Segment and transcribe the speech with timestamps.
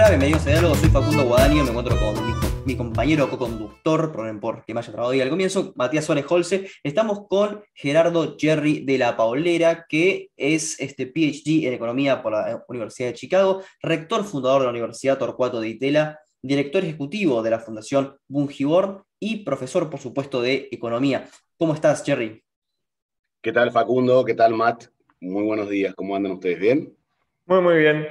[0.00, 4.64] Hola, bienvenidos a Diálogo, soy Facundo Guadagnino, me encuentro con mi, compañero co-conductor, perdonen por
[4.64, 6.70] que me haya trabado ahí al comienzo, Matías Suárez Holce.
[6.82, 12.64] Estamos con Gerardo Jerry de la Paulera, que es este PhD en Economía por la
[12.66, 17.58] Universidad de Chicago, rector fundador de la Universidad Torcuato de Itela, director ejecutivo de la
[17.58, 21.28] Fundación Bungibor y profesor, por supuesto, de Economía.
[21.58, 22.42] ¿Cómo estás, Jerry?
[23.42, 24.24] ¿Qué tal, Facundo?
[24.24, 24.86] ¿Qué tal, Matt?
[25.20, 25.94] Muy buenos días.
[25.94, 26.58] ¿Cómo andan ustedes?
[26.58, 26.96] ¿Bien?
[27.44, 28.06] Muy, muy bien.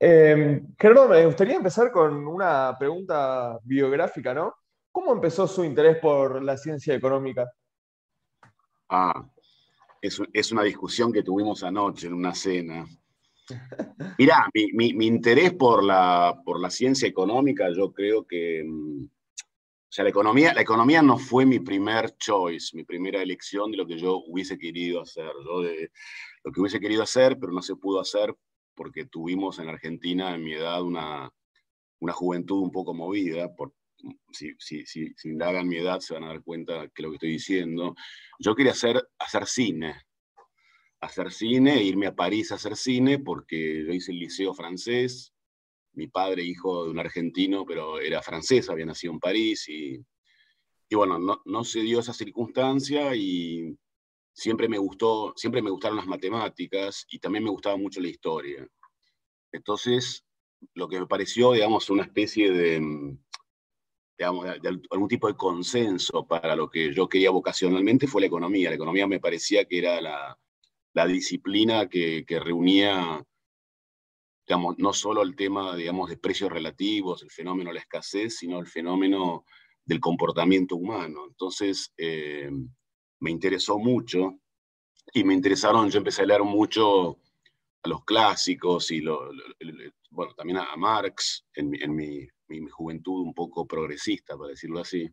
[0.00, 4.54] Eh, Gerardo, me gustaría empezar con una pregunta biográfica, ¿no?
[4.90, 7.50] ¿Cómo empezó su interés por la ciencia económica?
[8.88, 9.26] Ah,
[10.00, 12.86] es, una discusión que tuvimos anoche en una cena.
[14.18, 20.04] Mirá, mi, interés por la, por la ciencia económica, yo creo que, mm, o sea,
[20.04, 23.98] la economía, la economía no fue mi primer choice, mi primera elección de lo que
[23.98, 25.90] yo hubiese querido hacer, yo de
[26.42, 28.34] lo que hubiese querido hacer, pero no se pudo hacer
[28.74, 31.30] porque tuvimos en Argentina, en mi edad, una,
[32.00, 33.54] una juventud un poco movida.
[33.54, 33.72] Por,
[34.32, 37.16] si, si, si, si indagan mi edad, se van a dar cuenta que lo que
[37.16, 37.94] estoy diciendo.
[38.38, 40.02] Yo quería hacer, hacer cine,
[41.00, 45.32] hacer cine, irme a París a hacer cine, porque yo hice el liceo francés.
[45.92, 50.04] Mi padre, hijo de un argentino, pero era francés, había nacido en París y,
[50.88, 53.76] y bueno, no, no se dio esa circunstancia y
[54.34, 58.66] siempre me gustó, siempre me gustaron las matemáticas y también me gustaba mucho la historia.
[59.52, 60.24] Entonces,
[60.74, 63.16] lo que me pareció, digamos, una especie de,
[64.18, 68.70] digamos, de, algún tipo de consenso para lo que yo quería vocacionalmente fue la economía.
[68.70, 70.36] La economía me parecía que era la,
[70.94, 73.24] la disciplina que, que, reunía,
[74.48, 78.58] digamos, no solo el tema, digamos, de precios relativos, el fenómeno de la escasez, sino
[78.58, 79.44] el fenómeno
[79.84, 81.26] del comportamiento humano.
[81.28, 82.50] Entonces, eh,
[83.20, 84.38] me interesó mucho
[85.12, 87.18] y me interesaron, yo empecé a leer mucho
[87.82, 89.30] a los clásicos y lo,
[90.10, 95.08] bueno, también a, Marx en, mi, mi, juventud un poco progresista, para decirlo así.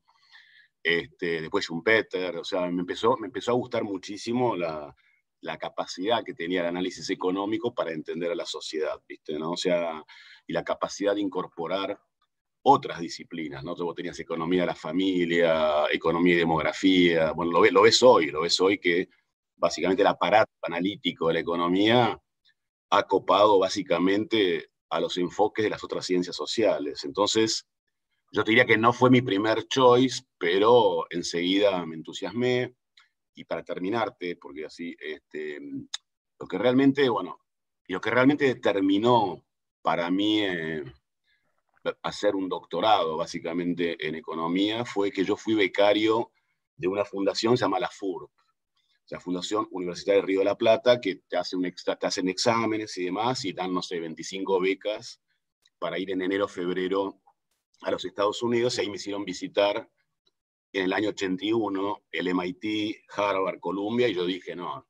[0.83, 4.95] Este, después Schumpeter, o sea, me empezó, me empezó a gustar muchísimo la,
[5.41, 9.37] la capacidad que tenía el análisis económico para entender a la sociedad, ¿viste?
[9.37, 9.51] ¿no?
[9.51, 10.03] O sea,
[10.47, 11.99] y la capacidad de incorporar
[12.63, 13.75] otras disciplinas, ¿no?
[13.75, 18.41] Vos tenías economía de la familia, economía y demografía, bueno, lo, lo ves hoy, lo
[18.41, 19.09] ves hoy que
[19.55, 22.19] básicamente el aparato analítico de la economía
[22.91, 27.03] ha copado básicamente a los enfoques de las otras ciencias sociales.
[27.05, 27.65] Entonces,
[28.31, 32.75] yo te diría que no fue mi primer choice, pero enseguida me entusiasmé.
[33.33, 35.59] Y para terminarte, porque así, este,
[36.39, 37.39] lo que realmente, bueno,
[37.87, 39.45] lo que realmente determinó
[39.81, 40.83] para mí eh,
[42.01, 46.31] hacer un doctorado básicamente en economía fue que yo fui becario
[46.75, 48.31] de una fundación llamada la FURP,
[49.09, 52.97] la Fundación Universitaria de Río de la Plata, que te, hace un te hacen exámenes
[52.97, 55.21] y demás y dan, no sé, 25 becas
[55.77, 57.21] para ir en enero, febrero
[57.81, 59.89] a los Estados Unidos y ahí me hicieron visitar
[60.73, 64.87] en el año 81 el MIT, Harvard, Columbia y yo dije, no,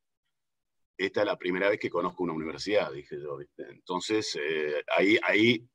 [0.98, 3.40] esta es la primera vez que conozco una universidad, dije yo.
[3.58, 5.68] Entonces, eh, ahí, ahí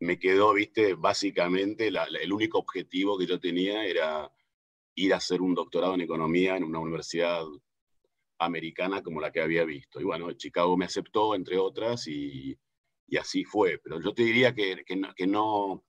[0.00, 4.32] me quedó, viste, básicamente el único objetivo que yo tenía era
[4.94, 7.44] ir a hacer un doctorado en economía en una universidad
[8.38, 10.00] americana como la que había visto.
[10.00, 12.58] Y bueno, Chicago me aceptó, entre otras, y,
[13.18, 13.78] así fue.
[13.78, 14.82] Pero yo te diría que,
[15.26, 15.84] no,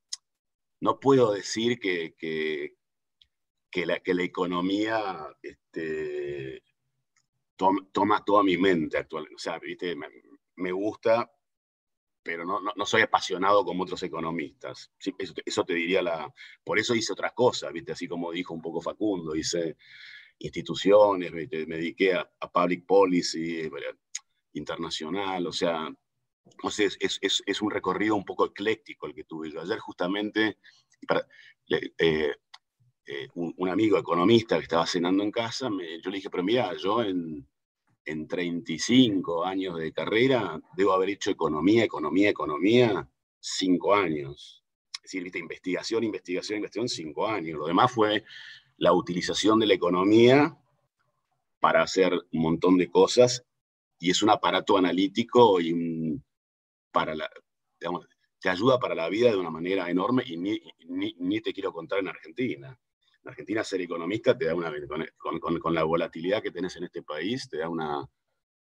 [0.82, 6.64] no, puedo decir que, que, la, economía este,
[7.56, 9.36] toma, toda mi mente actualmente.
[9.36, 9.96] O sea, ¿viste?
[9.96, 10.08] Me,
[10.58, 11.32] me gusta,
[12.24, 14.92] pero no, no, soy apasionado como otros economistas.
[15.46, 16.34] eso, te diría la...
[16.64, 17.94] Por eso hice otras cosas, ¿viste?
[17.94, 19.78] Así como dijo un poco Facundo, hice
[20.40, 23.72] instituciones, me dediqué a, public policy eh,
[24.54, 25.90] internacional, o sea,
[26.64, 29.62] no sé, es, es, es, un recorrido un poco ecléctico el que tuve yo.
[29.62, 30.58] Ayer justamente,
[31.08, 31.28] para,
[31.70, 32.36] eh,
[33.06, 36.74] eh, un, amigo economista que estaba cenando en casa, me, yo le dije, pero mira,
[36.76, 37.48] yo en
[38.06, 43.10] en 35 años de carrera, debo haber hecho economía, economía, economía,
[43.40, 44.64] cinco años.
[45.04, 47.58] Es decir, investigación, investigación, investigación, cinco años.
[47.58, 48.24] Lo demás fue
[48.78, 50.58] la utilización de la economía
[51.60, 53.46] para hacer un montón de cosas
[54.00, 56.20] y es un aparato analítico y
[56.92, 57.14] para
[58.40, 62.00] te ayuda para la vida de una manera enorme y ni, ni te quiero contar
[62.00, 62.78] en Argentina.
[63.24, 64.72] En Argentina ser economista te da una,
[65.18, 68.06] con, con, la volatilidad que tenés en este país, te da una,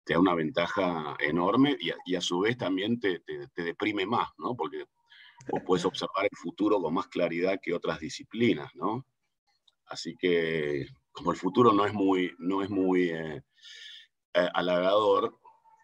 [0.04, 4.54] te da una ventaja enorme y a, su vez también te, te, deprime más, ¿no?
[4.54, 4.84] Porque
[5.50, 9.06] vos puedes observar el futuro con más claridad que otras disciplinas, ¿no?
[9.86, 13.42] Así que como el futuro no es muy, no es muy eh,
[14.34, 15.38] eh, halagador,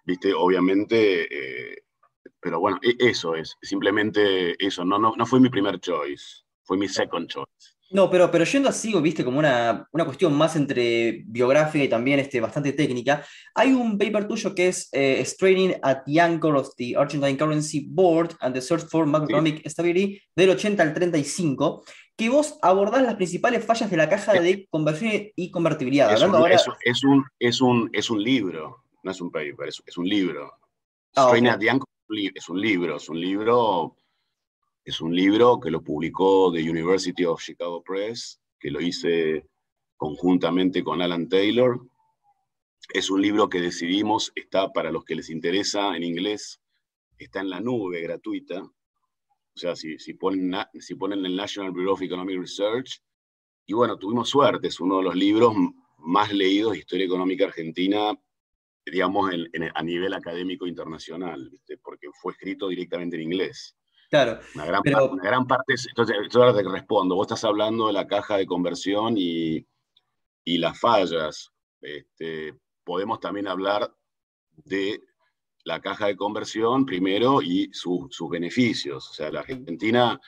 [0.05, 0.35] ¿viste?
[0.35, 1.87] Obviamente eh,
[2.41, 6.77] pero bueno, e, eso es, simplemente eso, no, no, no fue mi primer choice, fue
[6.77, 7.76] mi second choice.
[7.91, 12.41] No, pero, pero yendo así, viste, como una, cuestión más entre biográfica y también este,
[12.41, 13.25] bastante técnica,
[13.55, 17.87] hay un paper tuyo que es eh, Straining at the Anchor of the Argentine Currency
[17.89, 21.85] Board and the Search for Macroeconomic Stability del 80 al 35,
[22.17, 26.13] que vos abordás las principales fallas de la caja de conversión y convertibilidad.
[26.13, 26.55] Es, un, ahora...
[26.55, 26.67] es,
[27.05, 30.53] un, es, un, es un libro, no es un paper, es, un libro.
[31.15, 31.89] Ah, Straining at the Anchor
[32.35, 33.97] es un libro, es un libro
[34.87, 39.45] es un libro que lo publicó The University of Chicago Press, que lo hice
[39.97, 41.81] conjuntamente con Alan Taylor.
[42.95, 46.61] Es un libro que decidimos, está para los que les interesa en inglés,
[47.19, 48.63] está en la nube gratuita.
[48.63, 53.03] O sea, si, si, ponen, si ponen el National Bureau of Economic Research,
[53.67, 55.53] y bueno, tuvimos suerte, es uno de los libros
[55.99, 58.17] más leídos de historia económica argentina,
[58.85, 59.33] digamos,
[59.75, 61.51] a nivel académico internacional,
[61.83, 63.77] porque fue escrito directamente en inglés.
[64.11, 64.41] Claro.
[64.55, 67.93] Una gran, parte, una gran parte, entonces, yo ahora te respondo, vos estás hablando de
[67.93, 69.67] la caja de conversión y,
[70.45, 71.51] y las fallas.
[71.81, 72.55] Este,
[72.85, 73.93] podemos también hablar
[74.57, 75.01] de
[75.65, 79.11] la caja de conversión primero y sus beneficios.
[79.11, 80.19] O sea, la Argentina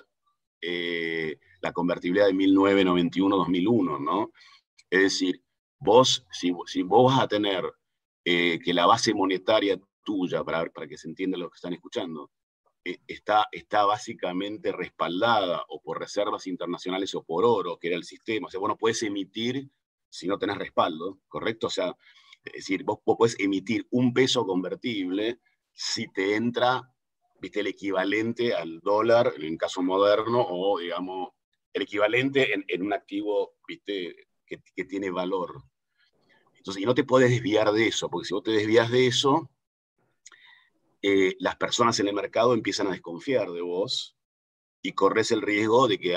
[0.60, 4.32] eh, la convertibilidad de 1991-2001, ¿no?
[4.88, 5.42] Es decir,
[5.78, 7.64] vos, si, si vos vas a tener
[8.24, 12.30] eh, que la base monetaria tuya, para, para que se entienda lo que están escuchando,
[12.84, 18.48] está, está básicamente respaldada o por reservas internacionales o por oro, que era el sistema.
[18.48, 19.70] O sea, vos no puedes emitir
[20.08, 21.68] si no tenés respaldo, ¿correcto?
[21.68, 21.96] O sea,
[22.44, 25.40] es decir, vos, puedes emitir un peso convertible
[25.72, 26.82] si te entra,
[27.40, 31.30] viste, el equivalente al dólar, en caso moderno, o digamos,
[31.72, 35.62] el equivalente en, un activo, viste, que, que tiene valor.
[36.56, 39.50] Entonces, y no te puedes desviar de eso, porque si vos te desvías de eso,
[41.02, 44.16] eh, las personas en el mercado empiezan a desconfiar de vos
[44.82, 46.16] y corres el riesgo de que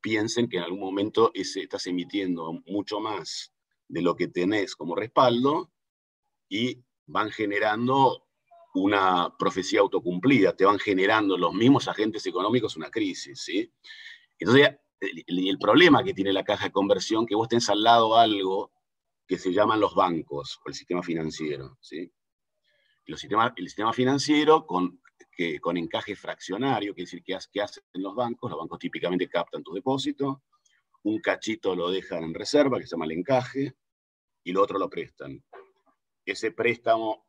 [0.00, 3.52] piensen que en algún momento estás emitiendo mucho más
[3.88, 5.70] de lo que tenés como respaldo
[6.48, 8.26] y van generando
[8.74, 13.70] una profecía autocumplida, te van generando los mismos agentes económicos una crisis, ¿sí?
[14.38, 18.16] Entonces, el, el problema que tiene la caja de conversión, que vos tenés al lado
[18.16, 18.72] algo
[19.26, 22.10] que se llaman los bancos o el sistema financiero, ¿sí?
[23.06, 25.00] El sistema financiero con,
[25.30, 28.50] que, con encaje fraccionario, que es decir, ¿qué, hacen los bancos?
[28.50, 30.42] Los bancos típicamente captan tu depósito,
[31.04, 33.74] un cachito lo dejan en reserva, que se llama el encaje,
[34.44, 35.42] y lo otro lo prestan.
[36.24, 37.26] Ese préstamo,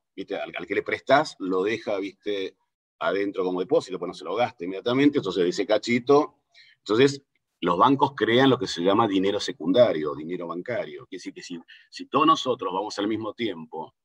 [0.57, 2.57] Al, que le prestás, lo deja ¿viste?
[2.99, 6.41] adentro como depósito, pues no se lo gasta inmediatamente, entonces ese cachito,
[6.79, 7.23] entonces
[7.61, 11.05] los bancos crean lo que se llama dinero secundario, dinero bancario.
[11.07, 11.59] Quiere decir que si,
[11.89, 13.95] si todos nosotros vamos al mismo tiempo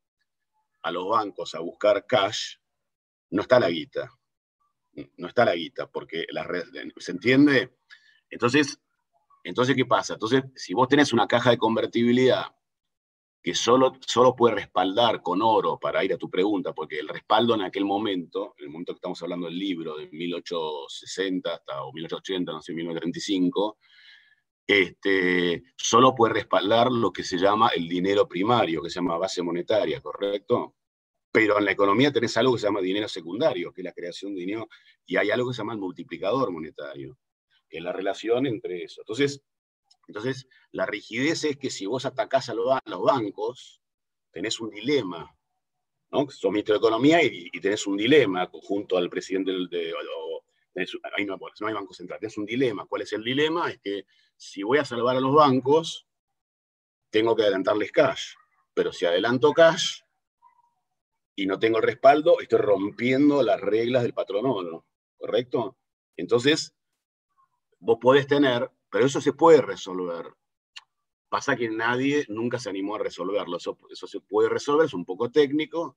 [0.83, 2.57] a los bancos a buscar cash,
[3.31, 4.11] no está la guita.
[5.17, 6.65] No está la guita, porque la red,
[6.97, 7.77] ¿se entiende?
[8.31, 8.81] Entonces,
[9.45, 10.15] entonces, ¿qué pasa?
[10.15, 12.47] Entonces, si vos tenés una caja de convertibilidad
[13.43, 17.55] que solo, solo puede respaldar con oro, para ir a tu pregunta, porque el respaldo
[17.55, 21.93] en aquel momento, en el momento que estamos hablando del libro, de 1860 hasta, o
[21.93, 23.79] 1880, no sé, 1935,
[24.69, 29.43] este, solo puede respaldar lo que se llama el dinero primario, que se llama base
[29.43, 30.77] monetaria, ¿correcto?
[31.33, 34.35] Pero en la economía tenés algo que se llama dinero secundario, que es la creación
[34.35, 34.69] de dinero,
[35.07, 37.19] y hay algo que se llama el multiplicador monetario,
[37.67, 39.01] que es la relación entre eso.
[39.01, 39.43] Entonces,
[40.07, 43.81] entonces la rigidez es que si vos atacás a los, bancos,
[44.31, 45.35] tenés un dilema,
[46.11, 46.29] ¿no?
[46.29, 49.69] Sos ministro de Economía y, tenés un dilema junto al presidente del...
[49.71, 49.95] De,
[51.17, 52.87] ahí no, no hay banco central, tenés un dilema.
[52.87, 53.71] ¿Cuál es el dilema?
[53.71, 54.05] Es que
[54.39, 56.07] si voy a salvar a los bancos,
[57.11, 58.35] tengo que adelantarles cash.
[58.73, 60.01] Pero si adelanto cash,
[61.35, 64.85] y no tengo el respaldo, estoy rompiendo las reglas del patrono,
[65.17, 65.77] ¿correcto?
[66.17, 66.75] Entonces,
[67.81, 70.33] vos podés tener, pero eso se puede resolver.
[71.29, 73.57] Pasa que nadie nunca se animó a resolverlo.
[73.57, 75.97] Eso, eso se puede resolver, es un poco técnico.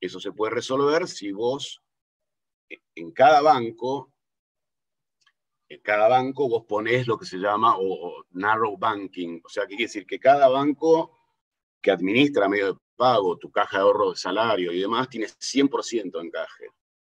[0.00, 1.82] Eso se puede resolver si vos
[2.94, 4.13] en cada banco,
[5.82, 9.40] cada banco vos ponés lo que se llama o, narrow banking.
[9.44, 11.18] O sea, que quiere decir que cada banco
[11.80, 16.12] que administra medio de pago, tu caja de ahorro de salario y demás, tiene 100%
[16.12, 16.68] de encaje.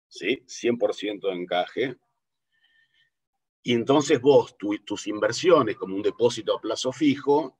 [0.09, 0.43] ¿Sí?
[0.47, 1.97] 100% de encaje.
[3.63, 7.59] Y entonces vos, tus inversiones como un depósito a plazo fijo,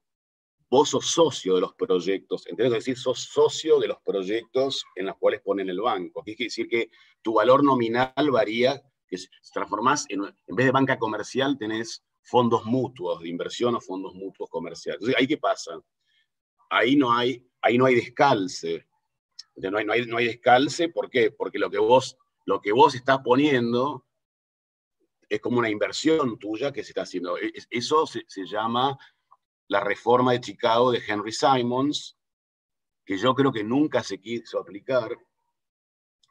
[0.75, 2.79] vos sos socio de los proyectos, ¿entendés?
[2.79, 6.23] Es decir, sos socio de los proyectos en los cuales ponen el banco.
[6.23, 6.91] Quiere decir que
[7.23, 12.65] tu valor nominal varía, que se transformás en, en vez de banca comercial, tenés fondos
[12.65, 15.01] mutuos de inversión o fondos mutuos comerciales.
[15.01, 15.79] Entonces, ¿ahí qué pasa?
[16.71, 18.87] Ahí no hay, ahí no hay descalce.
[19.57, 21.31] No hay, no, hay, no hay descalce, ¿por qué?
[21.31, 24.05] Porque lo que vos, lo que vos estás poniendo
[25.29, 27.39] es como una inversión tuya que se está haciendo.
[27.39, 28.99] E, eso se, llama
[29.69, 32.17] la reforma de Chicago de Henry Simons,
[33.05, 35.17] que yo creo que nunca se quiso aplicar.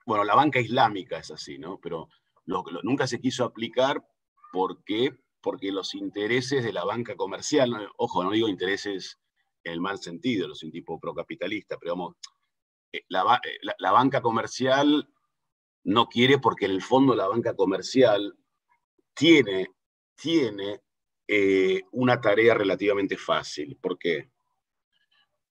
[0.06, 1.80] Bueno, la banca islámica es así, ¿no?
[1.80, 2.10] Pero
[2.46, 4.06] lo, nunca se quiso aplicar
[4.52, 9.20] porque, porque los intereses de la banca comercial, ojo, no digo intereses
[9.64, 12.16] en el mal sentido, no soy un tipo procapitalista, pero vamos,
[12.92, 15.10] eh, la, eh, la, la banca comercial
[15.84, 18.38] no quiere porque en el fondo la banca comercial
[19.14, 19.68] tiene,
[20.16, 20.82] tiene
[21.28, 23.78] eh, una tarea relativamente fácil.
[23.82, 24.30] ¿Por qué?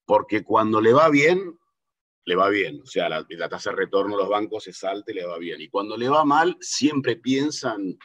[0.05, 1.59] Porque cuando le va bien,
[2.25, 2.81] le va bien.
[2.81, 5.61] O sea, la, tasa de retorno de los bancos se salta y le va bien.
[5.61, 7.97] Y cuando le va mal, siempre piensan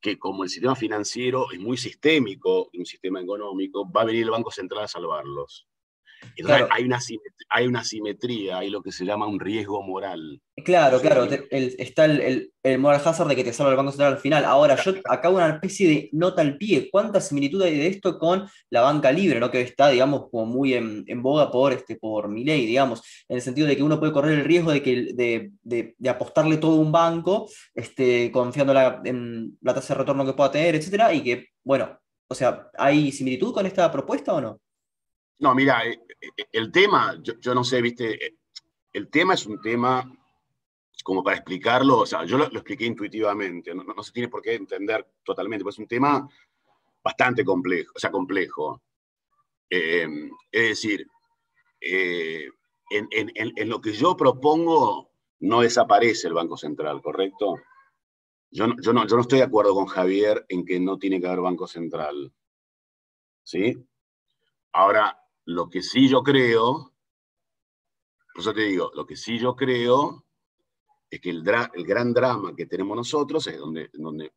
[0.00, 4.30] que como el sistema financiero es muy sistémico, un sistema económico, va a venir el
[4.30, 5.66] Banco Central a salvarlos
[6.70, 6.98] hay, una,
[7.50, 10.40] hay una simetría, hay lo que se llama un riesgo moral.
[10.64, 14.18] Claro, claro, está el, el, moral hazard de que te salva el Banco Central al
[14.18, 14.44] final.
[14.44, 16.88] Ahora, yo acabo una especie de nota al pie.
[16.90, 19.50] ¿Cuánta similitud hay de esto con la banca libre, ¿no?
[19.50, 23.42] que está, digamos, como muy en, boga por, este, por mi ley, digamos, en el
[23.42, 26.92] sentido de que uno puede correr el riesgo de, que, de, de, apostarle todo un
[26.92, 28.72] banco, este, confiando
[29.04, 33.12] en la tasa de retorno que pueda tener, etcétera, y que, bueno, o sea, ¿hay
[33.12, 34.60] similitud con esta propuesta o no?
[35.38, 38.36] No, mira, eh, eh, el tema, yo, no sé, viste, eh,
[38.92, 40.10] el tema es un tema
[41.02, 45.06] como para explicarlo, o sea, yo lo, expliqué intuitivamente, no, se tiene por qué entender
[45.22, 46.26] totalmente, pues es un tema
[47.02, 48.80] bastante complejo, o sea, complejo.
[49.68, 51.06] es decir,
[51.80, 55.10] en, lo que yo propongo
[55.40, 57.56] no desaparece el Banco Central, ¿correcto?
[58.50, 61.26] Yo, yo, no, yo no estoy de acuerdo con Javier en que no tiene que
[61.26, 62.32] haber Banco Central.
[63.42, 63.76] ¿Sí?
[64.72, 66.92] Ahora, lo que sí yo creo,
[68.32, 70.24] por eso te digo, lo que sí yo creo
[71.10, 74.32] es que el, el gran drama que tenemos nosotros es donde, donde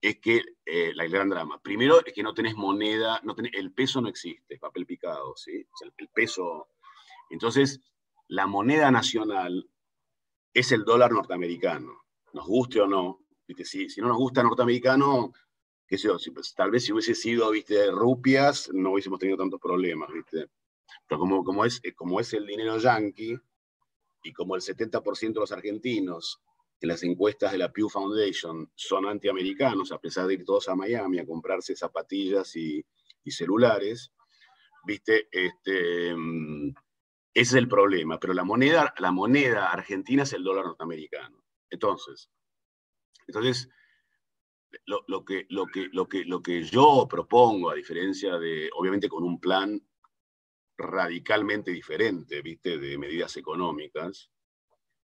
[0.00, 1.60] es que eh, gran drama.
[1.62, 5.66] Primero es que no tenés moneda, no tenés, el peso no existe, papel picado, ¿sí?
[5.98, 6.68] el peso.
[7.30, 7.80] Entonces,
[8.28, 9.68] la moneda nacional
[10.52, 13.20] es el dólar norteamericano, nos guste o no.
[13.64, 15.32] Si, si no nos gusta norteamericano,
[16.34, 20.46] pues, tal vez si hubiese sido, viste, rupias, no hubiésemos tenido tantos problemas, viste.
[21.06, 23.38] Pero como, como, es, eh, como es el dinero yanqui,
[24.22, 26.40] y como el 70% de los argentinos
[26.80, 30.76] en las encuestas de la Pew Foundation son antiamericanos, a pesar de ir todos a
[30.76, 32.84] Miami a comprarse zapatillas y,
[33.26, 34.12] celulares,
[34.84, 36.70] viste, este, mm,
[37.34, 38.18] ese es el problema.
[38.18, 41.44] Pero la moneda, la moneda argentina es el dólar norteamericano.
[41.70, 42.30] Entonces,
[43.26, 43.68] entonces
[44.86, 49.24] lo, que, lo, que, lo, que, lo que yo propongo, a diferencia de, obviamente con
[49.24, 49.80] un plan
[50.76, 52.78] radicalmente diferente, ¿viste?
[52.78, 54.30] De medidas económicas,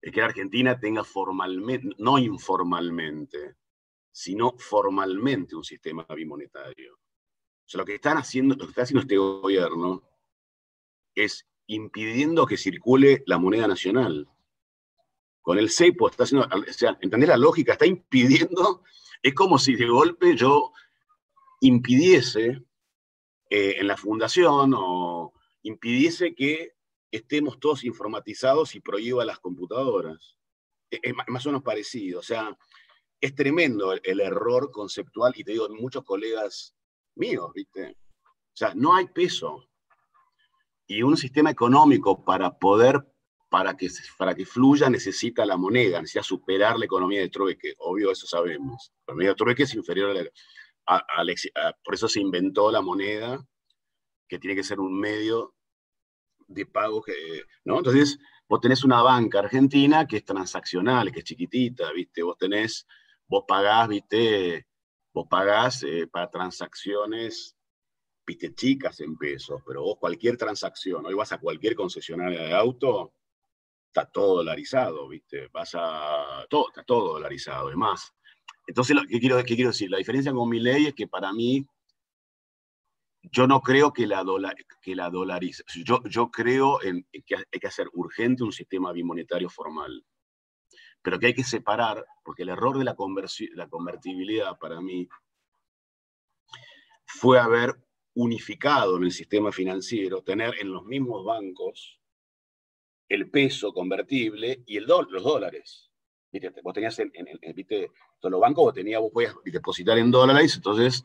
[0.00, 3.56] es que Argentina tenga formalmente, no informalmente,
[4.12, 6.94] sino formalmente un sistema bimonetario.
[6.94, 10.02] O sea, lo que están haciendo, lo que está haciendo este gobierno
[11.14, 14.28] es impidiendo que circule la moneda nacional.
[15.44, 17.74] Con el CEPO está haciendo, o sea, ¿entendés la lógica?
[17.74, 18.82] Está impidiendo
[19.24, 20.72] es como si de golpe yo
[21.62, 22.62] impidiese
[23.48, 25.32] eh, en la fundación o
[25.62, 26.74] impidiese que
[27.10, 30.36] estemos todos informatizados y prohíba las computadoras.
[30.90, 32.20] E, es, más o menos parecido.
[32.20, 32.54] O sea,
[33.18, 36.74] es tremendo el, error conceptual, y te digo, muchos colegas
[37.14, 37.96] míos, ¿viste?
[38.26, 39.70] O sea, no hay peso.
[40.86, 43.10] Y un sistema económico para poder
[43.48, 47.74] para que, para que fluya necesita la moneda, necesita superar la economía de trueque.
[47.78, 48.92] Obvio, eso sabemos.
[48.98, 50.30] La economía de trueque es inferior
[50.86, 51.34] a, la,
[51.82, 53.44] Por eso se inventó la moneda,
[54.28, 55.54] que tiene que ser un medio
[56.48, 57.02] de pago.
[57.02, 57.78] Que, ¿no?
[57.78, 62.22] Entonces, vos tenés una banca argentina que es transaccional, que es chiquitita, ¿viste?
[62.22, 62.86] Vos tenés,
[63.26, 64.66] vos pagás, ¿viste?
[65.12, 67.56] Vos pagás eh, para transacciones,
[68.26, 68.54] ¿viste?
[68.54, 73.12] Chicas en pesos, pero vos cualquier transacción, hoy vas a cualquier concesionaria de auto,
[73.94, 75.48] está todo dolarizado, ¿viste?
[75.52, 75.70] Vas
[76.50, 78.12] todo, está todo dolarizado, es más.
[78.66, 79.88] Entonces, ¿qué quiero, qué quiero decir?
[79.88, 81.64] La diferencia con mi ley es que para mí
[83.22, 84.24] yo no creo que la,
[84.82, 85.62] que la dolariza.
[85.84, 90.04] Yo, yo creo en que hay que hacer urgente un sistema bimonetario formal,
[91.00, 92.96] pero que hay que separar, porque el error de la,
[93.54, 95.08] la convertibilidad para mí
[97.06, 97.76] fue haber
[98.14, 102.00] unificado en el sistema financiero, tener en los mismos bancos
[103.08, 105.90] el peso convertible y el los dólares.
[106.32, 106.52] ¿Viste?
[106.62, 107.12] Vos tenías en,
[108.22, 111.04] los bancos, vos, tenías, vos podías depositar en dólares, entonces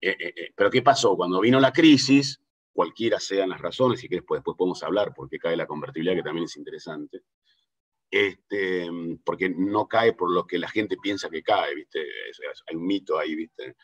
[0.00, 1.16] eh, eh, eh, pero ¿qué pasó?
[1.16, 2.40] Cuando vino la crisis,
[2.72, 6.14] cualquiera sean las razones, y que después, después podemos hablar por qué cae la convertibilidad,
[6.14, 7.22] que también es interesante,
[8.10, 8.88] este,
[9.24, 12.00] porque no cae por lo que la gente piensa que cae, ¿viste?
[12.66, 13.74] hay un mito ahí, ¿viste?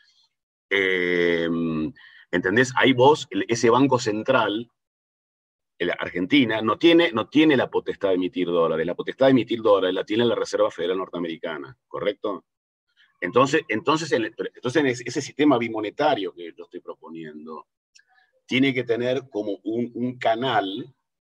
[2.31, 2.73] ¿Entendés?
[2.77, 4.69] Ahí vos, ese banco central,
[5.99, 8.85] Argentina, no tiene, no tiene la potestad de emitir dólares.
[8.85, 12.45] La potestad de emitir dólares la tiene la Reserva Federal Norteamericana, ¿correcto?
[13.19, 17.67] Entonces, entonces, entonces ese sistema bimonetario que yo estoy proponiendo
[18.45, 20.85] tiene que tener como un, canal,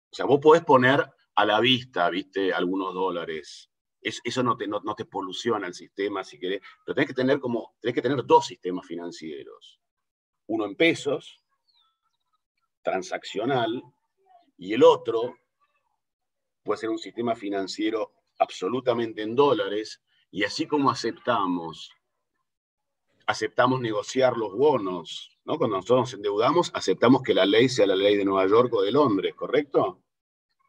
[0.10, 3.70] o sea, vos podés poner a la vista, viste, algunos dólares.
[4.02, 7.76] eso no te, no, te poluciona el sistema, si querés, pero tenés que tener como,
[7.82, 9.80] tenés que tener dos sistemas financieros.
[10.48, 11.44] Uno en pesos,
[12.82, 13.84] transaccional,
[14.60, 15.38] y el otro
[16.64, 20.02] puede ser un sistema financiero absolutamente en dólares,
[20.32, 21.92] y así como aceptamos,
[23.26, 25.58] aceptamos negociar los bonos, ¿no?
[25.58, 28.82] Cuando nosotros nos endeudamos, aceptamos que la ley sea la ley de Nueva York o
[28.82, 30.04] de Londres, ¿correcto?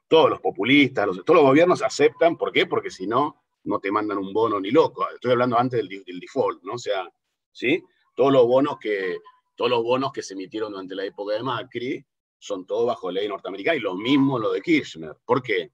[0.08, 2.66] Todos los populistas, todos los gobiernos aceptan, ¿por qué?
[2.66, 5.06] Porque si no, no te mandan un bono ni loco.
[5.10, 6.74] Estoy hablando antes del, default, ¿no?
[6.74, 7.08] O sea,
[7.52, 7.84] ¿sí?
[8.14, 9.18] Todos los bonos que,
[9.56, 12.06] todos los bonos que se emitieron durante la época de Macri
[12.40, 15.14] son todos bajo ley norteamericana y lo mismo lo de Kirchner.
[15.24, 15.72] ¿Por qué?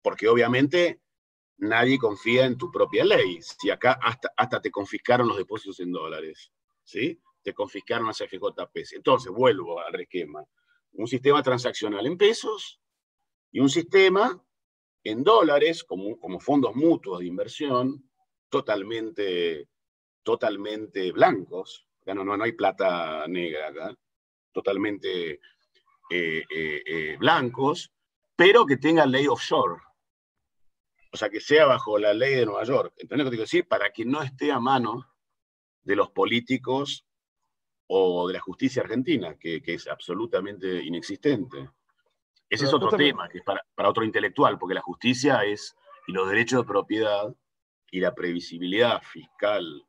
[0.00, 1.02] Porque obviamente
[1.58, 3.42] nadie confía en tu propia ley.
[3.42, 6.52] Si acá hasta, hasta te confiscaron los depósitos en dólares,
[6.84, 7.20] ¿sí?
[7.42, 8.92] Te confiscaron las FJPs.
[8.92, 10.44] Entonces, vuelvo al esquema.
[10.92, 12.80] Un sistema transaccional en pesos
[13.50, 14.40] y un sistema
[15.02, 18.08] en dólares como, como fondos mutuos de inversión
[18.48, 19.68] totalmente,
[20.22, 21.84] totalmente blancos.
[22.06, 23.98] no, no, no hay plata negra acá.
[24.58, 25.40] Totalmente
[26.10, 27.92] eh, eh, eh, blancos,
[28.34, 29.80] pero que tengan ley offshore
[31.12, 32.92] o sea, que sea bajo la ley de Nueva York.
[32.96, 33.66] ¿Entendés lo que quiero decir?
[33.66, 35.06] Para que no esté a mano
[35.82, 37.06] de los políticos
[37.86, 41.70] o de la justicia argentina, que, es absolutamente inexistente.
[42.50, 45.74] Ese es otro tema, que es para, otro intelectual, porque la justicia es,
[46.06, 47.34] y los derechos de propiedad
[47.90, 49.87] y la previsibilidad fiscal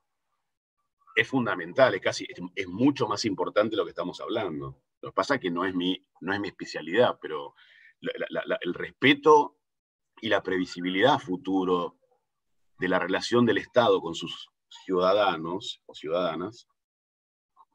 [1.20, 4.82] es fundamental, es, casi, es, mucho más importante lo que estamos hablando.
[5.02, 7.56] Lo que pasa es que no es mi, no es mi especialidad, pero
[8.02, 9.58] el respeto
[10.22, 11.98] y la previsibilidad futuro
[12.78, 16.68] de la relación del Estado con sus ciudadanos o ciudadanas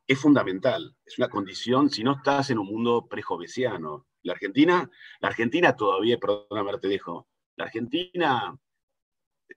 [0.06, 4.06] es fundamental, es una condición si no estás en un mundo prejovesiano.
[4.22, 8.58] La Argentina, la Argentina todavía, perdóname, te dejo, la Argentina,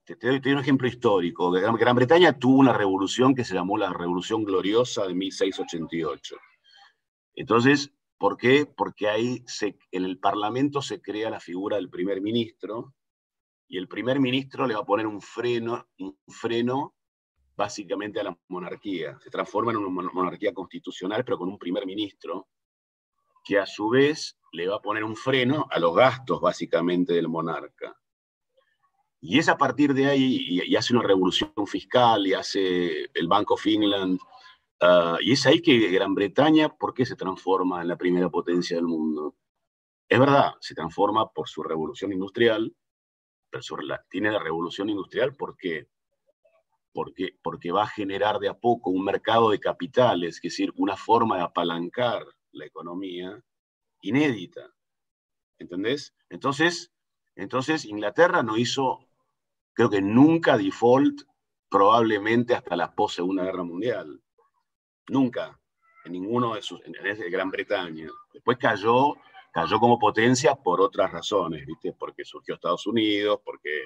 [0.05, 3.91] te, doy, un ejemplo histórico, Gran, Gran Bretaña tuvo una revolución que se llamó la
[3.91, 6.35] Revolución Gloriosa de 1688.
[7.35, 8.65] Entonces, ¿Por qué?
[8.65, 9.43] Porque ahí
[9.91, 12.95] en el Parlamento se crea la figura del primer ministro
[13.67, 16.95] y el primer ministro le va a poner un freno, un freno
[17.55, 19.19] básicamente a la monarquía.
[19.21, 22.47] Se transforma en una monarquía constitucional, pero con un primer ministro
[23.43, 27.27] que a su vez le va a poner un freno a los gastos básicamente del
[27.27, 27.95] monarca.
[29.27, 33.51] Y es a partir de ahí, y, hace una revolución fiscal, y hace el Bank
[33.51, 34.19] of England,
[34.79, 38.75] Ah, y es ahí que Gran Bretaña, ¿por qué se transforma en la primera potencia
[38.77, 39.35] del mundo?
[40.07, 42.75] Es verdad, se transforma por su revolución industrial,
[43.49, 43.63] pero
[44.09, 45.87] tiene la revolución industrial porque,
[46.93, 50.95] porque, porque va a generar de a poco un mercado de capitales, es decir, una
[50.95, 53.43] forma de apalancar la economía
[54.01, 54.73] inédita.
[55.59, 56.15] ¿Entendés?
[56.29, 56.93] Entonces,
[57.35, 59.06] entonces Inglaterra no hizo,
[59.77, 61.21] creo que nunca default,
[61.69, 64.19] probablemente hasta la post-Segunda Guerra Mundial.
[65.09, 65.61] Nunca,
[66.03, 66.93] en ninguno de sus, en,
[67.31, 68.09] Gran Bretaña.
[68.33, 69.13] Después cayó,
[69.53, 71.93] cayó como potencia por otras razones, ¿viste?
[71.93, 73.85] Porque surgió Estados Unidos, porque,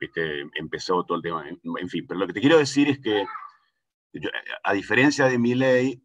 [0.00, 0.46] ¿viste?
[0.54, 2.06] Empezó todo el tema, en, fin.
[2.06, 3.26] Pero lo que te quiero decir es que,
[4.64, 6.02] a diferencia de mi ley,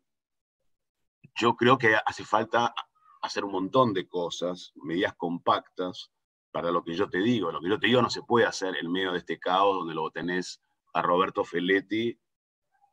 [1.36, 2.75] yo creo que hace falta
[3.21, 6.12] hacer un montón de cosas, medidas compactas,
[6.55, 7.51] para lo que yo te digo.
[7.51, 9.93] Lo que yo te digo no se puede hacer en medio de este caos donde
[9.93, 10.61] lo tenés
[10.93, 12.17] a Roberto Felletti,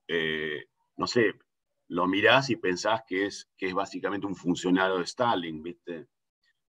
[0.08, 0.64] eh,
[0.96, 1.34] no sé,
[1.86, 6.08] lo mirás y pensás que es, que es básicamente un funcionario de Stalin, ¿viste?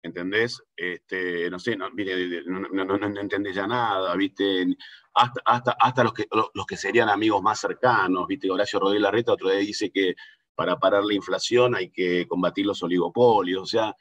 [0.02, 0.63] ¿Entendés?
[0.78, 4.65] Este, no sé, no, no, entendés ya nada, ¿viste?
[5.13, 8.50] Hasta, hasta, hasta los, que, los, que serían amigos más cercanos, ¿viste?
[8.50, 10.15] Horacio Rodríguez Larreta otro día dice que
[10.56, 13.93] para parar la inflación hay que combatir los oligopolios, o sea,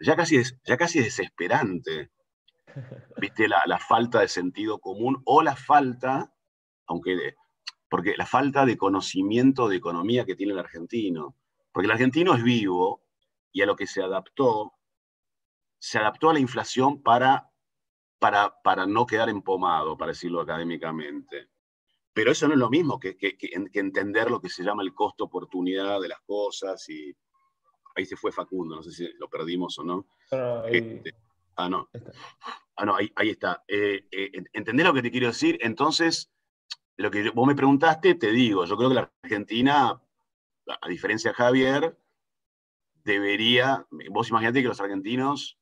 [0.00, 2.10] ya casi es, ya casi desesperante,
[3.16, 3.48] ¿viste?
[3.48, 6.32] La, la falta de sentido común o la falta,
[6.86, 7.34] aunque
[7.90, 11.36] porque la falta de conocimiento de economía que tiene el argentino.
[11.72, 13.02] Porque el argentino es vivo
[13.52, 14.72] y a lo que se adaptó,
[15.78, 17.50] se adaptó a la inflación para,
[18.20, 21.48] para, para no quedar empomado, para decirlo académicamente.
[22.12, 26.00] Pero eso no es lo mismo que, que, entender lo que se llama el costo-oportunidad
[26.00, 26.88] de las cosas.
[26.88, 27.12] Y
[27.96, 30.06] ahí se fue Facundo, no sé si lo perdimos o no.
[30.66, 31.12] Este,
[31.56, 31.88] ah, no.
[32.76, 33.62] Ah, no, ahí, ahí está.
[33.68, 35.58] Eh, eh, ¿Entendés lo que te quiero decir?
[35.60, 36.30] Entonces,
[36.96, 40.00] lo que vos me preguntaste, te digo, yo creo que la Argentina,
[40.66, 41.98] a diferencia de Javier,
[43.04, 45.58] debería, vos imaginate que los argentinos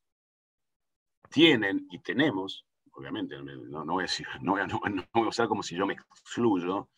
[1.31, 4.63] tienen y tenemos, obviamente, no, voy a decir, no voy
[5.25, 6.89] a, usar como si yo me excluyo,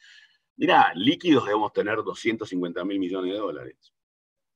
[0.56, 3.94] mirá, líquidos debemos tener 250 mil millones de dólares.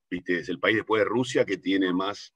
[0.09, 0.39] ¿Viste?
[0.39, 2.35] Es el país después de Rusia que tiene más,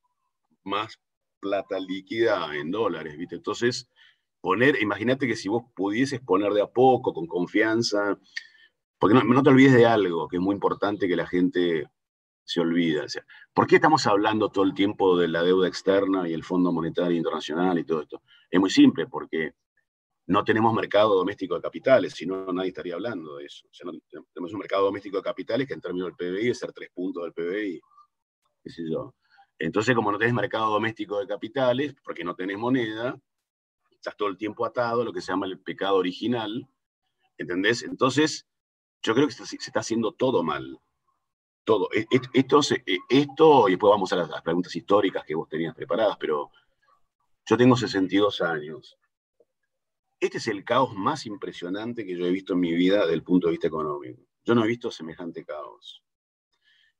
[0.64, 1.00] más
[1.39, 3.36] plata líquida en dólares, ¿viste?
[3.36, 3.89] Entonces,
[4.41, 8.17] poner, imagínate que si vos pudieses poner de a poco, con confianza,
[8.99, 11.88] porque no, te olvides de algo que es muy importante que la gente
[12.43, 13.06] se olvida.
[13.06, 16.43] O sea, ¿Por qué estamos hablando todo el tiempo de la deuda externa y el
[16.43, 18.21] Fondo Monetario Internacional y todo esto?
[18.49, 19.54] Es muy simple, porque
[20.28, 23.67] no tenemos mercado doméstico de capitales, si no nadie estaría hablando de eso.
[23.67, 23.89] O sea,
[24.34, 27.23] tenemos un mercado doméstico de capitales que en términos del PBI es ser tres puntos
[27.23, 27.82] del PBI,
[28.63, 29.15] qué sé yo.
[29.60, 33.19] Entonces, como no tenés mercado doméstico de capitales, porque no tenés moneda,
[33.91, 36.67] estás todo el tiempo atado, lo que se llama el pecado original,
[37.38, 37.84] ¿entendés?
[37.84, 38.48] Entonces,
[39.04, 40.80] yo creo que se, está haciendo todo mal.
[41.65, 41.89] Todo.
[41.93, 45.76] E, e, esto, e, esto, y después vamos a las, preguntas históricas que vos tenías
[45.76, 46.52] preparadas, pero
[47.45, 48.98] yo tengo 62 años.
[50.22, 53.24] Este es el caos más impresionante que yo he visto en mi vida desde el
[53.24, 54.22] punto de vista económico.
[54.45, 56.02] Yo no he visto semejante caos.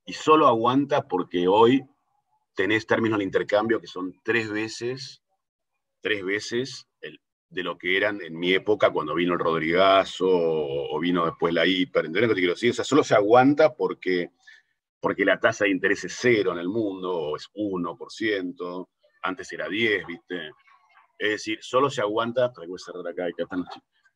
[0.06, 1.86] Y solo aguanta porque hoy
[2.60, 5.24] tenés términos de intercambio que son tres veces,
[6.02, 6.90] tres veces
[7.50, 11.66] de lo que eran en mi época cuando vino el Rodrigazo o, vino después la
[11.66, 12.08] hiper.
[12.08, 12.72] ¿Entendés lo que te quiero decir?
[12.72, 14.32] O sea, solo se aguanta porque,
[15.00, 18.88] porque la tasa de interés es cero en el mundo, es 1%,
[19.22, 20.52] antes era 10, ¿viste?
[21.18, 22.52] Es decir, solo se aguanta,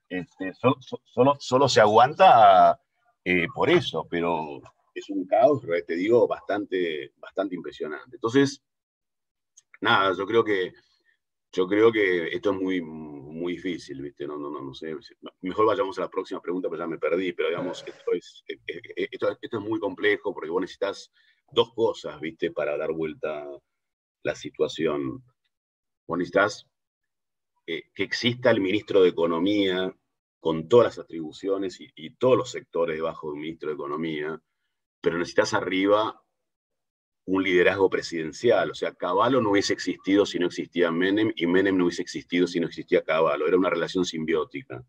[0.09, 2.77] este, solo, solo, solo, se aguanta
[3.23, 4.61] eh, por eso, pero
[4.93, 8.15] es un caos, te digo, bastante, bastante impresionante.
[8.15, 8.63] Entonces,
[9.81, 10.73] nada, yo creo que
[11.53, 14.25] yo creo que esto es muy, muy difícil, ¿viste?
[14.25, 14.95] No, no, no, no sé.
[15.41, 18.57] Mejor vayamos a la próxima pregunta, porque ya me perdí, pero digamos, esto es, eh,
[18.65, 21.11] eh, eh, esto, esto es muy complejo porque vos necesitas
[21.51, 22.51] dos cosas, ¿viste?
[22.51, 23.45] Para dar vuelta
[24.23, 25.23] la situación.
[26.07, 26.67] Vos necesitas
[27.65, 29.95] que exista el ministro de Economía
[30.39, 34.41] con todas las atribuciones y, y todos los sectores debajo del ministro de Economía,
[35.03, 36.17] pero necesitas arriba
[37.25, 38.71] un liderazgo presidencial.
[38.71, 42.47] O sea, Caballo no hubiese existido si no existía Menem y Menem no hubiese existido
[42.47, 43.45] si no existía Caballo.
[43.45, 44.81] Era una relación simbiótica.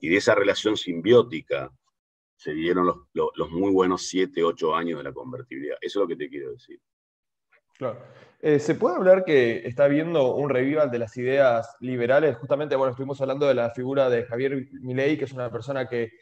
[0.00, 1.68] Y de esa relación simbiótica
[2.36, 5.78] se dieron los, muy buenos siete, ocho años de la convertibilidad.
[5.80, 6.80] Eso es lo que te quiero decir.
[7.76, 8.00] Claro.
[8.40, 12.36] Eh, ¿Se puede hablar que está habiendo un revival de las ideas liberales?
[12.36, 16.12] Justamente, bueno, estuvimos hablando de la figura de Javier Milei, que es una persona que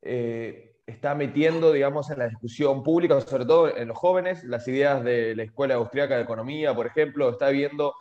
[0.00, 5.02] eh, está metiendo, digamos, en la discusión pública, sobre todo en los jóvenes, las ideas
[5.04, 7.94] de la Escuela Austriaca de Economía, por ejemplo, está viendo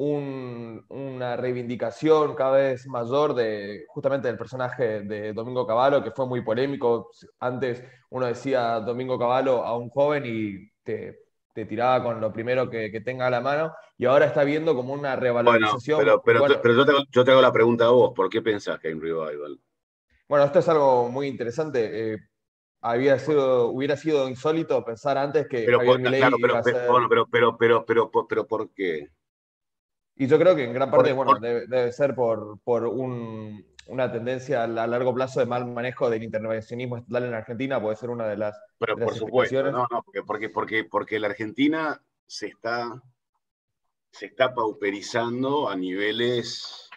[0.00, 6.42] una reivindicación cada vez mayor de justamente del personaje de Domingo Cavallo, que fue muy
[6.42, 7.10] polémico.
[7.40, 11.18] Antes uno decía Domingo Cavallo a un joven y te,
[11.52, 15.16] tiraba con lo primero que, tenga a la mano, y ahora está viendo como una
[15.16, 15.98] revalorización.
[15.98, 18.86] pero, pero, yo, te, yo, te, hago la pregunta a vos, ¿por qué pensás que
[18.86, 19.58] hay un revival?
[20.28, 22.12] Bueno, esto es algo muy interesante.
[22.12, 22.18] Eh,
[22.80, 27.86] había sido, hubiera sido insólito pensar antes que pero, Javier Milei pero, pero, pero, pero,
[27.86, 29.10] pero, pero, ¿por qué?
[30.16, 34.66] Y yo creo que en gran parte, bueno, debe, ser por, por una tendencia a
[34.66, 38.60] largo plazo de mal manejo del intervencionismo estatal en Argentina, puede ser una de las.
[38.78, 43.00] Pero por supuesto, no, no, porque, porque, porque, la Argentina se está,
[44.10, 46.90] se está pauperizando a niveles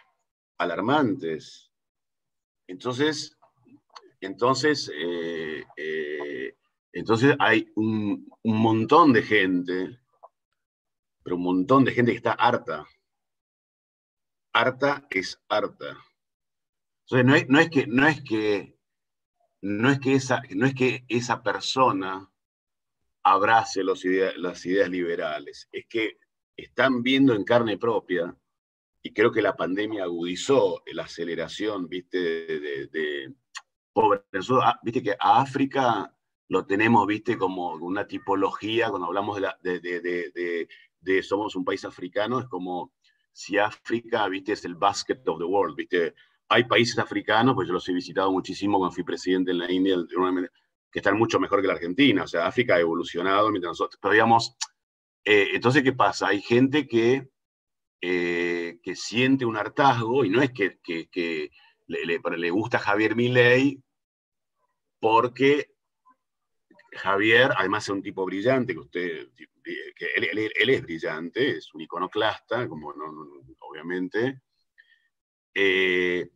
[0.58, 1.71] alarmantes.
[2.66, 3.36] Entonces,
[4.20, 6.56] entonces, eh, eh,
[6.92, 9.98] entonces hay un, montón de gente
[11.22, 12.86] pero un montón de gente que está harta.
[14.52, 15.96] Harta es harta.
[17.06, 18.76] Entonces, no es, que, no es que,
[19.60, 22.28] no es que esa, no es que esa persona
[23.22, 24.04] abrace las
[24.66, 26.18] ideas liberales, es que
[26.56, 28.36] están viendo en carne propia,
[29.02, 33.34] y creo que la pandemia agudizó la aceleración, viste, de, de,
[33.92, 34.22] pobre.
[34.62, 36.14] Ah, viste que a África
[36.48, 40.68] lo tenemos, viste, como una tipología, cuando hablamos de, de,
[41.00, 42.92] de, somos un país africano, es como
[43.32, 46.14] si África, viste, es el basket of the world, viste.
[46.48, 49.96] Hay países africanos, pues yo los he visitado muchísimo cuando fui presidente en la India,
[50.92, 52.24] que están mucho mejor que la Argentina.
[52.24, 53.98] O sea, África ha evolucionado mientras nosotros.
[54.02, 54.54] Pero digamos,
[55.24, 56.28] eh, entonces, ¿qué pasa?
[56.28, 57.31] Hay gente que,
[58.04, 61.50] eh, que siente un hartazgo y no es que, que,
[61.86, 63.80] le, le, gusta Javier Milei
[64.98, 65.72] porque
[66.94, 69.28] Javier, además es un tipo brillante, que usted,
[69.62, 73.04] que él, es brillante, es un iconoclasta, como no,
[73.60, 74.42] obviamente,
[75.54, 76.28] eh,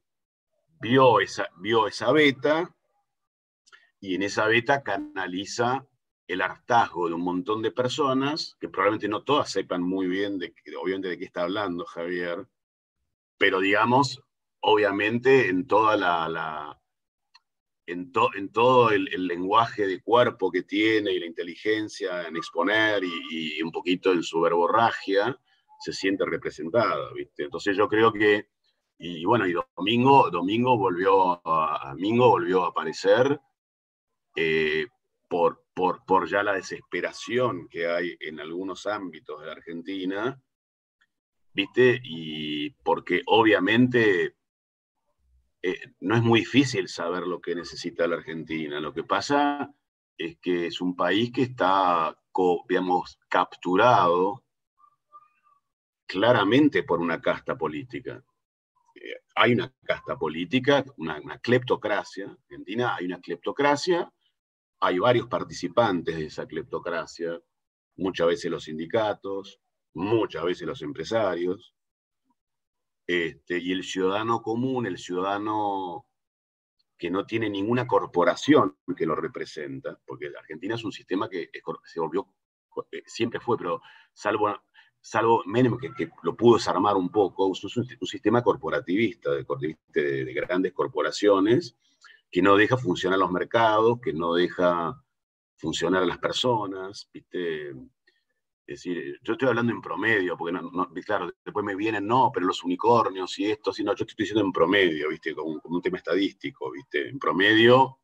[0.80, 2.72] vio, esa, vio esa beta
[4.00, 5.84] y en esa beta canaliza
[6.28, 10.54] el hartazgo de un montón de personas, que probablemente no todas sepan muy bien, de,
[10.80, 12.46] obviamente, de qué está hablando Javier,
[13.38, 14.22] pero digamos,
[14.60, 16.80] obviamente en toda la,
[17.86, 18.12] en,
[18.52, 24.12] todo el, lenguaje de cuerpo que tiene y la inteligencia en exponer y, un poquito
[24.12, 25.38] en su verborragia,
[25.80, 27.44] se siente representada, ¿viste?
[27.44, 28.48] Entonces yo creo que,
[28.98, 33.40] y, bueno, y Domingo, Domingo, volvió, a, volvió a aparecer
[34.34, 34.86] eh,
[35.28, 40.40] por, por, por ya la desesperación que hay en algunos ámbitos de la Argentina,
[41.52, 42.00] ¿viste?
[42.02, 44.36] Y porque obviamente
[45.62, 48.78] eh, no es muy difícil saber lo que necesita la Argentina.
[48.78, 49.74] Lo que pasa
[50.16, 52.16] es que es un país que está,
[52.68, 54.44] digamos, capturado
[56.06, 58.22] claramente por una casta política.
[58.94, 62.24] Eh, hay una casta política, una, una cleptocracia.
[62.24, 64.12] En Argentina hay una cleptocracia
[64.80, 67.40] hay varios participantes de esa cleptocracia,
[67.96, 69.60] muchas veces los sindicatos,
[69.94, 71.74] muchas veces los empresarios,
[73.06, 76.06] este, y el ciudadano común, el ciudadano
[76.98, 81.50] que no tiene ninguna corporación que lo representa, porque Argentina es un sistema que
[81.84, 82.26] se volvió,
[82.90, 83.80] eh, siempre fue, pero
[84.12, 84.54] salvo,
[85.00, 91.76] salvo Menem, que, lo pudo desarmar un poco, es un, sistema corporativista, de grandes corporaciones,
[92.30, 95.02] que no deja funcionar los mercados, que no deja
[95.56, 97.70] funcionar a las personas, ¿viste?
[97.70, 102.46] Es decir, yo estoy hablando en promedio, porque no, claro, después me vienen, no, pero
[102.46, 105.34] los unicornios y esto, sino yo estoy diciendo en promedio, ¿viste?
[105.34, 107.08] Como, un tema estadístico, ¿viste?
[107.08, 108.00] En promedio,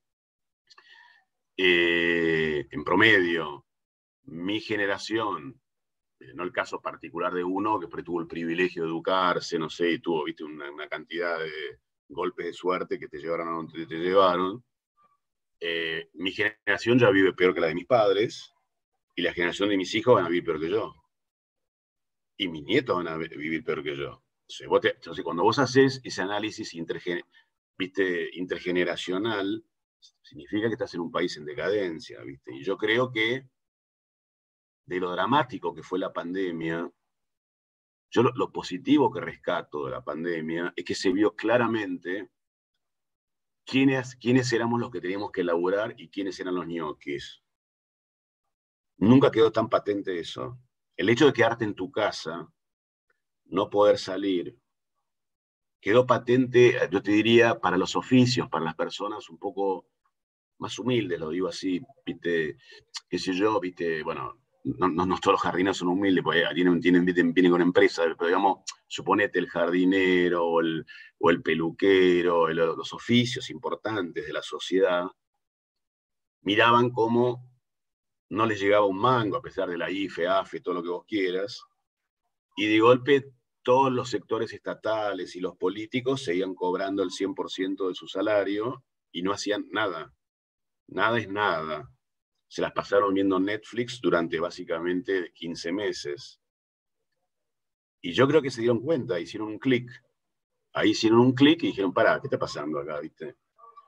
[1.56, 3.66] eh, en promedio,
[4.24, 5.60] mi generación,
[6.20, 9.90] eh, no el caso particular de uno que tuvo el privilegio de educarse, no sé,
[9.90, 10.44] y tuvo, ¿viste?
[10.44, 11.80] una cantidad de,
[12.12, 14.64] golpes de suerte que te llevaron a donde te llevaron.
[15.60, 18.52] Eh, mi generación ya vive peor que la de mis padres
[19.14, 20.94] y la generación de mis hijos van a vivir peor que yo.
[22.36, 24.22] Y mis nietos van a vivir peor que yo.
[24.48, 26.74] Entonces, cuando vos haces ese análisis
[27.78, 28.30] ¿viste?
[28.34, 29.64] intergeneracional,
[30.20, 32.22] significa que estás en un país en decadencia.
[32.22, 32.54] ¿viste?
[32.54, 33.48] Y yo creo que
[34.86, 36.90] de lo dramático que fue la pandemia,
[38.12, 42.30] yo lo, positivo que rescato de la pandemia es que se vio claramente
[43.64, 47.42] quiénes, quiénes éramos los que teníamos que elaborar y quiénes eran los ñoquis.
[48.98, 50.58] Nunca quedó tan patente eso.
[50.94, 52.46] El hecho de quedarte en tu casa,
[53.46, 54.58] no poder salir,
[55.80, 59.88] quedó patente, yo te diría, para los oficios, para las personas un poco
[60.58, 62.58] más humildes, lo digo así, viste,
[63.08, 67.50] qué sé yo, viste, bueno, no, todos los jardineros son humildes, porque tienen, tienen, vienen
[67.50, 70.86] con empresas, pero digamos, suponete el jardinero o el,
[71.18, 75.04] o el peluquero, los oficios importantes de la sociedad,
[76.42, 77.50] miraban cómo
[78.30, 81.04] no les llegaba un mango, a pesar de la IFE, AFE, todo lo que vos
[81.06, 81.62] quieras,
[82.56, 87.94] y de golpe todos los sectores estatales y los políticos seguían cobrando el 100% de
[87.94, 90.12] su salario y no hacían nada.
[90.88, 91.88] Nada es nada
[92.52, 96.38] se las pasaron viendo Netflix durante básicamente 15 meses.
[98.02, 99.90] Y yo creo que se dieron cuenta, hicieron un clic.
[100.74, 103.00] Ahí hicieron un clic y dijeron, para, ¿qué está pasando acá?
[103.00, 103.38] ¿Viste?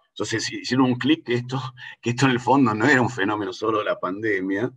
[0.08, 1.60] Entonces hicieron un clic que esto,
[2.00, 4.72] que esto en el fondo no era un fenómeno solo de la pandemia,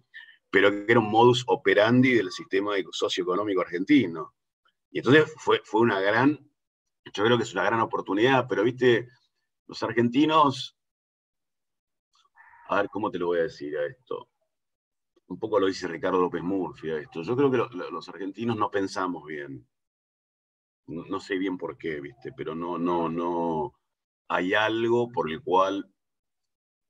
[0.49, 4.35] pero que era un modus operandi del sistema socioeconómico argentino.
[4.91, 6.37] Y entonces fue, fue una gran,
[7.13, 9.07] yo creo que es una gran oportunidad, pero viste,
[9.65, 10.76] los argentinos
[12.69, 14.29] a ver, ¿cómo te lo voy a decir a esto?
[15.27, 17.21] un poco lo dice Ricardo López Murphy esto.
[17.21, 17.57] Yo creo que
[17.91, 19.67] los argentinos no pensamos bien.
[20.87, 22.31] No, sé bien por qué, ¿viste?
[22.35, 23.73] Pero no, no, no.
[24.29, 25.91] Hay algo por el cual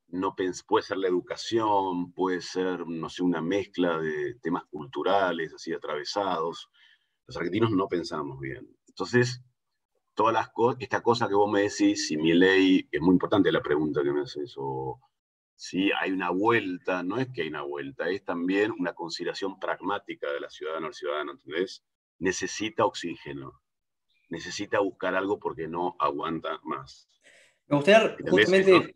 [0.09, 5.73] no puede ser la educación, puede ser, no sé, una mezcla de temas culturales así
[5.73, 6.69] atravesados.
[7.25, 8.67] Los argentinos no pensamos bien.
[8.87, 9.41] Entonces,
[10.13, 13.61] todas las esta cosa que vos me decís, si mi ley, es muy importante la
[13.61, 14.55] pregunta que me haces,
[15.57, 20.31] si hay una vuelta, no es que hay una vuelta, es también una consideración pragmática
[20.31, 21.83] de la ciudadana o el ciudadano, ¿entendés?
[22.19, 23.59] Necesita oxígeno,
[24.29, 27.09] necesita buscar algo porque no aguanta más.
[27.65, 28.95] Me gustaría justamente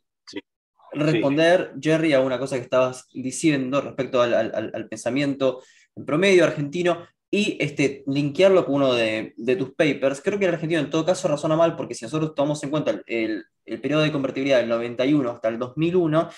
[0.94, 5.64] responder, Jerry, a una cosa que estabas diciendo respecto al, pensamiento
[5.96, 10.22] en promedio argentino y este, linkearlo con uno de, tus papers.
[10.22, 12.92] Creo que el argentino en todo caso razona mal porque si nosotros tomamos en cuenta
[12.92, 13.46] el, el
[13.80, 16.30] periodo de convertibilidad del 91 hasta el 2001,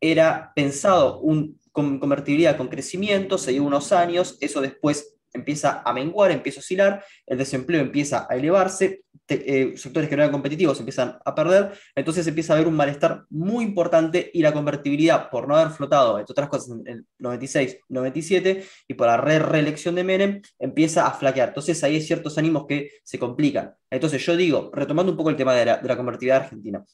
[0.00, 6.30] era pensado un convertibilidad con crecimiento, se dio unos años, eso después empieza a menguar,
[6.30, 11.18] empieza a oscilar, el desempleo empieza a elevarse, eh, sectores que no eran competitivos empiezan
[11.24, 15.56] a perder, entonces empieza a haber un malestar muy importante y la convertibilidad, por no
[15.56, 20.04] haber flotado, entre otras cosas, en el 96, 97, y por la re reelección de
[20.04, 21.48] Menem, empieza a flaquear.
[21.48, 23.74] Entonces ahí hay ciertos ánimos que se complican.
[23.90, 26.84] Entonces yo digo, retomando un poco el tema de la convertibilidad argentina,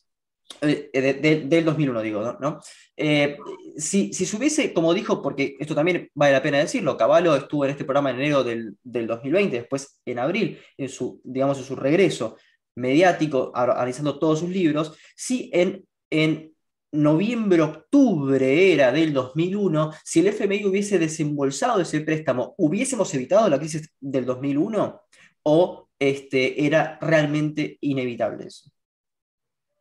[0.61, 2.61] eh, del 2001, digo, ¿no?
[2.96, 3.37] Eh,
[3.76, 7.64] si, si, se hubiese, como dijo, porque esto también vale la pena decirlo, Caballo estuvo
[7.64, 11.76] en este programa en enero del, 2020, después en abril, en su, digamos, en su
[11.76, 12.37] regreso
[12.76, 16.54] mediático, analizando todos sus libros, si en, en
[16.92, 23.59] noviembre, octubre era del 2001, si el FMI hubiese desembolsado ese préstamo, ¿hubiésemos evitado la
[23.59, 25.00] crisis del 2001?
[25.42, 28.70] ¿O este, era realmente inevitable eso?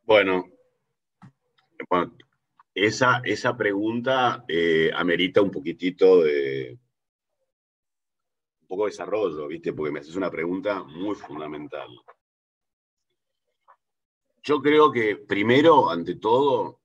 [0.06, 0.46] Bueno,
[2.74, 6.78] esa, esa pregunta eh, amerita un poquitito de
[8.62, 9.72] un poco de desarrollo, ¿viste?
[9.72, 11.88] Porque me haces una pregunta muy fundamental.
[14.42, 16.82] Yo creo que primero, ante todo,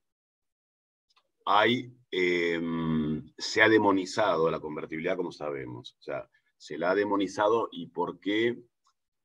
[1.44, 5.96] hay, em, se ha demonizado la convertibilidad, como sabemos.
[5.98, 8.56] O sea, se la ha demonizado y por qué,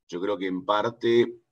[0.08, 1.43] yo creo que en parte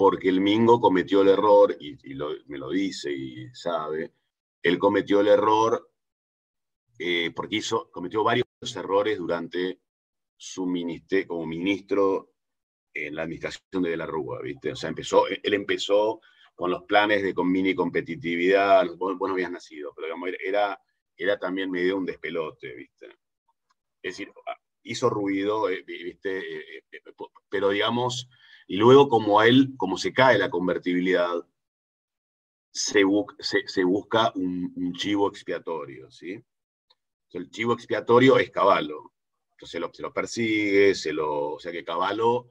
[0.00, 1.98] porque el Mingo cometió el error, y,
[2.46, 4.14] me lo dice y sabe,
[4.62, 5.92] él cometió el error
[6.98, 9.78] eh, porque hizo, cometió varios errores durante
[10.38, 12.32] su ministerio, como ministro
[12.94, 14.72] en la administración de, la Rúa, ¿viste?
[14.72, 16.22] O sea, empezó, él empezó
[16.54, 20.80] con los planes de con mini competitividad, vos, no habías nacido, pero digamos, era,
[21.14, 23.06] era también medio un despelote, ¿viste?
[24.00, 24.32] Es decir,
[24.82, 26.38] hizo ruido, eh, ¿viste?
[26.38, 26.84] Eh,
[27.50, 28.30] pero digamos,
[28.70, 31.44] y luego, como él, como se cae la convertibilidad,
[32.70, 36.40] se, busca un, chivo expiatorio, ¿sí?
[37.32, 39.12] el chivo expiatorio es Caballo.
[39.50, 42.46] Entonces se lo persigue, se lo, o sea que Caballo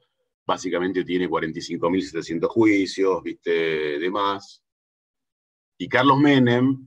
[0.46, 4.62] básicamente tiene 45.700 juicios, viste, demás.
[5.78, 6.86] Y Carlos Menem,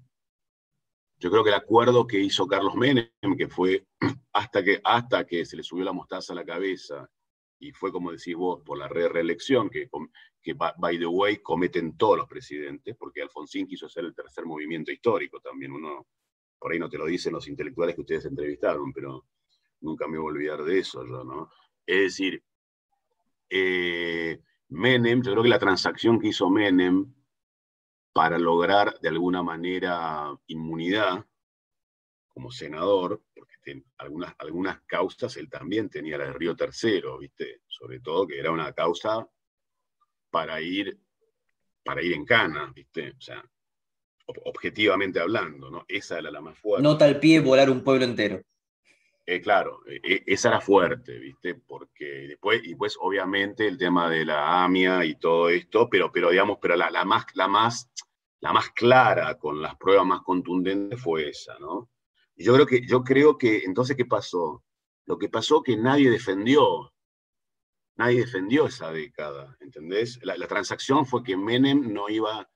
[1.18, 3.88] yo creo que el acuerdo que hizo Carlos Menem, que fue
[4.32, 7.10] hasta que, hasta que se le subió la mostaza a la cabeza
[7.64, 9.90] y fue como decís vos, por la reelección, que,
[10.42, 14.92] que by the way cometen todos los presidentes, porque Alfonsín quiso hacer el tercer movimiento
[14.92, 16.08] histórico también, uno,
[16.60, 19.28] por ahí no te lo dicen los intelectuales que ustedes entrevistaron, pero
[19.80, 21.50] nunca me voy a olvidar de eso yo, ¿no?
[21.86, 22.44] Es decir,
[23.50, 27.14] eh, Menem, yo creo que la transacción que hizo Menem
[28.12, 31.26] para lograr de alguna manera inmunidad
[32.28, 33.22] como senador,
[33.98, 37.62] algunas, algunas causas él también tenía la de Río Tercero, ¿viste?
[37.68, 39.28] Sobre todo que era una causa
[40.30, 41.00] para ir,
[41.84, 43.12] para ir en cana, ¿viste?
[43.18, 43.44] O sea,
[44.26, 45.86] objetivamente hablando, ¿no?
[45.88, 46.84] Esa era la más fuerte.
[46.84, 48.42] Nota al pie volar un pueblo entero.
[49.26, 51.56] Eh, claro, e, e, esa era fuerte, ¿viste?
[51.56, 56.30] Porque después, y pues obviamente el tema de la AMIA y todo esto, pero, pero
[56.30, 57.90] digamos, pero la, la, más, la, más,
[58.42, 61.90] la más clara, con las pruebas más contundentes, fue esa, ¿no?
[62.36, 64.64] Yo creo que, yo creo que entonces, ¿qué pasó?
[65.06, 66.94] Lo que pasó que nadie defendió,
[67.96, 70.20] nadie defendió esa década, ¿entendés?
[70.24, 72.50] La, transacción fue que Menem no iba,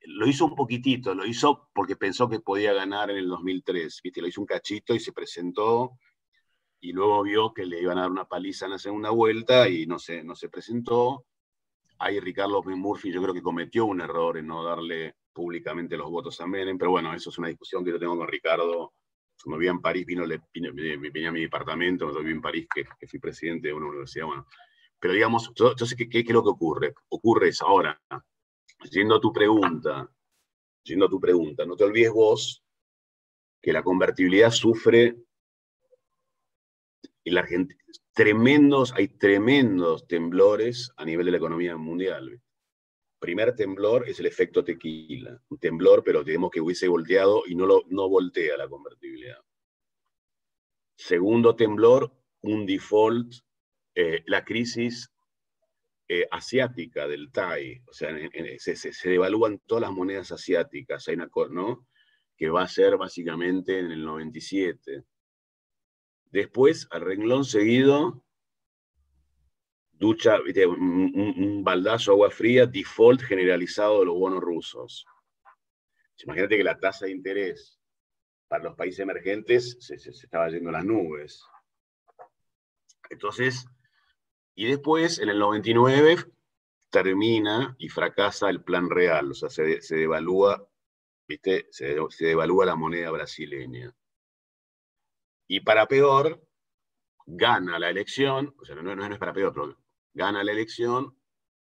[0.00, 4.20] lo hizo un poquitito, lo hizo porque pensó que podía ganar en el 2003, ¿viste?
[4.20, 5.98] Lo hizo un cachito y se presentó
[6.80, 9.86] y luego vio que le iban a dar una paliza en la segunda vuelta y
[9.86, 11.24] no se, no se presentó.
[11.98, 16.40] Ahí Ricardo Murphy yo creo que cometió un error en no darle públicamente los votos
[16.40, 18.92] a Menem, pero bueno, eso es una discusión que yo tengo con Ricardo
[19.50, 23.06] me vivía en París, vino, le, vino, a mi departamento, me viví en París, que,
[23.06, 24.46] fui presidente de una universidad, bueno.
[24.98, 25.52] Pero digamos,
[25.96, 26.94] qué, qué, es lo que ocurre.
[27.08, 28.00] Ocurre es ahora,
[28.90, 30.08] yendo a tu pregunta,
[30.82, 32.62] yendo a tu pregunta, no te olvides vos
[33.60, 35.16] que la convertibilidad sufre
[37.24, 37.80] en la Argentina,
[38.12, 42.40] tremendos, hay tremendos temblores a nivel de la economía mundial.
[43.24, 47.64] Primer temblor es el efecto tequila, un temblor, pero tenemos que hubiese volteado y no,
[47.64, 49.38] lo, no voltea la convertibilidad.
[50.94, 53.32] Segundo temblor, un default,
[53.94, 55.10] eh, la crisis
[56.06, 58.14] eh, asiática del TAI, o sea,
[58.58, 61.88] se, devalúan todas las monedas asiáticas, hay una, ¿no?
[62.36, 65.02] que va a ser básicamente en el 97.
[66.26, 68.23] Después, al renglón seguido,
[70.04, 75.06] ducha, un, baldazo agua fría, default generalizado de los bonos rusos.
[76.22, 77.80] Imagínate que la tasa de interés
[78.48, 81.42] para los países emergentes se, estaba yendo a las nubes.
[83.10, 83.66] Entonces,
[84.54, 86.16] y después, en el 99,
[86.90, 90.68] termina y fracasa el plan real, o sea, se, devalúa,
[91.26, 91.66] ¿viste?
[91.70, 93.94] Se, devalúa la moneda brasileña.
[95.48, 96.46] Y para peor,
[97.26, 99.83] gana la elección, o sea, no, no es para peor, pero
[100.14, 101.16] gana la elección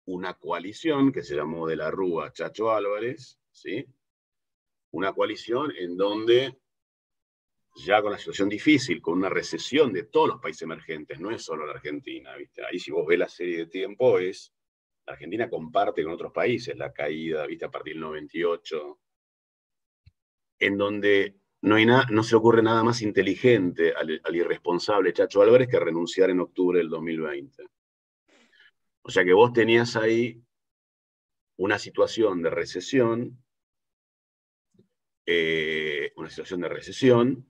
[0.07, 3.85] una coalición que se llamó de la Rúa Chacho Álvarez, ¿sí?
[4.93, 6.59] Una coalición en donde
[7.85, 11.43] ya con la situación difícil, con una recesión de todos los países emergentes, no es
[11.43, 12.65] solo la Argentina, ¿viste?
[12.65, 14.55] Ahí si vos ves la serie de tiempo es,
[15.07, 17.67] la Argentina comparte con otros países la caída, ¿viste?
[17.67, 18.99] A partir del 98,
[20.61, 25.81] en donde no, hay no se ocurre nada más inteligente al irresponsable Chacho Álvarez que
[25.81, 27.65] renunciar en octubre del 2020.
[29.07, 30.43] O sea que vos tenías ahí
[31.59, 33.41] una situación de recesión,
[35.25, 37.49] eh, una situación de recesión,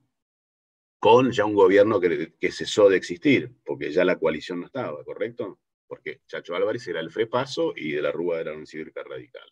[0.99, 5.59] con ya un gobierno que, cesó de existir, porque ya la coalición no estaba, ¿correcto?
[5.87, 9.49] Porque Chacho Álvarez era el FREPASO y de la Rúa era un cívica radical.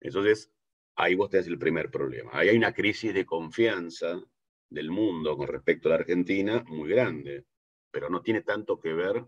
[0.00, 0.50] Entonces,
[0.96, 2.32] ahí vos tenés el primer problema.
[2.34, 4.20] Ahí hay una crisis de confianza
[4.68, 7.46] del mundo con respecto a la Argentina muy grande,
[7.92, 9.24] pero no tiene tanto que ver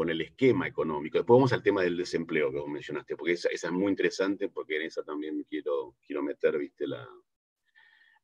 [0.00, 1.18] con el esquema económico.
[1.18, 4.48] Después vamos al tema del desempleo que vos mencionaste, porque esa, esa es muy interesante,
[4.48, 7.06] porque en esa también quiero, quiero meter, viste, la,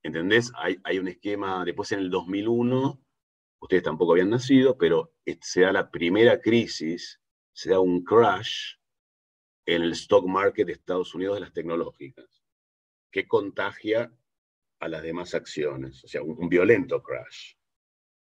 [0.02, 0.50] ¿Entendés?
[0.56, 2.98] Hay, un esquema, después en el 2001,
[3.58, 5.12] ustedes tampoco habían nacido, pero
[5.42, 7.20] se da la primera crisis,
[7.52, 8.76] se da un crash
[9.66, 12.42] en el stock market de Estados Unidos de las tecnológicas,
[13.10, 14.10] que contagia
[14.78, 17.52] a las demás acciones, o sea, un, violento crash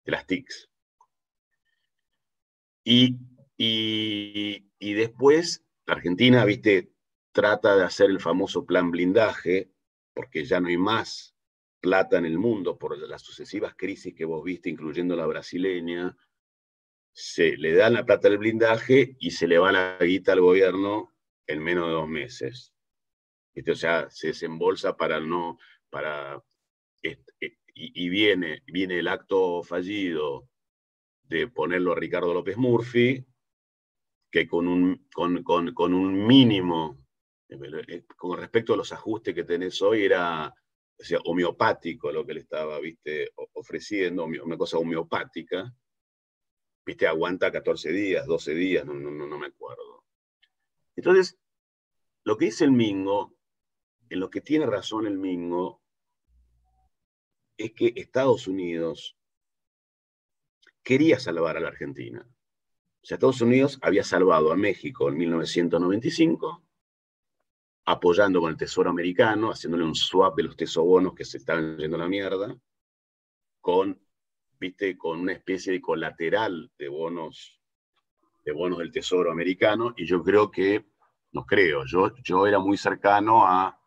[0.05, 0.69] de las TICs.
[2.83, 3.17] Y,
[3.57, 6.93] y, después, Argentina, viste,
[7.33, 9.71] trata de hacer el famoso plan blindaje,
[10.13, 11.35] porque ya no hay más
[11.81, 16.17] plata en el mundo por las sucesivas crisis que vos viste, incluyendo la brasileña,
[17.13, 21.15] se le dan la plata al blindaje y se le va la guita al gobierno
[21.47, 22.73] en menos de dos meses.
[23.71, 25.59] O sea, se desembolsa para no,
[25.91, 26.43] para,
[27.03, 27.23] eh,
[27.75, 30.49] y, viene, viene el acto fallido
[31.23, 33.25] de ponerlo a Ricardo López Murphy,
[34.35, 37.07] que con un, con, con un mínimo,
[37.49, 42.41] eh, con respecto a los ajustes que tenés hoy, era o homeopático lo que le
[42.41, 45.73] estaba, viste, ofreciendo, una cosa homeopática,
[46.85, 50.05] viste, aguanta 14 días, 12 días, no, no, no me acuerdo.
[50.97, 51.39] Entonces,
[52.25, 53.37] lo que dice el Mingo,
[54.09, 55.81] en lo que tiene razón el Mingo,
[57.57, 59.17] es que Estados Unidos
[60.83, 62.29] quería salvar a la Argentina.
[63.05, 66.65] O sea, Estados Unidos había salvado a México en 1995
[67.85, 71.97] apoyando con el Tesoro americano, haciéndole un swap de los tesobonos que se estaban yendo
[71.97, 72.59] a la mierda,
[73.61, 74.01] con,
[74.59, 77.61] viste, con una especie de colateral de bonos,
[78.43, 80.87] de bonos del Tesoro americano, y yo creo que,
[81.33, 83.79] no creo, yo, yo era muy cercano a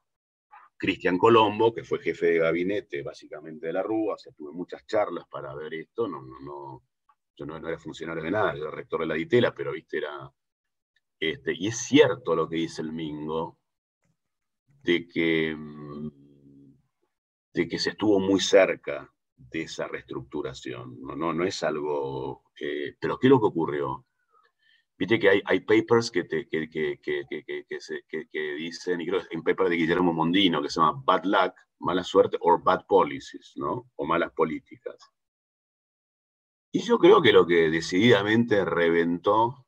[0.77, 4.85] Cristian Colombo, que fue jefe de gabinete básicamente de la Rúa, o sea, tuve muchas
[4.85, 6.83] charlas para ver esto, no, no, no,
[7.37, 10.31] yo no, era funcionario de nada, era rector de la Ditela, pero viste, era...
[11.19, 13.59] Este, y es cierto lo que dice el Mingo,
[14.83, 16.09] de que, mm,
[17.53, 20.99] de que se estuvo muy cerca de esa reestructuración.
[21.01, 22.43] No, no, no es algo...
[22.99, 24.05] pero ¿qué es lo que ocurrió?
[24.97, 29.37] Viste que hay, hay papers que, te, que, que, que, dicen, y creo que hay
[29.37, 33.53] un paper de Guillermo Mondino que se llama Bad Luck, mala suerte, o Bad Policies,
[33.57, 33.91] ¿no?
[33.95, 34.97] O malas políticas.
[36.77, 39.65] Y yo creo que lo que decididamente reventó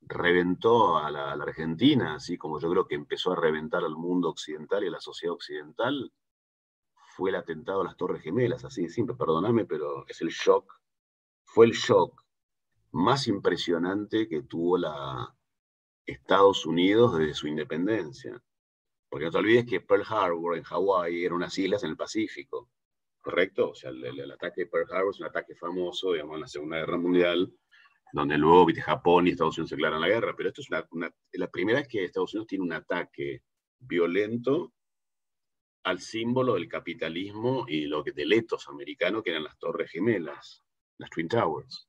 [0.00, 4.82] reventó a la, Argentina, así como yo creo que empezó a reventar al mundo occidental
[4.82, 6.10] y a la sociedad occidental,
[7.14, 10.72] fue el atentado a las Torres Gemelas, así de simple, perdóname, pero es el shock,
[11.44, 12.18] fue el shock
[12.92, 15.36] más impresionante que tuvo la
[16.06, 18.42] Estados Unidos desde su independencia.
[19.10, 22.70] Porque no te olvides que Pearl Harbor en Hawái eran unas islas en el Pacífico,
[23.20, 23.70] ¿correcto?
[23.70, 26.78] O sea, el, ataque de Pearl Harbor es un ataque famoso, digamos, en la Segunda
[26.78, 27.52] Guerra Mundial,
[28.12, 30.34] donde luego Japón y Estados Unidos se declaran la guerra.
[30.36, 33.42] Pero esto es la primera vez que Estados Unidos tiene un ataque
[33.78, 34.72] violento
[35.84, 40.62] al símbolo del capitalismo y lo que del etos americano, que eran las Torres Gemelas,
[40.98, 41.88] las Twin Towers.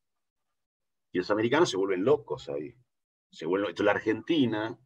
[1.11, 2.73] Y los americanos se vuelven locos ahí.
[3.31, 4.79] Se vuelven, esto la Argentina,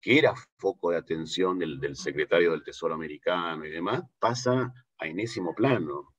[0.00, 4.72] que era foco de atención del, secretario del Tesoro americano y demás, pasa
[5.02, 6.14] a enésimo plano.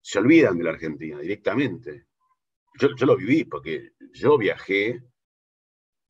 [0.00, 2.06] Se olvidan de la Argentina directamente.
[2.78, 5.02] Yo, yo lo viví porque yo viajé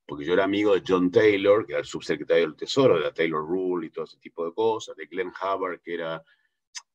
[0.07, 3.13] porque yo era amigo de John Taylor, que era el subsecretario del Tesoro, de la
[3.13, 6.23] Taylor Rule y todo ese tipo de cosas, de Glenn Hubbard, que era,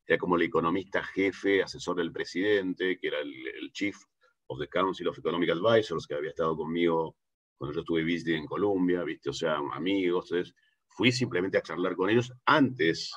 [0.06, 3.96] era como el economista jefe, asesor del presidente, que era el, Chief
[4.48, 7.16] of the Council of Economic Advisors, que había estado conmigo
[7.58, 9.30] cuando yo estuve visiting en Colombia, ¿viste?
[9.32, 10.32] O sea, amigos.
[10.32, 10.56] Entonces,
[10.88, 13.12] fui simplemente a charlar con ellos antes,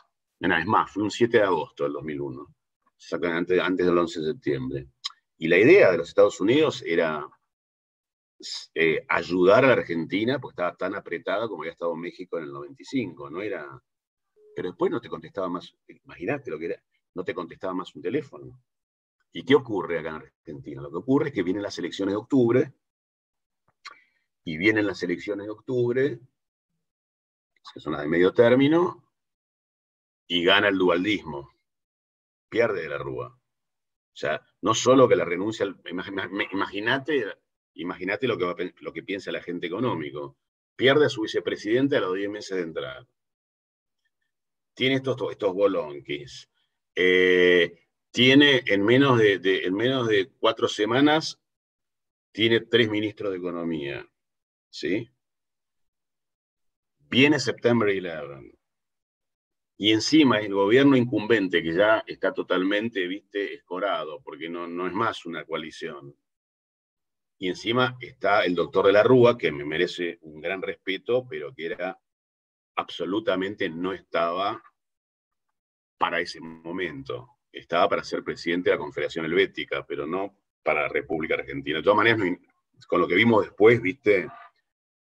[0.47, 2.55] una vez más, fui un 7 de agosto del 2001,
[3.22, 4.88] antes, antes del 11 de septiembre.
[5.38, 7.28] Y la idea de los Estados Unidos era
[8.74, 12.53] eh, ayudar a la Argentina, pues estaba tan apretada como había estado México en el
[12.53, 13.82] 95, no era...
[14.55, 15.74] Pero después no te contestaba más,
[16.05, 16.82] imagínate lo que era,
[17.14, 18.61] no te contestaba más un teléfono.
[19.32, 20.82] ¿Y qué ocurre acá en Argentina?
[20.82, 22.74] Lo que ocurre es que vienen las elecciones de octubre,
[24.45, 26.20] y vienen las elecciones de octubre,
[27.72, 29.01] que son las de medio término,
[30.33, 31.53] y gana el dualdismo,
[32.49, 33.28] pierde de la Rúa.
[33.28, 35.66] O sea, no solo que la renuncia,
[36.53, 37.37] imagínate
[37.74, 40.39] Imagínate lo que, lo que piensa el agente económico.
[40.76, 43.07] Pierde a su vicepresidente a los 10 meses de entrada.
[44.74, 46.49] Tiene estos, estos bolonquis.
[46.95, 51.39] Eh, tiene en menos de, en menos de cuatro semanas,
[52.30, 54.07] tiene tres ministros de Economía.
[54.70, 55.11] ¿Sí?
[57.01, 58.62] Viene September 11.
[59.83, 64.93] Y encima el gobierno incumbente, que ya está totalmente, viste, escorado, porque no, no es
[64.93, 66.14] más una coalición
[67.43, 71.53] y encima está el doctor de la Rúa, que me merece un gran respeto, pero
[71.53, 71.99] que era
[72.76, 74.62] absolutamente no estaba
[75.99, 77.30] para ese momento.
[77.51, 81.78] Estaba para ser presidente de la Confederación Helvética, pero no para la República Argentina.
[81.78, 82.20] De todas maneras,
[82.87, 84.28] con lo que vimos después, viste,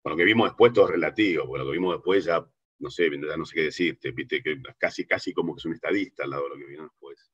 [0.01, 2.47] con lo que vimos después todo es relativo, con lo que vimos después ya,
[2.83, 6.23] no sé, no sé qué decirte, viste, que casi, casi como que es un estadista
[6.23, 7.31] al lado de lo que vino después.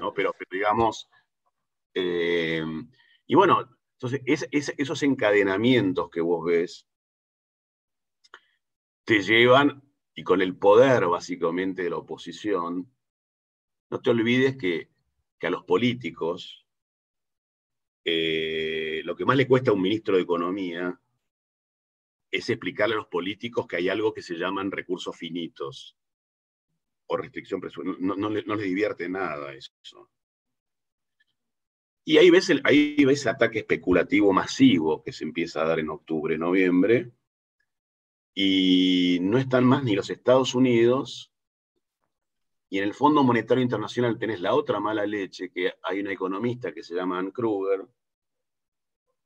[0.00, 0.14] ¿no?
[0.14, 1.08] Pero, digamos,
[1.92, 2.64] eh,
[3.26, 4.20] y bueno, entonces,
[4.50, 6.86] esos encadenamientos que vos ves
[9.04, 9.82] te llevan,
[10.14, 12.90] y con el poder básicamente de la oposición,
[13.90, 14.90] no te olvides que,
[15.42, 16.66] a los políticos
[18.04, 21.00] eh, lo que más le cuesta a un ministro de Economía
[22.36, 25.96] es explicarle a los políticos que hay algo que se llaman recursos finitos
[27.06, 28.14] o restricción presupuestaria.
[28.16, 29.72] No, les divierte nada eso.
[32.04, 32.62] Y ahí ves, el,
[33.26, 37.10] ataque especulativo masivo que se empieza a dar en octubre, noviembre,
[38.34, 41.32] y no están más ni los Estados Unidos,
[42.68, 46.72] y en el Fondo Monetario Internacional tenés la otra mala leche, que hay una economista
[46.72, 47.86] que se llama Ann Kruger,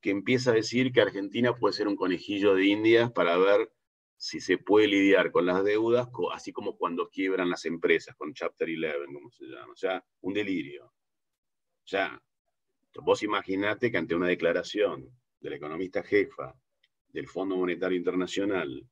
[0.01, 3.71] que empieza a decir que Argentina puede ser un conejillo de indias para ver
[4.17, 8.69] si se puede lidiar con las deudas, así como cuando quiebran las empresas, con Chapter
[8.69, 9.71] 11, como se llama.
[9.71, 10.85] O sea, un delirio.
[10.85, 12.21] O sea,
[12.99, 16.53] Vos imaginate que ante una declaración de la economista jefa
[17.07, 18.85] del Fondo Monetario Internacional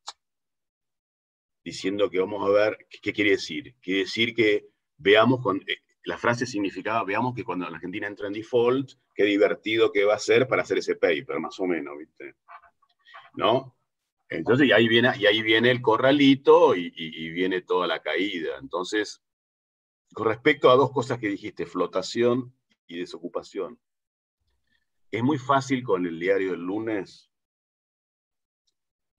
[1.64, 3.76] diciendo que vamos a ver, ¿qué, quiere decir?
[3.82, 8.26] Quiere decir que veamos, con, eh, la frase significaba, veamos que cuando la Argentina entra
[8.26, 11.96] en default, qué divertido que va a ser para hacer ese paper, más o menos,
[12.00, 12.36] ¿viste?
[13.36, 13.76] ¿No?
[14.28, 18.58] Entonces, y ahí viene, y ahí viene el corralito y, y viene toda la caída.
[18.60, 19.22] Entonces,
[20.12, 22.56] con respecto a dos cosas que dijiste, flotación
[22.88, 23.80] y desocupación.
[25.12, 27.30] Es muy fácil con el diario del lunes,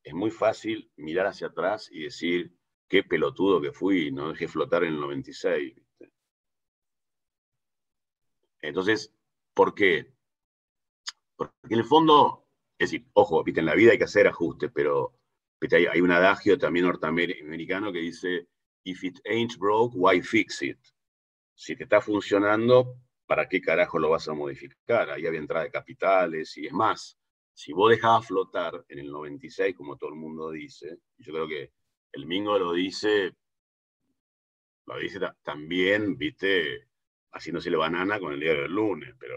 [0.03, 2.53] es muy fácil mirar hacia atrás y decir,
[2.89, 5.77] qué pelotudo que fui, no dejé flotar en el 96.
[8.63, 9.13] Entonces,
[9.55, 10.13] ¿por qué?
[11.37, 12.47] Porque en el fondo,
[12.79, 13.61] es decir, ojo, ¿viste?
[13.61, 15.17] en la vida hay que hacer ajustes, pero
[15.73, 18.49] Hay, hay, un adagio también norteamericano que dice,
[18.85, 20.79] if it ain't broke, why fix it?
[21.55, 22.97] Si te está funcionando,
[23.27, 25.11] ¿para qué carajo lo vas a modificar?
[25.11, 27.19] Ahí había entrada de capitales y es más,
[27.55, 31.73] si vos dejabas flotar en el 96, como todo el mundo dice, yo creo que
[32.13, 33.35] el Mingo lo dice,
[34.87, 36.89] lo dice también, viste,
[37.33, 39.37] haciéndose la banana con el día del lunes, pero,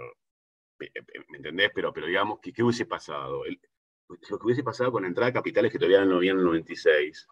[0.80, 1.72] ¿me entendés?
[1.74, 3.44] Pero, pero digamos, ¿qué, hubiese pasado?
[3.46, 6.44] lo que hubiese pasado con la entrada de capitales que todavía no había en el
[6.44, 7.28] 96,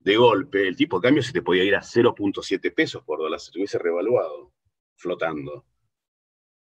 [0.00, 3.40] de golpe, el tipo de cambio se te podía ir a 0.7 pesos por dólar,
[3.40, 4.52] se te hubiese revaluado,
[4.96, 5.66] flotando.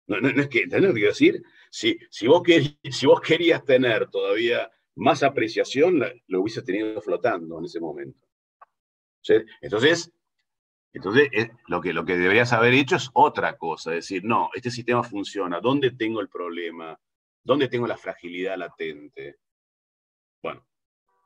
[0.06, 1.42] No, es que, ¿entendés lo que quiero decir?
[1.70, 2.42] Si, si, vos
[2.90, 8.26] si vos querías tener todavía más apreciación, lo hubiese tenido flotando en ese momento.
[9.60, 10.12] Entonces,
[10.92, 14.70] entonces eh, lo, que, lo que deberías haber hecho es otra cosa, decir, no, este
[14.70, 16.98] sistema funciona, ¿dónde tengo el problema?
[17.42, 19.38] ¿Dónde tengo la fragilidad latente?
[20.42, 20.66] Bueno,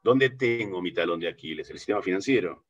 [0.03, 1.71] ¿dónde tengo mi talón de Aquiles?
[1.71, 2.65] El sistema financiero.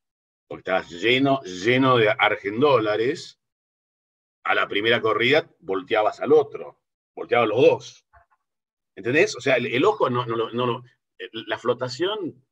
[0.46, 3.40] Porque estás lleno, lleno de argendólares,
[4.44, 6.80] a la primera corrida volteabas al otro,
[7.14, 8.06] volteabas los dos.
[8.94, 9.34] ¿Entendés?
[9.36, 10.84] O sea, el, ojo no, no, no,
[11.32, 12.44] la flotación,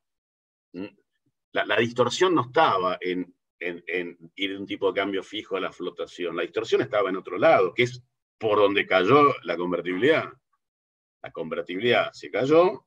[1.53, 3.35] la, distorsión no estaba en,
[3.69, 6.37] en, ir de un tipo de cambio fijo a la flotación.
[6.37, 8.03] La distorsión estaba en otro lado, que es
[8.39, 10.33] por donde cayó la convertibilidad.
[11.23, 12.87] La convertibilidad se cayó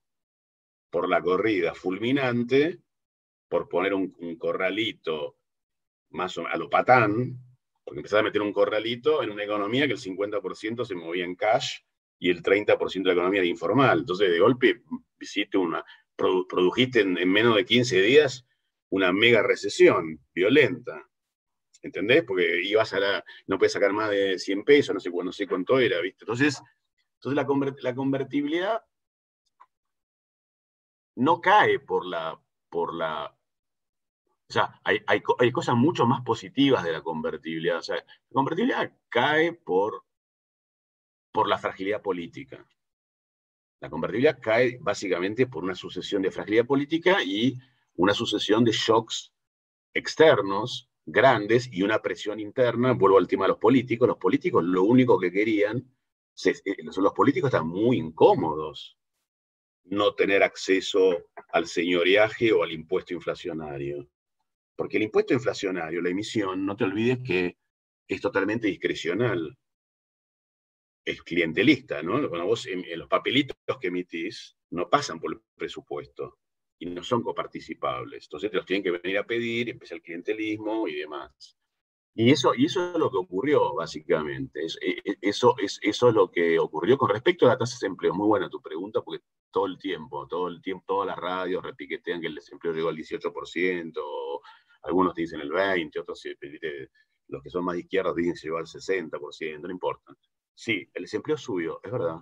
[0.89, 2.79] por la corrida fulminante,
[3.47, 5.37] por poner un, corralito
[6.09, 7.37] más o, a lo patán,
[7.83, 11.35] porque empezaba a meter un corralito en una economía que el 50% se movía en
[11.35, 11.79] cash
[12.19, 13.99] y el 30% de la economía era informal.
[13.99, 14.81] Entonces, de golpe,
[15.19, 15.83] hiciste una,
[16.15, 18.45] produjiste en, menos de 15 días
[18.95, 21.05] una mega recesión violenta.
[21.81, 22.23] ¿Entendés?
[22.23, 26.23] Porque ibas a no puedes sacar más de 100 pesos, no sé, cuánto era, ¿viste?
[26.23, 26.61] Entonces,
[27.15, 27.35] entonces
[27.83, 28.81] la, convertibilidad
[31.15, 32.39] no cae por la,
[32.69, 33.37] por la,
[34.49, 37.81] o sea, hay, hay, cosas mucho más positivas de la convertibilidad.
[37.89, 40.05] La convertibilidad cae por,
[41.31, 42.65] por la fragilidad política.
[43.81, 47.59] La convertibilidad cae básicamente por una sucesión de fragilidad política y
[47.95, 49.31] una sucesión de shocks
[49.93, 52.93] externos grandes y una presión interna.
[52.93, 54.07] Vuelvo al tema de los políticos.
[54.07, 55.77] Los políticos lo único que querían,
[56.45, 58.97] eh, los políticos están muy incómodos
[59.85, 64.09] no tener acceso al señoreaje o al impuesto inflacionario.
[64.75, 67.57] Porque el impuesto inflacionario, la emisión, no te olvides que
[68.07, 69.57] es totalmente discrecional.
[71.05, 72.27] Es clientelista, ¿no?
[72.27, 76.39] Cuando vos en, los papelitos que emitís no pasan por el presupuesto
[76.79, 78.25] y no son coparticipables.
[78.25, 81.57] Entonces te los tienen que venir a pedir, empieza el clientelismo y demás.
[82.17, 84.61] Y eso, y eso es lo que ocurrió, básicamente.
[84.81, 87.75] E, e, eso, es, eso es lo que ocurrió con respecto a la tasa de
[87.75, 88.13] desempleo.
[88.13, 92.21] Muy buena tu pregunta, porque todo el tiempo, todo el tiempo, todas las radios repiquetean
[92.21, 94.41] que el desempleo llegó al 18%,
[94.83, 96.23] algunos te dicen el 20%, otros
[97.27, 100.15] los que son más izquierdos dicen que llegó al 60%, no importa.
[100.53, 102.21] Sí, el desempleo subió, es verdad.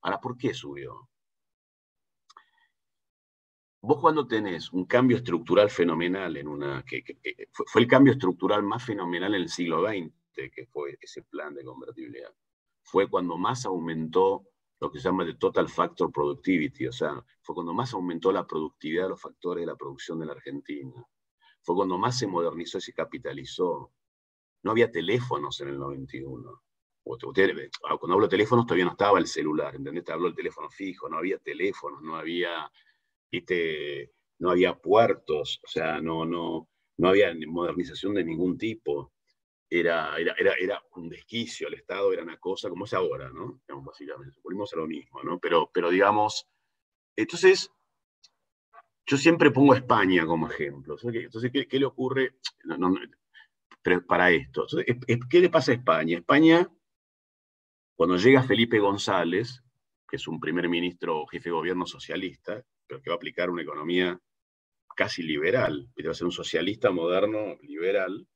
[0.00, 1.08] Ahora, ¿por qué subió?
[3.84, 7.02] Vos cuando tenés un cambio estructural fenomenal en una, que,
[7.50, 11.64] fue, el cambio estructural más fenomenal en el siglo XX, que fue ese plan de
[11.64, 12.32] convertibilidad,
[12.84, 14.44] fue cuando más aumentó
[14.78, 18.46] lo que se llama el total factor productivity, o sea, fue cuando más aumentó la
[18.46, 21.04] productividad de los factores de la producción de la Argentina,
[21.62, 23.92] fue cuando más se modernizó y se capitalizó.
[24.62, 26.62] No había teléfonos en el 91.
[27.04, 30.04] Cuando hablo de teléfonos todavía no estaba el celular, ¿entendés?
[30.04, 32.70] Te hablo del teléfono fijo, no había teléfonos, no había
[34.38, 36.68] no había puertos, o sea, no, no,
[36.98, 39.12] no había modernización de ningún tipo.
[39.70, 43.62] Era, era, era, un desquicio, el Estado era una cosa como es ahora, ¿no?
[43.82, 45.38] básicamente, volvimos a lo mismo, ¿no?
[45.38, 46.46] Pero, pero digamos,
[47.16, 47.72] entonces,
[49.06, 50.96] yo siempre pongo a España como ejemplo.
[51.02, 52.36] Entonces, ¿qué, le ocurre
[54.06, 54.66] para esto?
[55.30, 56.18] ¿Qué le pasa a España?
[56.18, 56.68] España,
[57.96, 59.62] cuando llega Felipe González,
[60.06, 63.62] que es un primer ministro, jefe de gobierno socialista, pero que va a aplicar una
[63.62, 64.18] economía
[64.94, 68.26] casi liberal, va a ser un socialista moderno liberal,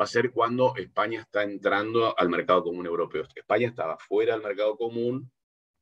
[0.00, 3.26] va a ser cuando España está entrando al mercado común europeo.
[3.34, 5.30] España estaba fuera del mercado común,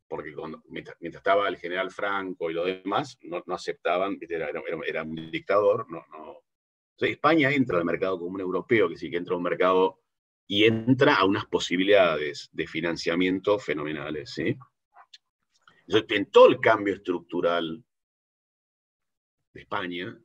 [0.08, 0.34] porque
[0.68, 5.90] mientras, estaba el general Franco y los demás, no, aceptaban, era, un dictador.
[5.90, 6.38] No, no.
[6.98, 10.00] España entra al mercado común europeo, que sí que entra a un mercado
[10.46, 14.30] y entra a unas posibilidades de financiamiento fenomenales.
[14.30, 14.56] ¿sí?
[15.88, 17.84] En todo el cambio estructural
[19.52, 20.18] de España,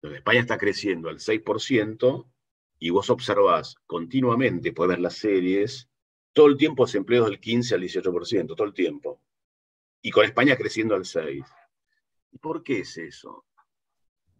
[0.00, 2.30] donde España está creciendo al 6%,
[2.78, 5.88] y vos observás continuamente, puedes ver las series,
[6.32, 9.22] todo el tiempo desempleos del 15 al 18%, todo el tiempo.
[10.02, 11.46] Y con España creciendo al 6%.
[12.32, 13.46] ¿Y por qué es eso?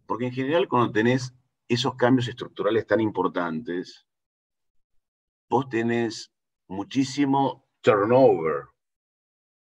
[0.06, 1.32] Porque en general cuando tenés
[1.68, 4.06] esos cambios estructurales tan importantes,
[5.48, 6.32] vos tenés
[6.66, 8.64] muchísimo turnover,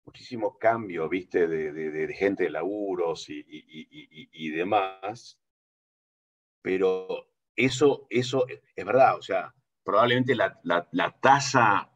[0.07, 5.37] muchísimo cambio, viste, de, gente de laburos y, demás,
[6.61, 9.53] pero eso, eso es verdad, o sea,
[9.83, 10.57] probablemente la,
[11.21, 11.91] tasa,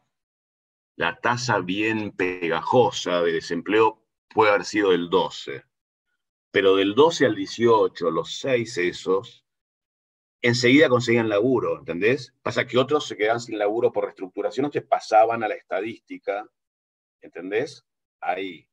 [0.97, 5.63] la tasa bien pegajosa de desempleo puede haber sido del 12,
[6.51, 9.45] pero del 12 al 18, los seis esos,
[10.41, 12.33] enseguida conseguían laburo, ¿entendés?
[12.41, 16.45] Pasa que otros se quedaban sin laburo por reestructuración, se pasaban a la estadística,
[17.21, 17.85] ¿entendés?
[18.21, 18.67] Ahí.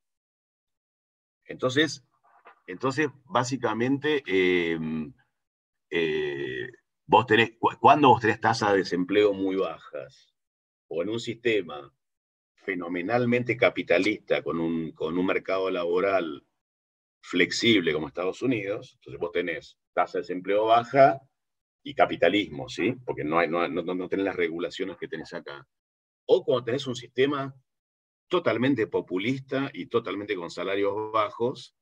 [1.47, 2.05] Entonces,
[2.67, 5.13] entonces básicamente, em,
[5.91, 6.69] eh,
[7.07, 10.35] vos tenés, cuando vos tenés tasas de desempleo muy bajas,
[10.89, 11.93] o en un sistema
[12.55, 16.47] fenomenalmente capitalista, con un, con un mercado laboral
[17.23, 21.21] flexible como Estados Unidos, entonces vos tenés tasa de desempleo baja
[21.83, 22.95] y capitalismo, ¿sí?
[23.05, 25.67] Porque no, hay, no, no, tenés las regulaciones que tenés acá.
[26.27, 27.55] O cuando tenés un sistema
[28.29, 31.75] totalmente populista y totalmente con salarios bajos,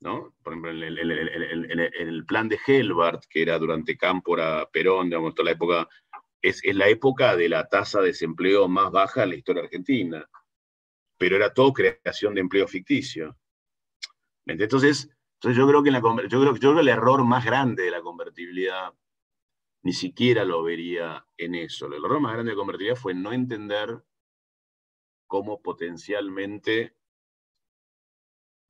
[0.00, 0.34] ¿no?
[0.42, 5.88] Por ejemplo, en el, plan de Helbart, que era durante Cámpora, Perón, digamos, la época,
[6.40, 10.28] es, la época de la tasa de desempleo más baja en la historia argentina,
[11.16, 13.36] pero era todo creación de empleo ficticio.
[14.44, 17.90] Entonces, entonces yo, creo que la, yo, yo creo que el error más grande de
[17.92, 18.92] la convertibilidad
[19.82, 21.86] ni siquiera lo vería en eso.
[21.86, 24.02] El error más grande de la convertibilidad fue no entender
[25.32, 26.94] cómo potencialmente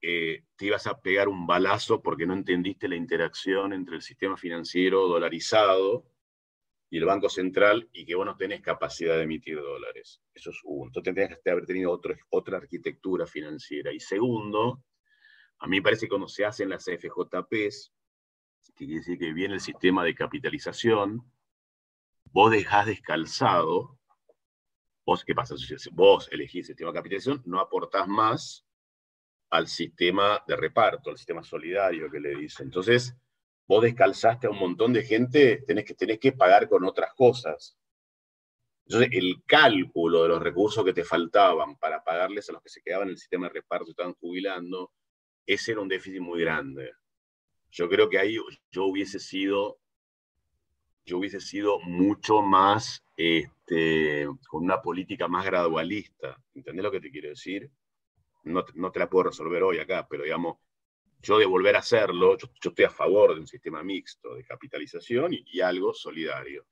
[0.01, 4.37] eh, te ibas a pegar un balazo porque no entendiste la interacción entre el sistema
[4.37, 6.07] financiero dolarizado
[6.89, 10.23] y el Banco Central y que vos no tenés capacidad de emitir dólares.
[10.33, 10.87] Eso es uno.
[10.87, 12.01] Entonces tendrías que haber tenido
[12.31, 13.93] otra arquitectura financiera.
[13.93, 14.85] Y segundo,
[15.59, 17.93] a mí me parece que cuando se hacen las FJPs,
[18.77, 21.29] que quiere decir que viene el sistema de capitalización,
[22.27, 23.99] vos dejás descalzado,
[25.05, 25.55] vos, ¿qué pasa?
[25.93, 28.65] Vos elegís el sistema de capitalización, no aportás más
[29.51, 32.63] al sistema de reparto, al sistema solidario que le dice.
[32.63, 33.15] Entonces,
[33.67, 37.77] vos descalzaste a un montón de gente, tenés que, tenés que pagar con otras cosas.
[38.87, 42.83] Entonces, el cálculo de los recursos que te faltaban para pagarles a los que se
[42.83, 44.93] quedaban en el sistema de reparto y estaban jubilando,
[45.47, 46.93] ese era un déficit muy grande.
[47.71, 48.37] Yo creo que ahí
[48.71, 49.81] yo hubiese sido,
[51.05, 56.37] yo hubiese sido mucho más, este, con una política más gradualista.
[56.55, 57.71] ¿Entendés lo que te quiero decir?
[58.45, 60.59] no, te la puedo resolver hoy acá, pero digamos,
[61.23, 65.33] yo de volver a hacerlo, yo, estoy a favor de un sistema mixto de capitalización
[65.33, 66.67] y, algo solidario,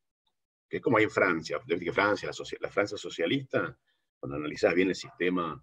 [0.68, 3.78] que es como hay en Francia, que Francia, la, Francia socialista,
[4.18, 5.62] cuando analizás bien el sistema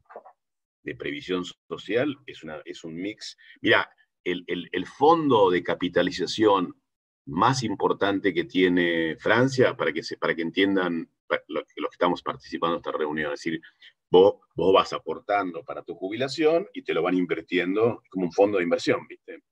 [0.83, 3.37] de previsión social, es, una, es un mix.
[3.61, 3.89] Mira,
[4.23, 6.81] el, el, fondo de capitalización
[7.27, 11.09] más importante que tiene Francia, para que, se, para que entiendan
[11.47, 13.61] lo, que estamos participando en esta reunión, es decir,
[14.09, 18.63] Vos, vas aportando para tu jubilación y te lo van invirtiendo como un fondo de
[18.63, 19.43] inversión, ¿viste?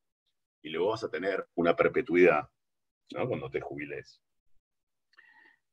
[0.61, 2.49] Y luego vas a tener una perpetuidad,
[3.11, 3.28] ¿no?
[3.28, 4.21] Cuando te jubiles.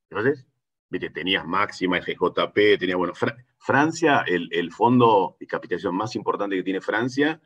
[0.09, 0.45] Entonces,
[0.89, 1.09] ¿viste?
[1.11, 3.13] Tenías máxima, FJP, tenía, bueno,
[3.57, 7.41] Francia, el, fondo de capitalización más importante que tiene Francia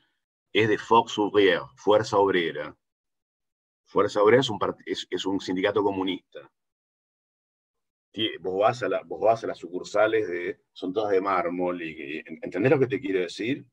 [0.51, 2.75] es de Fox Ouvrier, Fuerza Obrera.
[3.87, 6.51] Fuerza Obrera es un, sindicato comunista
[8.39, 12.99] vos vas, a las sucursales, de, son todas de mármol, y, ¿entendés lo que te
[12.99, 13.65] quiero decir?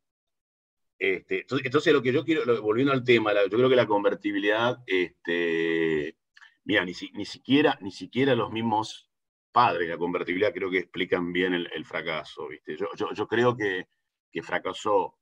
[0.98, 6.16] Este, entonces, lo que yo quiero, volviendo al tema, yo creo que la convertibilidad, este,
[6.64, 9.10] mira, ni, siquiera, ni siquiera los mismos
[9.52, 12.48] padres la convertibilidad creo que explican bien el, fracaso.
[13.14, 13.86] Yo, creo que,
[14.42, 15.16] fracasó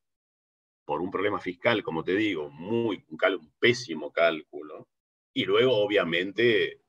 [0.85, 4.89] por un problema fiscal, como te digo, muy, un, pésimo cálculo,
[5.33, 6.83] y luego, obviamente,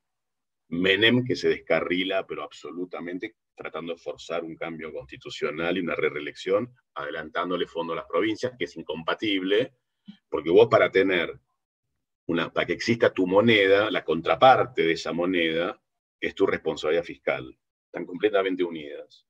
[0.70, 6.74] Menem que se descarrila, pero absolutamente tratando de forzar un cambio constitucional y una reelección,
[6.96, 9.76] adelantándole fondo a las provincias, que es incompatible,
[10.28, 11.39] porque vos para tener
[12.26, 15.80] una, para que exista tu moneda, la contraparte de esa moneda
[16.20, 17.58] es tu responsabilidad fiscal.
[17.86, 19.28] Están completamente unidas.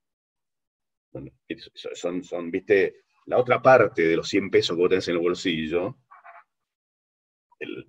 [1.94, 5.22] son, son, viste, la otra parte de los 100 pesos que vos tenés en el
[5.22, 5.98] bolsillo,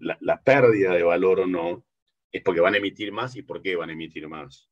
[0.00, 1.84] la, pérdida de valor o no,
[2.30, 3.36] es porque van a emitir más.
[3.36, 4.68] ¿Y por qué van a emitir más?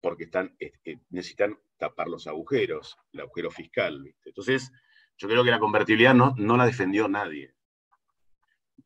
[0.00, 0.56] Porque están,
[1.10, 4.14] necesitan tapar los agujeros, el agujero fiscal.
[4.24, 4.70] Entonces,
[5.16, 7.54] yo creo que la convertibilidad no, no la defendió nadie.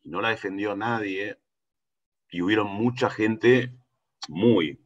[0.02, 1.38] No la defendió nadie
[2.30, 3.74] y hubieron mucha gente
[4.28, 4.80] muy,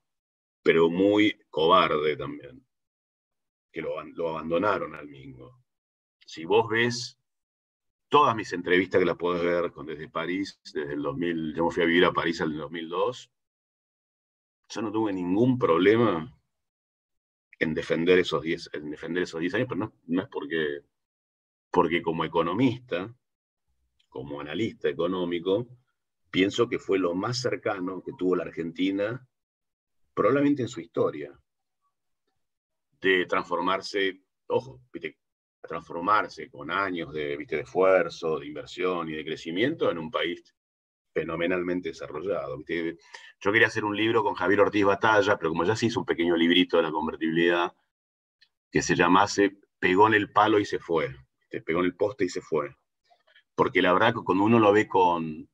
[0.62, 2.66] pero muy cobarde también,
[3.72, 5.59] que lo, lo abandonaron al Mingo.
[6.30, 7.18] Si vos ves
[8.08, 11.82] todas mis entrevistas que las puedes ver desde París, desde el 2000, yo me fui
[11.82, 13.32] a vivir a París en el 2002,
[14.68, 16.32] yo no tuve ningún problema
[17.58, 20.82] en defender esos 10 en defender esos años, pero no, no es porque,
[21.68, 23.12] porque como economista,
[24.08, 25.66] como analista económico,
[26.30, 29.28] pienso que fue lo más cercano que tuvo la Argentina,
[30.14, 31.36] probablemente en su historia,
[33.00, 34.80] de transformarse, ojo,
[35.60, 37.56] transformarse con años de, ¿viste?
[37.56, 40.54] de esfuerzo, de inversión y de crecimiento en un país
[41.12, 42.58] fenomenalmente desarrollado.
[43.40, 46.06] Yo quería hacer un libro con Javier Ortiz Batalla, pero como ya se hizo un
[46.06, 47.72] pequeño librito de la convertibilidad
[48.70, 51.16] que se llamase Pegó en el palo y se fue,
[51.64, 52.76] pegó en el poste y se fue.
[53.54, 55.48] Porque la verdad cuando uno lo ve con,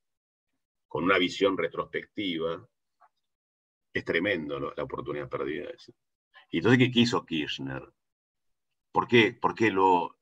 [0.88, 2.68] con una visión retrospectiva,
[3.92, 5.68] es tremendo la oportunidad perdida.
[6.50, 7.82] Y entonces, ¿qué quiso Kirchner?
[8.96, 9.34] ¿Por qué?
[9.34, 10.16] ¿Por qué lo,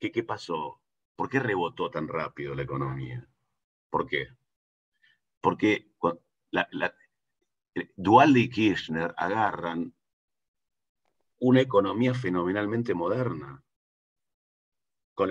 [0.00, 0.80] qué, pasó?
[1.14, 3.28] ¿Por qué rebotó tan rápido la economía?
[3.90, 4.28] ¿Por qué?
[5.42, 5.92] porque
[6.50, 6.66] la,
[7.96, 9.92] Dualde y Kirchner agarran
[11.40, 13.62] una economía fenomenalmente moderna,
[15.12, 15.28] con,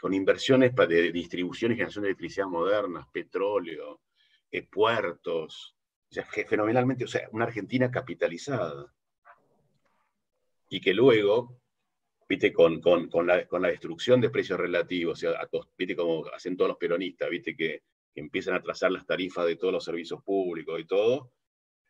[0.00, 4.00] con inversiones de distribución y generación de electricidad modernas, petróleo,
[4.50, 5.76] eh, puertos,
[6.48, 8.92] fenomenalmente, o sea, una Argentina capitalizada.
[10.68, 11.59] Y que luego,
[12.30, 15.20] viste, con, con, la, con la, destrucción de precios relativos,
[15.76, 17.82] viste como hacen todos los peronistas, viste que
[18.14, 21.32] empiezan a trazar las tarifas de todos los servicios públicos y todo.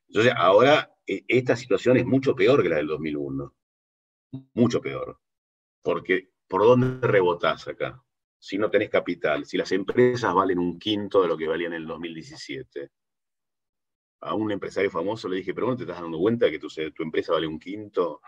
[0.09, 3.55] Entonces, ahora e, esta situación es mucho peor que la del 2001.
[4.55, 5.21] Mucho peor.
[5.83, 8.03] Porque, ¿por dónde rebotás acá?
[8.39, 11.83] Si no tenés capital, si las empresas valen un quinto de lo que valían en
[11.83, 12.89] el 2017.
[14.23, 17.03] A un empresario famoso le dije, pero ¿no te estás dando cuenta que tu, tu
[17.03, 18.23] empresa vale un quinto?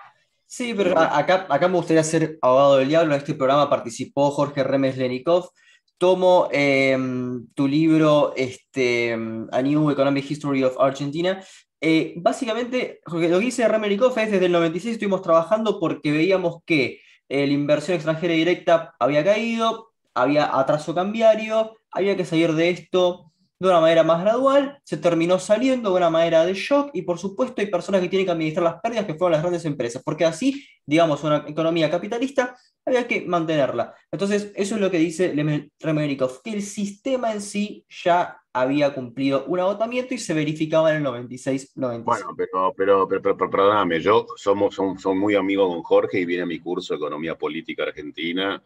[0.54, 3.14] Sí, pero acá, acá me gustaría ser abogado del diablo.
[3.14, 5.48] En este programa participó Jorge Remes Lenikov,
[5.96, 9.14] tomo em, tu libro, este,
[9.50, 11.42] A New Economic History of Argentina.
[11.80, 17.00] Eh, básicamente, lo que dice Remerikov es desde el 96 estuvimos trabajando porque veíamos que
[17.30, 23.31] la inversión extranjera directa había caído, había atraso cambiario, había que salir de esto
[23.62, 27.18] de una manera más gradual, se terminó saliendo de una manera de shock y por
[27.18, 30.24] supuesto hay personas que tienen que administrar las pérdidas que fueron las grandes empresas, porque
[30.24, 33.94] así, digamos, una economía capitalista había que mantenerla.
[34.10, 35.32] Entonces, eso es lo que dice
[35.78, 41.06] Remerikov, que el sistema en sí ya había cumplido un agotamiento y se verificaba en
[41.06, 42.02] el 96-97.
[42.02, 46.42] Bueno, pero, pero, pero, perdóname, yo somos son, son muy amigos con Jorge y viene
[46.42, 48.62] a mi curso de Economía Política Argentina.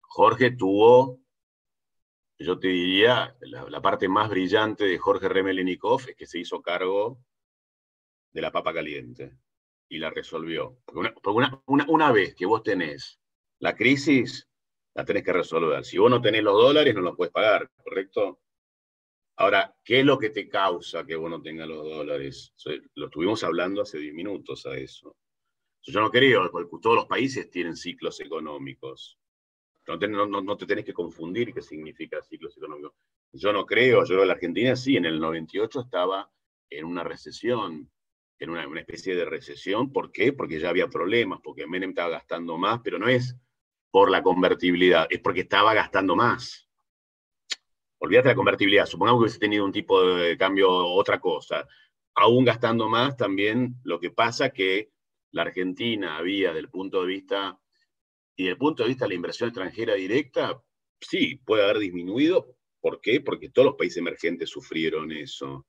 [0.00, 1.18] Jorge tuvo,
[2.44, 7.22] yo te diría, la, parte más brillante de Jorge Remelenikov es que se hizo cargo
[8.32, 9.36] de la papa caliente
[9.88, 10.78] y la resolvió.
[10.84, 13.20] Porque una, una, una vez que vos tenés
[13.58, 14.48] la crisis
[14.94, 15.84] la tenés que resolver.
[15.84, 18.40] Si vos no tenés los dólares, no los puedes pagar, ¿correcto?
[19.36, 22.52] Ahora, ¿qué es lo que te causa que vos no tengas los dólares?
[22.94, 25.16] Lo estuvimos hablando hace 10 minutos a eso.
[25.82, 29.19] Yo no creo, porque todos los países tienen ciclos económicos.
[29.86, 32.92] No te, no, te tenés que confundir qué significa ciclos económicos.
[33.32, 36.30] Yo no creo, yo creo que la Argentina sí, en el 98 estaba
[36.68, 37.90] en una recesión,
[38.38, 39.92] en una, especie de recesión.
[39.92, 40.32] ¿Por qué?
[40.32, 43.36] Porque ya había problemas, porque Menem estaba gastando más, pero no es
[43.90, 46.68] por la convertibilidad, es porque estaba gastando más.
[47.98, 51.66] Olvídate la convertibilidad, supongamos que hubiese tenido un tipo de cambio, otra cosa.
[52.14, 54.90] Aún gastando más, también lo que pasa que
[55.32, 57.58] la Argentina había, del punto de vista,
[58.40, 60.62] y del punto de vista de la inversión extranjera directa,
[60.98, 62.56] sí, puede haber disminuido.
[62.80, 63.20] ¿Por qué?
[63.20, 65.66] Porque todos los países emergentes sufrieron eso.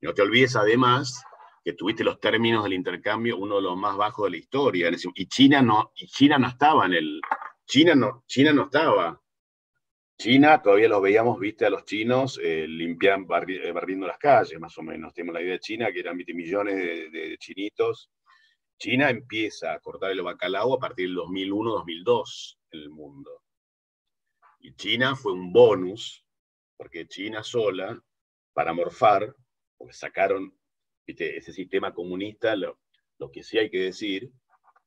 [0.00, 1.22] No te olvides además
[1.62, 4.90] que tuviste los términos del intercambio, uno de los más bajos de la historia.
[5.16, 7.20] Y China no, y China no estaba en el,
[7.66, 9.20] China no, China no estaba.
[10.16, 14.78] China, todavía los veíamos, viste, a los chinos eh, limpian, eh, barriendo las calles, más
[14.78, 15.12] o menos.
[15.12, 18.10] Tenemos la idea de China, que eran millones de, chinitos.
[18.78, 23.42] China empieza a cortar el bacalao a partir del 2001-2002 en el mundo.
[24.60, 26.24] Y China fue un bonus,
[26.76, 28.00] porque China sola,
[28.52, 29.34] para morfar,
[29.76, 30.56] porque sacaron
[31.06, 32.78] ese sistema comunista, lo,
[33.32, 34.30] que sí hay que decir,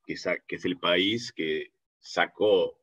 [0.06, 2.80] que es el país que sacó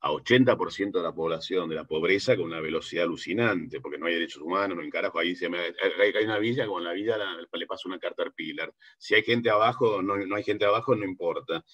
[0.00, 4.14] a 80% de la población de la pobreza con una velocidad alucinante, porque no hay
[4.14, 7.18] derechos humanos, no hay carajo, ahí se hay una villa, con la villa
[7.52, 11.04] le pasa una carta pilar Si hay gente abajo, no, no hay gente abajo, no
[11.04, 11.64] importa.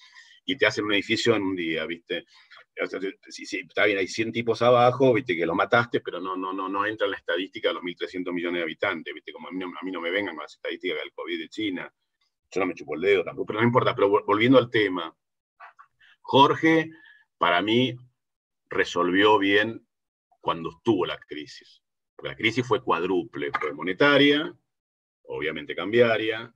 [0.47, 2.25] Y te hacen un edificio en un día, ¿viste?
[3.29, 5.35] Sí, sí, está bien, hay 100 tipos abajo, ¿viste?
[5.35, 8.33] Que los mataste, pero no, no, no, no entra en la estadística de los 1.300
[8.33, 9.31] millones de habitantes, ¿viste?
[9.31, 11.49] Como a mí, no, a mí no me vengan con las estadísticas del COVID de
[11.49, 11.93] China.
[12.51, 13.95] Yo no me chupo el dedo tampoco, pero no importa.
[13.95, 15.15] Pero volviendo al tema,
[16.21, 16.91] Jorge,
[17.37, 17.95] para mí,
[18.75, 19.87] resolvió bien
[20.41, 21.81] cuando estuvo la crisis.
[22.23, 24.55] La crisis fue cuádruple, fue monetaria,
[25.23, 26.53] obviamente cambiaria,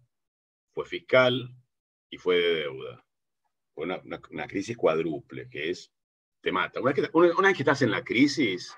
[0.74, 1.50] fue fiscal
[2.10, 3.06] y fue de deuda.
[3.74, 5.92] Fue una, crisis cuádruple, que es,
[6.42, 6.80] te mata.
[6.80, 8.76] Una vez, que, una estás en la crisis,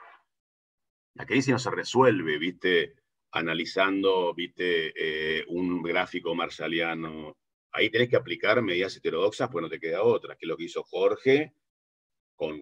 [1.15, 2.95] la crisis no se resuelve, viste,
[3.31, 7.37] analizando, viste, eh, un gráfico marshalliano
[7.71, 10.65] ahí tenés que aplicar medidas heterodoxas, pues no te queda otra, que es lo que
[10.65, 11.53] hizo Jorge
[12.35, 12.61] con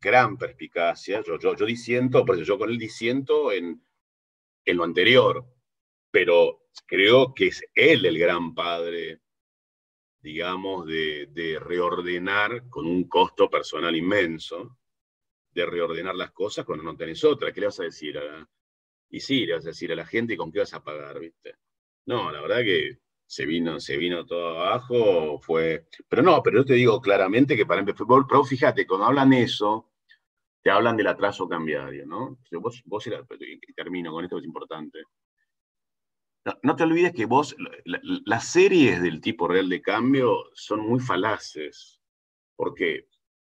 [0.00, 1.22] gran perspicacia.
[1.22, 3.82] Yo, yo, yo disiento, por yo con él disiento en,
[4.64, 5.46] en lo anterior,
[6.10, 9.20] pero creo que es él el gran padre,
[10.20, 14.78] digamos, de, de reordenar con un costo personal inmenso,
[15.52, 17.52] de reordenar las cosas cuando no tenés otra.
[17.52, 18.48] ¿Qué le vas a decir a
[19.10, 21.56] Y sí, le vas a decir a la gente con qué vas a pagar, ¿viste?
[22.06, 22.98] No, la verdad que
[23.28, 25.86] se vino, se vino todo abajo, fue...
[26.08, 29.92] Pero no, pero yo te digo claramente que para fútbol, pero fíjate, cuando hablan eso,
[30.62, 32.38] te hablan del atraso cambiario, ¿no?
[32.52, 35.00] Vos, vos y termino con esto que es importante.
[36.62, 37.54] No, te olvides que vos,
[37.84, 42.00] las series del tipo real de cambio son muy falaces.
[42.56, 43.08] ¿Por qué?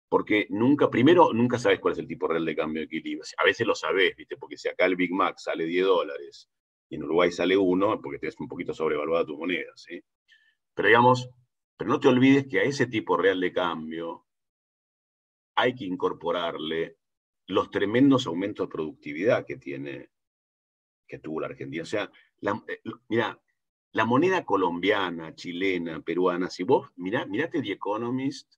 [0.09, 3.23] Porque nunca, primero, nunca sabes cuál es el tipo real de cambio de equilibrio.
[3.37, 4.35] A veces lo sabes, ¿viste?
[4.35, 6.49] Porque si acá el Big Mac sale 10 dólares
[6.91, 10.03] y en Uruguay sale uno, porque tienes un poquito sobrevaluada tu moneda, ¿sí?
[10.73, 11.29] Pero digamos,
[11.77, 14.27] pero no te olvides que a ese tipo real de cambio
[15.55, 16.97] hay que incorporarle
[17.47, 20.11] los tremendos aumentos de productividad que tiene,
[21.07, 21.83] que tuvo la Argentina.
[21.83, 22.11] O sea,
[22.41, 23.41] eh, mira,
[23.93, 28.53] la moneda colombiana, chilena, peruana, si vos, mirá, mirate The Economist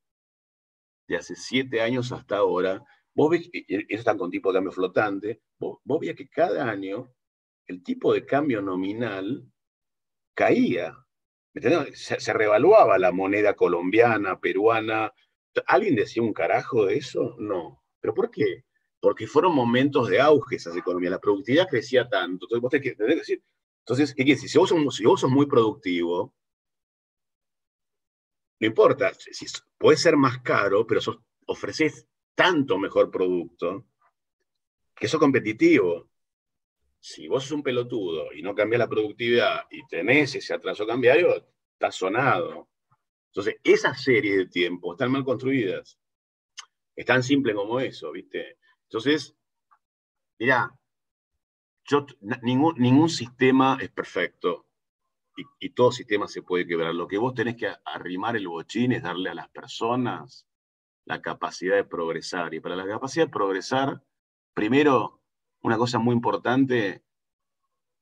[1.07, 5.43] de hace siete años hasta ahora, vos ves, eso están con tipo de cambio flotante,
[5.59, 7.13] vos, vos veías que cada año
[7.73, 9.45] el tipo de cambio nominal
[10.35, 10.97] caía.
[11.93, 15.11] Se, se, revaluaba la moneda colombiana, peruana.
[15.67, 17.35] ¿Alguien decía un carajo de eso?
[17.39, 17.83] No.
[17.99, 18.65] ¿Pero por qué?
[18.99, 21.11] Porque fueron momentos de auge esas economías.
[21.11, 22.47] La productividad crecía tanto.
[22.49, 23.43] Entonces, tenés que, decir,
[23.79, 24.15] entonces.
[24.15, 26.33] Si vos, sos, sos muy productivo,
[28.59, 29.45] no importa, si,
[29.77, 31.01] puede ser más caro, pero
[31.47, 33.85] ofreces tanto mejor producto
[34.95, 36.09] que sos competitivo
[37.03, 41.45] si vos sos un pelotudo y no cambias la productividad y tenés ese atraso cambiario,
[41.73, 42.69] estás sonado.
[43.27, 45.99] Entonces, esas series de tiempo están mal construidas.
[46.95, 48.57] Es tan simple como eso, ¿viste?
[48.83, 49.35] Entonces,
[50.39, 50.71] mirá,
[51.83, 52.05] yo,
[52.41, 54.65] ningún, ningún sistema es perfecto
[55.35, 56.95] y, y, todo sistema se puede quebrar.
[56.95, 60.47] Lo que vos tenés que arrimar el bochín es darle a las personas
[61.03, 62.53] la capacidad de progresar.
[62.53, 64.01] Y para la capacidad de progresar,
[64.53, 65.22] primero
[65.63, 67.03] una cosa muy importante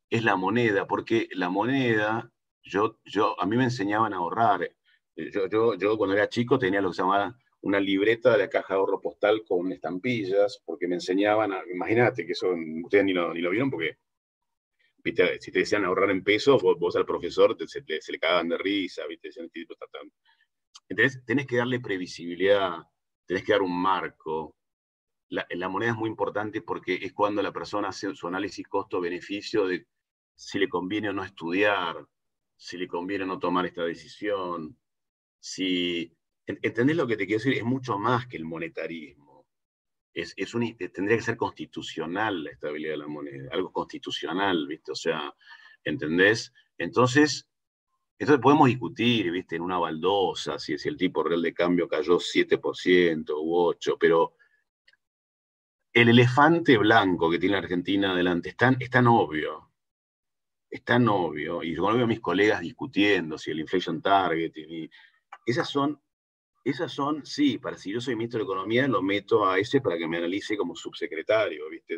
[0.10, 2.32] es la moneda, porque la moneda,
[2.64, 4.64] yo, yo, a mí me enseñaban a ahorrar.
[5.16, 8.40] Eh, yo, yo, yo cuando era chico tenía lo que se llamaba una libreta de
[8.40, 12.54] la caja de ahorro postal con estampillas, porque me enseñaban, imagínate que eso
[12.84, 13.98] ustedes ni lo, ni lo vieron, porque
[15.40, 19.30] si te decían ahorrar en pesos, vos, al profesor se, le cagaban de risa, ¿viste?
[19.30, 19.76] Decían, este tipo
[20.90, 22.80] Entonces, tenés que darle previsibilidad,
[23.26, 24.56] tenés que dar un marco,
[25.32, 29.88] la, moneda es muy importante porque es cuando la persona hace su análisis costo-beneficio de
[30.36, 32.06] si le conviene o no estudiar,
[32.58, 34.78] si le conviene o no tomar esta decisión,
[35.40, 36.16] si...
[36.46, 37.58] ¿Entendés lo que te quiero decir?
[37.58, 39.48] Es mucho más que el monetarismo.
[40.14, 44.92] Es, es un, tendría que ser constitucional la estabilidad de la moneda, algo constitucional, ¿viste?
[44.92, 45.34] O sea,
[45.86, 46.52] ¿entendés?
[46.78, 47.48] Entonces,
[48.20, 49.56] entonces podemos discutir, ¿viste?
[49.56, 54.36] En una baldosa, si, si el tipo real de cambio cayó 7% u 8%, pero
[55.94, 59.72] el elefante blanco que tiene la Argentina adelante es tan, obvio,
[60.70, 64.90] es tan obvio, y yo veo a mis colegas discutiendo si el inflation target, y,
[65.46, 66.02] esas son,
[66.64, 69.98] esas son, sí, para si yo soy ministro de Economía, lo meto a ese para
[69.98, 71.98] que me analice como subsecretario, ¿viste?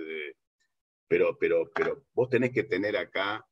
[1.07, 3.45] pero, pero, pero vos tenés que tener acá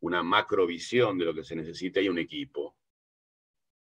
[0.00, 2.76] una macrovisión de lo que se necesita y un equipo.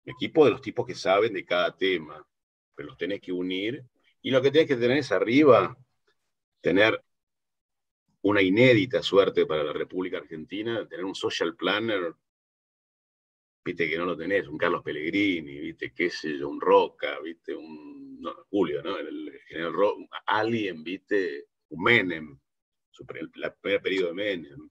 [0.06, 2.26] Un equipo de los tipos que saben de cada tema,
[2.74, 3.86] pero los tenés que unir
[4.26, 5.78] y lo que tienes que tener es arriba,
[6.60, 7.00] tener
[8.24, 12.12] una inédita suerte para la República Argentina, tener un social planner,
[13.64, 17.56] viste que no lo tenés, un Carlos Pellegrini, viste, qué sé yo, un Roca, viste,
[17.56, 18.20] un
[18.50, 18.98] Julio, ¿no?
[18.98, 22.40] El, general Roca, alguien, viste, un Menem,
[23.14, 23.30] el,
[23.62, 24.70] primer periodo de Menem.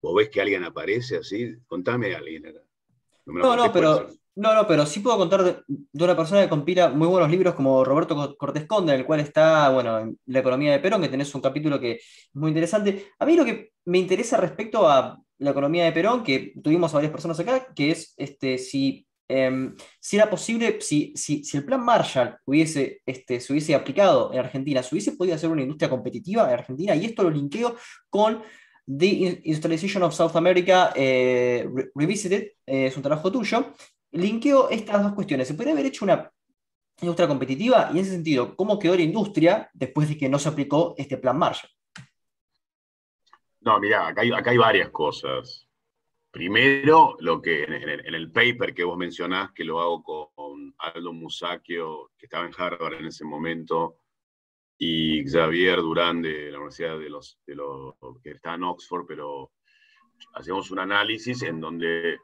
[0.00, 1.54] ¿Vos ves que alguien aparece así?
[1.66, 2.62] Contame a alguien acá.
[3.26, 5.62] No, no, pero no, no, pero sí puedo contar de,
[5.94, 9.70] una persona que compila muy buenos libros como Roberto Cortés Conde, en el cual está,
[9.70, 12.02] bueno, en La economía de Perón, que tenés un capítulo que es
[12.34, 13.12] muy interesante.
[13.18, 16.98] A mí lo que me interesa respecto a la economía de Perón, que tuvimos a
[16.98, 21.82] varias personas acá, que es este, si, em, si era posible, si, si, el plan
[21.82, 26.46] Marshall hubiese, este, se hubiese aplicado en Argentina, se hubiese podido hacer una industria competitiva
[26.46, 27.74] en Argentina, y esto lo linkeo
[28.10, 28.42] con
[28.86, 33.72] The Industrialization of South America eh, Revisited, eh, es un trabajo tuyo,
[34.16, 35.48] linkeo estas dos cuestiones.
[35.48, 36.30] ¿Se podría haber hecho una
[37.00, 37.88] industria competitiva?
[37.92, 41.16] Y en ese sentido, ¿cómo quedó la industria después de que no se aplicó este
[41.16, 41.70] plan Marshall?
[43.60, 45.68] No, mira, acá hay, varias cosas.
[46.30, 52.12] Primero, lo que en el, paper que vos mencionás, que lo hago con Aldo Musacchio,
[52.16, 53.98] que estaba en Harvard en ese momento,
[54.78, 59.52] y Xavier Durán de la Universidad de los, de los que está en Oxford, pero
[60.34, 62.18] hacemos un análisis en donde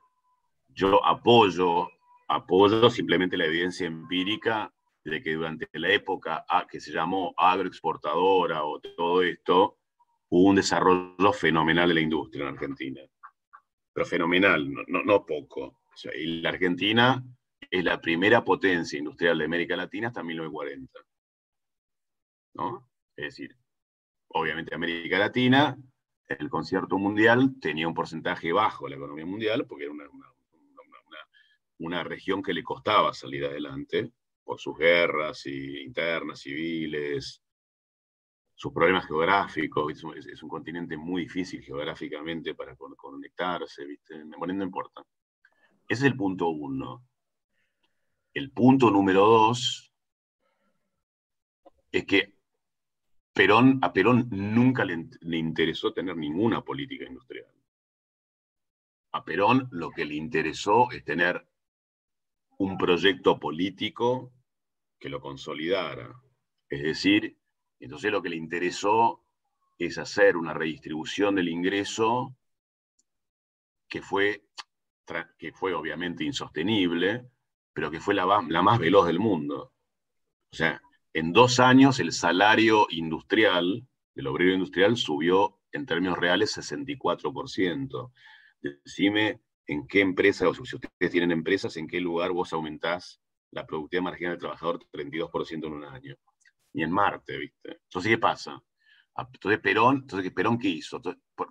[0.74, 1.88] yo apoyo,
[2.28, 4.72] apoyo simplemente la evidencia empírica
[5.04, 9.78] de que durante la época que se llamó agroexportadora o todo esto,
[10.28, 13.00] hubo un desarrollo fenomenal de la industria en Argentina.
[13.92, 15.80] Pero fenomenal, no, no, poco.
[16.14, 17.22] y la Argentina
[17.70, 21.00] es la primera potencia industrial de América Latina hasta 1940.
[22.54, 22.88] ¿no?
[23.16, 23.56] Es decir,
[24.28, 25.76] obviamente América Latina,
[26.28, 30.04] el concierto mundial tenía un porcentaje bajo de la economía mundial porque era una,
[32.04, 34.12] región que le costaba salir adelante
[34.44, 37.42] por sus guerras internas, civiles,
[38.54, 39.92] sus problemas geográficos.
[39.92, 44.22] Es un, continente muy difícil geográficamente para conectarse, ¿viste?
[44.38, 45.02] Bueno, no importa.
[45.88, 47.04] Ese es el punto uno.
[48.34, 49.92] El punto número dos
[51.90, 52.34] es que
[53.32, 55.06] Perón, a Perón nunca le,
[55.36, 57.52] interesó tener ninguna política industrial.
[59.12, 61.46] A Perón lo que le interesó es tener
[62.62, 64.32] un proyecto político
[65.00, 66.14] que lo consolidara.
[66.68, 67.36] Es decir,
[67.80, 69.24] entonces lo que le interesó
[69.76, 72.36] es hacer una redistribución del ingreso
[73.88, 74.44] que fue,
[75.36, 77.26] que fue obviamente insostenible,
[77.72, 79.72] pero que fue la, la más veloz del mundo.
[80.52, 80.80] O sea,
[81.12, 83.84] en dos años el salario industrial,
[84.14, 88.12] del obrero industrial, subió en términos reales 64%.
[88.60, 93.66] Decime en qué empresa, o si ustedes tienen empresas, en qué lugar vos aumentás la
[93.66, 96.16] productividad marginal del trabajador 32% en un año.
[96.74, 97.80] Ni en Marte, ¿viste?
[97.84, 98.62] Entonces, ¿qué pasa?
[99.14, 101.00] Ah, entonces, Perón, entonces, ¿Perón qué hizo?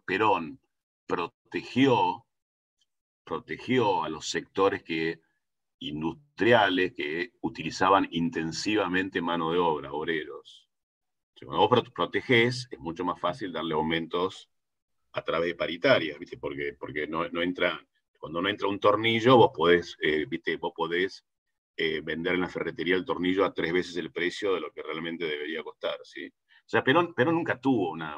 [0.06, 0.60] Perón
[1.06, 2.26] protegió,
[3.24, 5.22] protegió a los sectores que
[5.82, 10.70] industriales que utilizaban intensivamente mano de obra, obreros.
[11.44, 14.50] cuando vos proteges, es mucho más fácil darle aumentos
[15.14, 16.38] a través de paritarias, ¿viste?
[16.38, 17.84] Porque, porque no, entra,
[18.22, 20.56] cuando no entra un tornillo, vos podés, eh, ¿viste?
[20.58, 21.26] Vos podés
[21.76, 24.84] eh, vender en la ferretería el tornillo a tres veces el precio de lo que
[24.84, 26.28] realmente debería costar, ¿sí?
[26.28, 28.16] O sea, Perón, nunca tuvo una,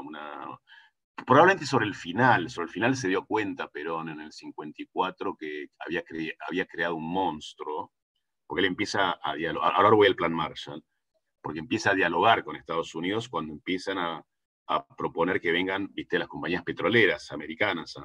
[1.25, 5.67] probablemente sobre el final, sobre el final se dio cuenta Perón en el 54 que
[5.79, 6.03] había,
[6.49, 7.93] había creado un monstruo,
[8.45, 10.83] porque él empieza a dialogar, ahora voy al plan Marshall,
[11.41, 14.25] porque empieza a dialogar con Estados Unidos cuando empiezan a,
[14.97, 17.95] proponer que vengan, viste, las compañías petroleras americanas.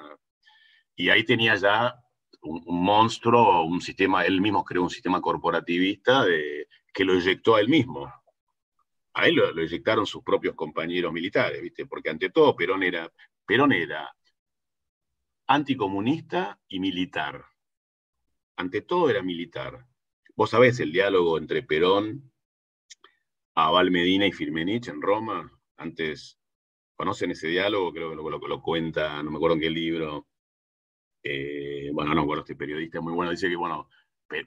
[0.99, 1.95] Y ahí tenía ya
[2.43, 7.61] un, monstruo, un sistema, él mismo creó un sistema corporativista de, que lo eyectó a
[7.61, 8.13] él mismo
[9.19, 11.87] a él lo, lo, sus propios compañeros militares, ¿viste?
[11.87, 13.13] Porque ante todo Perón era,
[13.45, 14.15] Perón era
[15.49, 17.45] anticomunista y militar.
[18.57, 19.85] Ante todo era militar.
[20.37, 22.33] Vos sabés el diálogo entre Perón,
[23.57, 25.51] Aval Medina y Firmenich en Roma.
[25.77, 26.39] Antes,
[26.95, 27.93] ¿conocen ese diálogo?
[27.93, 30.28] Creo que lo, lo, cuenta, no me acuerdo en qué libro.
[31.23, 33.31] Eh, bueno, no, bueno, este periodista muy bueno.
[33.31, 33.89] Dice que, bueno,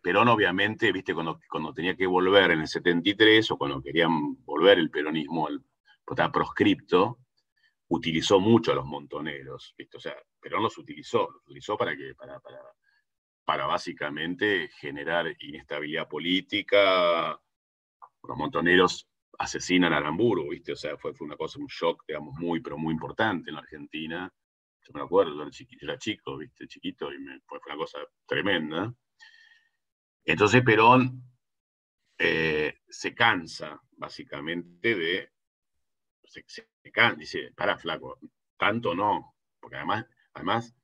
[0.01, 4.77] Perón obviamente, viste, cuando, cuando tenía que volver en el 73 o cuando querían volver
[4.77, 7.19] el peronismo, el, pues, estaba proscripto,
[7.87, 9.97] utilizó mucho a los montoneros, ¿viste?
[9.97, 12.39] O sea, Perón los utilizó, los utilizó para que, para,
[13.43, 17.39] para básicamente generar inestabilidad política.
[18.23, 20.73] Los montoneros asesinan a Aramburu, ¿viste?
[20.73, 23.61] O sea, fue, fue una cosa, un shock, digamos, muy, pero muy importante en la
[23.61, 24.31] Argentina.
[24.83, 26.67] Yo me acuerdo, yo era, chico, ¿viste?
[26.67, 28.93] Chiquito, y fue una cosa tremenda.
[30.23, 31.23] Entonces Perón
[32.17, 35.31] eh, se cansa, básicamente, de.
[36.23, 36.43] Se,
[36.91, 38.19] cansa, dice, para, flaco,
[38.57, 40.75] tanto no, porque además, además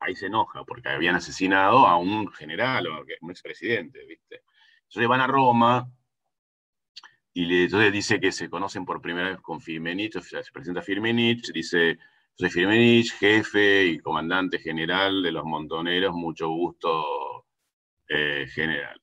[0.00, 4.42] ahí se enoja, porque habían asesinado a un general o un expresidente, ¿viste?
[4.82, 5.90] Entonces van a Roma
[7.34, 10.82] y entonces dice que se conocen por primera vez con Firmenich, o sea, se presenta
[10.82, 11.98] Firmenich, dice,
[12.34, 17.46] soy Firmenich, jefe y comandante general de los montoneros, mucho gusto
[18.08, 19.00] eh, general.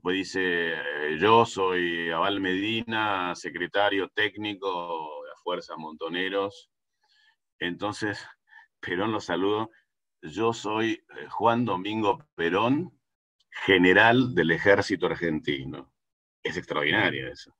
[0.00, 6.70] Pues dice, eh, yo soy Aval Medina, secretario técnico de la Fuerza Montoneros.
[7.58, 8.24] Entonces,
[8.80, 9.70] Perón lo saludo.
[10.22, 12.98] Yo soy eh, Juan Domingo Perón,
[13.50, 15.92] general del ejército argentino.
[16.42, 17.56] Es extraordinario eso.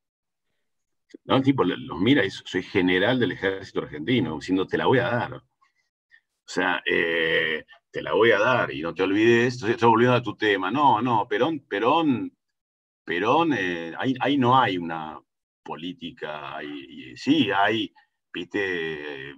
[1.25, 1.37] ¿No?
[1.37, 5.09] El tipo los mira y soy general del ejército argentino, diciendo, te la voy a
[5.09, 5.35] dar.
[5.35, 5.43] O
[6.51, 6.83] sea,
[7.91, 11.01] te la voy a dar y no te olvides, estoy, volviendo a tu tema, no,
[11.01, 12.37] no, Perón, Perón,
[13.05, 15.21] Perón, eh, ahí, no hay una
[15.63, 16.59] política,
[17.17, 17.93] sí hay,
[18.33, 19.35] viste,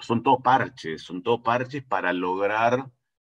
[0.00, 2.86] son todos parches, son todos parches para lograr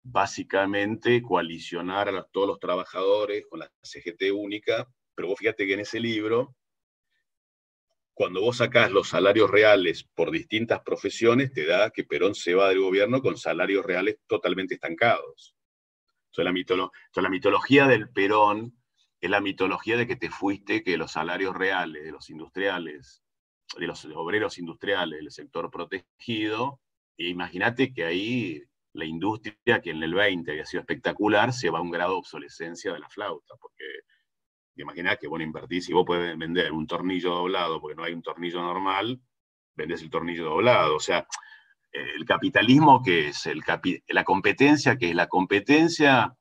[0.02, 5.80] básicamente coalicionar a todos los trabajadores con la CGT única, pero vos fíjate que en
[5.80, 6.54] ese libro,
[8.16, 12.70] cuando vos sacás los salarios reales por distintas profesiones, te da que Perón se va
[12.70, 15.54] del gobierno con salarios reales totalmente estancados.
[16.30, 16.66] Entonces
[17.14, 18.74] la, la mitología del Perón
[19.20, 23.22] es la mitología de que te fuiste, que los salarios reales de los industriales,
[23.78, 26.80] de los obreros industriales del sector protegido,
[27.18, 28.62] e imagínate que ahí
[28.94, 32.18] la industria, que en el 20 había sido espectacular, se va a un grado de
[32.20, 33.84] obsolescencia de la flauta, porque
[34.82, 38.22] imaginás que vos invertís, si vos podés vender un tornillo doblado, porque no hay un
[38.22, 39.20] tornillo normal,
[39.74, 40.96] vendés el tornillo doblado.
[40.96, 41.26] O sea,
[41.92, 43.62] el capitalismo que es el
[44.08, 46.36] la competencia, que es la competencia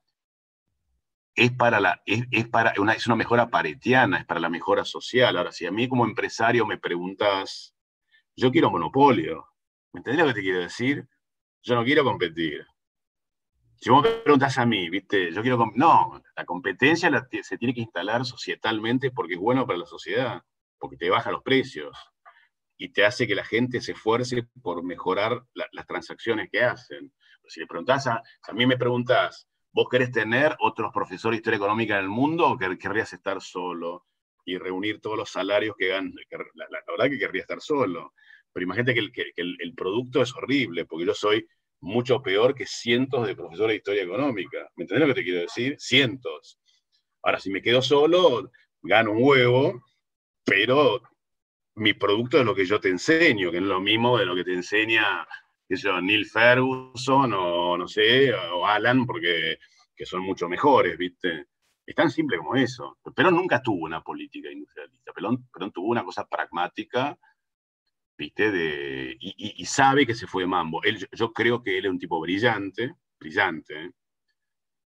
[1.35, 5.37] es para la es, para una, es una mejora paretiana, es para la mejora social.
[5.37, 7.75] Ahora, si a mí como empresario me preguntas,
[8.35, 9.45] yo quiero monopolio,
[9.91, 11.07] ¿me entendés lo que te quiero decir?
[11.61, 12.65] Yo no quiero competir.
[13.79, 15.31] Si vos me preguntas a mí, ¿viste?
[15.31, 15.71] Yo quiero.
[15.75, 17.09] No, la competencia
[17.43, 20.41] se tiene que instalar societalmente porque es bueno para la sociedad,
[20.77, 21.97] porque te baja los precios
[22.77, 27.13] y te hace que la gente se esfuerce por mejorar las transacciones que hacen.
[27.47, 31.57] Si le preguntás a, a mí me preguntás, ¿vos querés tener otros profesores de historia
[31.57, 34.05] económica en el mundo o querrías estar solo
[34.45, 36.13] y reunir todos los salarios que ganan?
[36.53, 38.13] La, verdad que querría estar solo.
[38.53, 41.45] Pero imagínate que, el, producto es horrible, porque yo soy
[41.81, 44.69] mucho peor que cientos de profesores de historia económica.
[44.75, 45.75] ¿Me entendés lo que te quiero decir?
[45.79, 46.59] Cientos.
[47.23, 49.83] Ahora, si me quedo solo, gano un huevo,
[50.43, 51.01] pero
[51.75, 54.43] mi producto es lo que yo te enseño, que es lo mismo de lo que
[54.43, 55.27] te enseña
[55.69, 59.57] yo, Neil Ferguson o no sé, o Alan, porque
[59.95, 61.47] que son mucho mejores, ¿viste?
[61.85, 62.97] Es tan simple como eso.
[63.15, 65.13] Pero nunca tuvo una política industrialista.
[65.13, 67.17] Perón, Perón tuvo una cosa pragmática
[68.17, 68.51] ¿viste?
[68.51, 70.83] De, y, sabe que se fue de mambo.
[70.83, 73.91] Él, yo creo que él es un tipo brillante, brillante,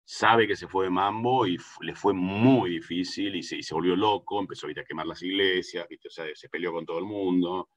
[0.05, 3.95] sabe que se fue de mambo y le fue muy difícil y se, se volvió
[3.95, 6.07] loco, empezó a quemar las iglesias, ¿viste?
[6.07, 7.69] O sea, se peleó con todo el mundo,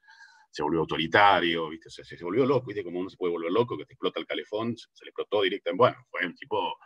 [0.50, 1.88] se volvió autoritario, ¿viste?
[1.88, 2.84] O sea, se, volvió loco, ¿viste?
[2.84, 5.78] Como uno se puede volver loco, que te explota el calefón, se, le explotó directamente.
[5.78, 6.76] Bueno, fue un tipo,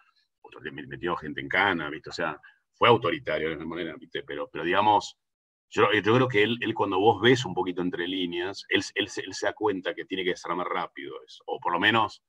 [0.72, 2.10] metió gente en cana, ¿viste?
[2.10, 2.40] O sea,
[2.74, 4.22] fue autoritario de alguna manera, ¿viste?
[4.22, 5.18] Pero, pero digamos,
[5.70, 9.52] yo, creo que él, cuando vos ves un poquito entre líneas, él, él, se da
[9.52, 12.22] cuenta que tiene que desarmar rápido eso, o por lo menos,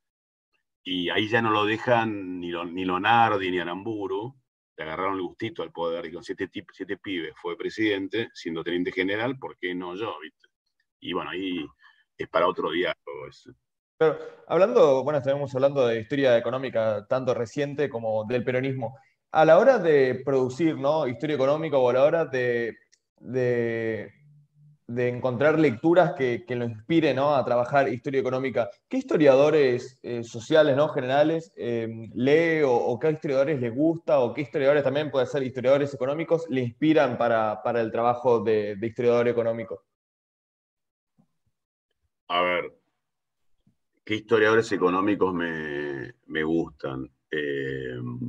[0.83, 4.35] y ahí ya no lo dejan ni, lo, ni Lonardi ni Aramburu,
[4.77, 8.91] le agarraron el gustito al poder y con siete, siete pibes fue presidente, siendo teniente
[8.91, 10.15] general, ¿por qué no yo?
[10.21, 10.47] ¿viste?
[10.99, 11.65] Y bueno, ahí
[12.17, 12.95] es para otro día.
[13.97, 18.97] Pero hablando, bueno, estamos hablando de historia económica tanto reciente como del peronismo.
[19.31, 21.07] A la hora de producir ¿no?
[21.07, 22.77] historia económica o a la hora de
[23.19, 24.13] de,
[24.87, 28.69] encontrar lecturas que, lo inspiren a trabajar historia económica.
[28.87, 30.89] ¿Qué historiadores eh, sociales, ¿no?
[30.89, 35.93] generales, em, lee o, qué historiadores le gusta o qué historiadores también, puede ser historiadores
[35.93, 39.83] económicos, le inspiran para, el trabajo de, historiador económico?
[42.29, 42.73] A ver,
[44.03, 47.09] ¿qué historiadores económicos me, gustan?
[47.29, 48.19] Em,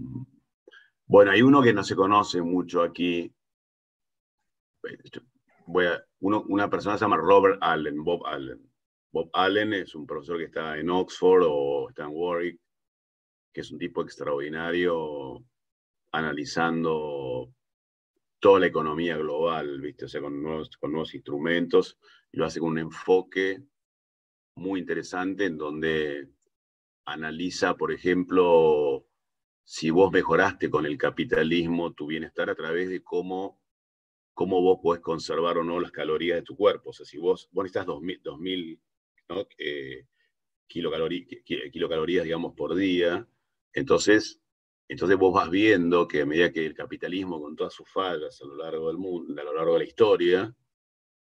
[1.06, 3.32] bueno, hay uno que no se conoce mucho aquí,
[5.66, 8.68] voy a, una persona se llama Robert Allen, Bob Allen.
[9.12, 12.60] Bob Allen es un profesor que está en Oxford o está en Warwick,
[13.52, 15.44] que es un tipo extraordinario
[16.12, 17.52] analizando
[18.38, 20.04] toda la economía global, ¿viste?
[20.04, 21.98] O sea, con nuevos, con nuevos instrumentos,
[22.30, 23.62] y lo hace con un enfoque
[24.54, 26.28] muy interesante en donde
[27.04, 29.06] analiza, por ejemplo,
[29.64, 33.60] si vos mejoraste con el capitalismo tu bienestar a través de cómo
[34.38, 36.90] cómo vos podés conservar o no las calorías de tu cuerpo.
[36.90, 38.80] O sea, si vos, vos necesitas 2000,
[39.58, 40.06] eh,
[40.68, 43.26] kilocalorías, digamos, por día,
[43.72, 44.40] entonces,
[44.86, 48.46] entonces vos vas viendo que a medida que el capitalismo, con todas sus fallas a
[48.46, 50.54] lo largo del mundo, a lo largo de la historia,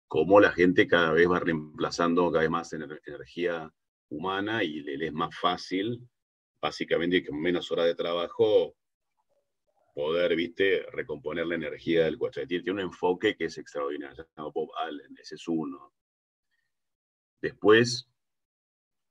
[0.08, 3.70] cómo la gente cada vez va reemplazando cada vez más energía
[4.08, 6.08] humana y le es más fácil,
[6.58, 8.74] básicamente, que con menos horas de trabajo,
[9.94, 12.40] poder, viste, recomponer la energía del cuerpo.
[12.46, 14.28] Tiene, un enfoque que es extraordinario.
[14.36, 15.94] Bob Allen, ese es uno.
[17.40, 18.08] Después,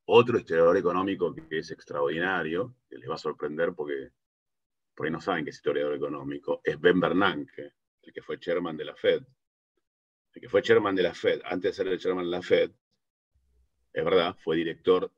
[0.06, 4.12] otro historiador económico que es extraordinario, que les va a sorprender porque
[4.94, 8.86] por no saben que es historiador económico, es Ben Bernanke, el que fue chairman de
[8.86, 9.24] la Fed.
[10.34, 12.72] El que fue chairman de la Fed, antes de ser el chairman de la Fed,
[13.94, 15.12] es verdad, fue director.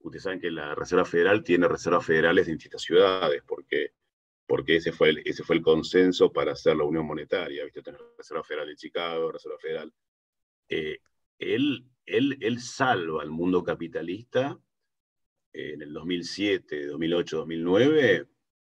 [0.00, 3.94] Ustedes saben que la Reserva Federal tiene reservas federales de distintas ciudades, porque
[4.48, 7.82] porque ese fue el, ese fue el consenso para hacer la unión monetaria, ¿viste?
[7.82, 9.92] Tener Reserva Federal de Chicago, Reserva Federal.
[10.70, 11.00] Eh,
[11.38, 14.58] él, él, él salva al mundo capitalista
[15.52, 18.26] en el 2007, 2008, 2009,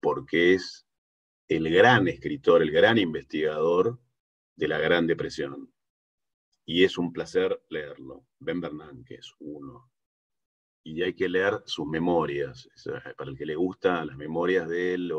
[0.01, 0.89] porque es
[1.47, 4.01] el gran escritor, el gran investigador
[4.57, 5.73] de la Gran Depresión.
[6.65, 8.27] Y es un placer leerlo.
[8.41, 9.89] Ben Bernanke es uno.
[10.83, 12.69] Y hay que leer sus memorias.
[13.17, 15.13] Para el que le gusta las memorias de él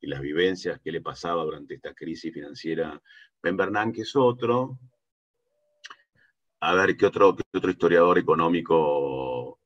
[0.00, 3.00] y las vivencias que le pasaba durante esta crisis financiera.
[3.42, 4.78] Ben Bernanke es otro.
[6.60, 9.60] A ver, ¿qué otro, qué otro historiador económico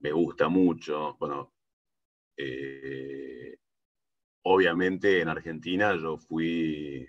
[0.00, 1.16] me gusta mucho.
[1.18, 1.52] Bueno,
[2.36, 3.56] eh,
[4.42, 7.08] obviamente en Argentina yo fui,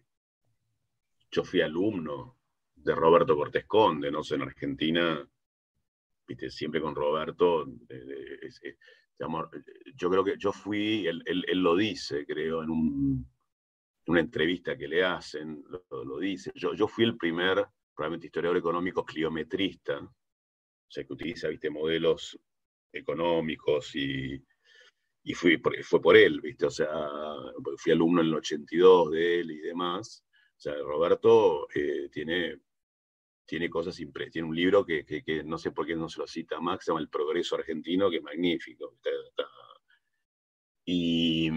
[1.31, 2.37] yo fui alumno
[2.75, 5.27] de Roberto Cortés Conde, no sé, en Argentina,
[6.49, 7.65] siempre con Roberto,
[9.95, 13.25] yo creo que yo fui, él, lo dice, creo, en
[14.07, 19.05] una entrevista que le hacen, lo, dice, yo, yo fui el primer, probablemente historiador económico
[19.05, 22.37] cliometrista, o sea, que utiliza, viste, modelos
[22.91, 24.43] económicos y,
[25.23, 26.65] y fui, fue por él, ¿viste?
[26.65, 26.89] O sea,
[27.77, 30.23] fui alumno en el 82 de él y demás.
[30.57, 32.59] O sea, Roberto eh, tiene,
[33.51, 34.31] tiene cosas impresionantes.
[34.31, 37.01] Tiene un libro que, no sé por qué no se lo cita Max, se llama
[37.01, 38.95] El Progreso Argentino, que es magnífico.
[40.85, 41.51] Y,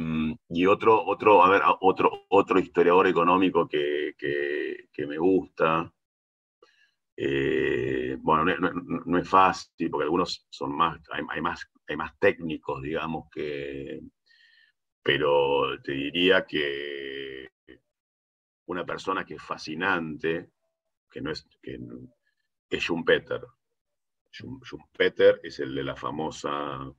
[0.66, 4.12] otro, otro, a ver, otro, otro historiador económico que,
[5.06, 5.88] me gusta,
[7.16, 8.44] eh, bueno,
[9.06, 14.00] no, es fácil porque algunos son más hay, más, hay más técnicos, digamos, que,
[15.00, 17.50] pero te diría que
[18.66, 20.53] una persona que es fascinante,
[21.14, 21.78] que no es, que,
[22.68, 23.40] es Schumpeter.
[24.32, 26.92] Schumpeter es el de la famosa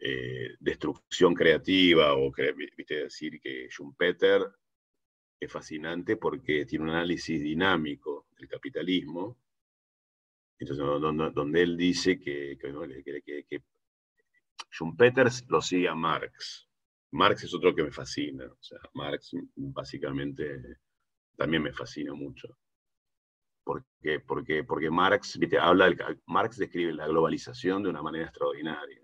[0.00, 2.32] eh, destrucción creativa, o
[2.76, 4.42] viste decir que Schumpeter
[5.38, 9.38] es fascinante porque tiene un análisis dinámico del capitalismo,
[10.58, 10.84] entonces,
[11.34, 13.62] donde, él dice que, que,
[14.70, 16.68] Schumpeter lo sigue a Marx.
[17.12, 18.46] Marx es otro que me fascina.
[18.46, 20.78] O sea, Marx básicamente
[21.36, 22.56] también me fascina mucho.
[23.64, 24.20] ¿Por qué?
[24.20, 25.94] Porque, porque Marx, Habla
[26.26, 29.02] Marx describe la globalización de una manera extraordinaria.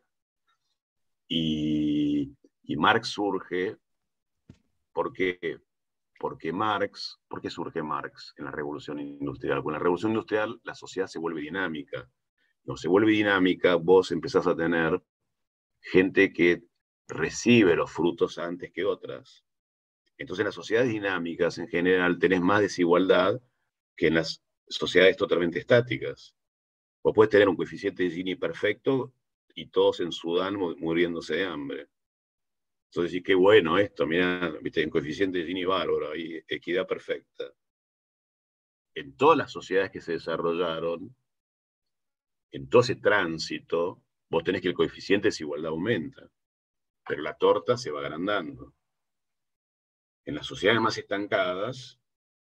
[1.28, 3.76] Y, y Marx surge
[4.92, 5.60] porque
[6.18, 9.62] porque Marx, ¿por qué surge Marx en la revolución industrial?
[9.62, 12.10] Con la revolución industrial la sociedad se vuelve dinámica.
[12.64, 15.00] No se vuelve dinámica, vos empezás a tener
[15.80, 16.64] gente que
[17.06, 19.44] recibe los frutos antes que otras.
[20.18, 23.40] Entonces en las sociedades dinámicas en general tenés más desigualdad
[23.96, 26.34] que en las sociedades totalmente estáticas.
[27.02, 29.14] Vos puedes tener un coeficiente de Gini perfecto
[29.54, 31.88] y todos en Sudán muriéndose de hambre.
[32.90, 37.52] Entonces, qué bueno esto, mira, viste, en coeficiente de Gini bárbaro, hay equidad perfecta.
[38.94, 41.14] En todas las sociedades que se desarrollaron,
[42.50, 46.30] en todo ese tránsito, vos tenés que el coeficiente de desigualdad aumenta,
[47.06, 48.74] pero la torta se va agrandando.
[50.24, 51.97] En las sociedades más estancadas,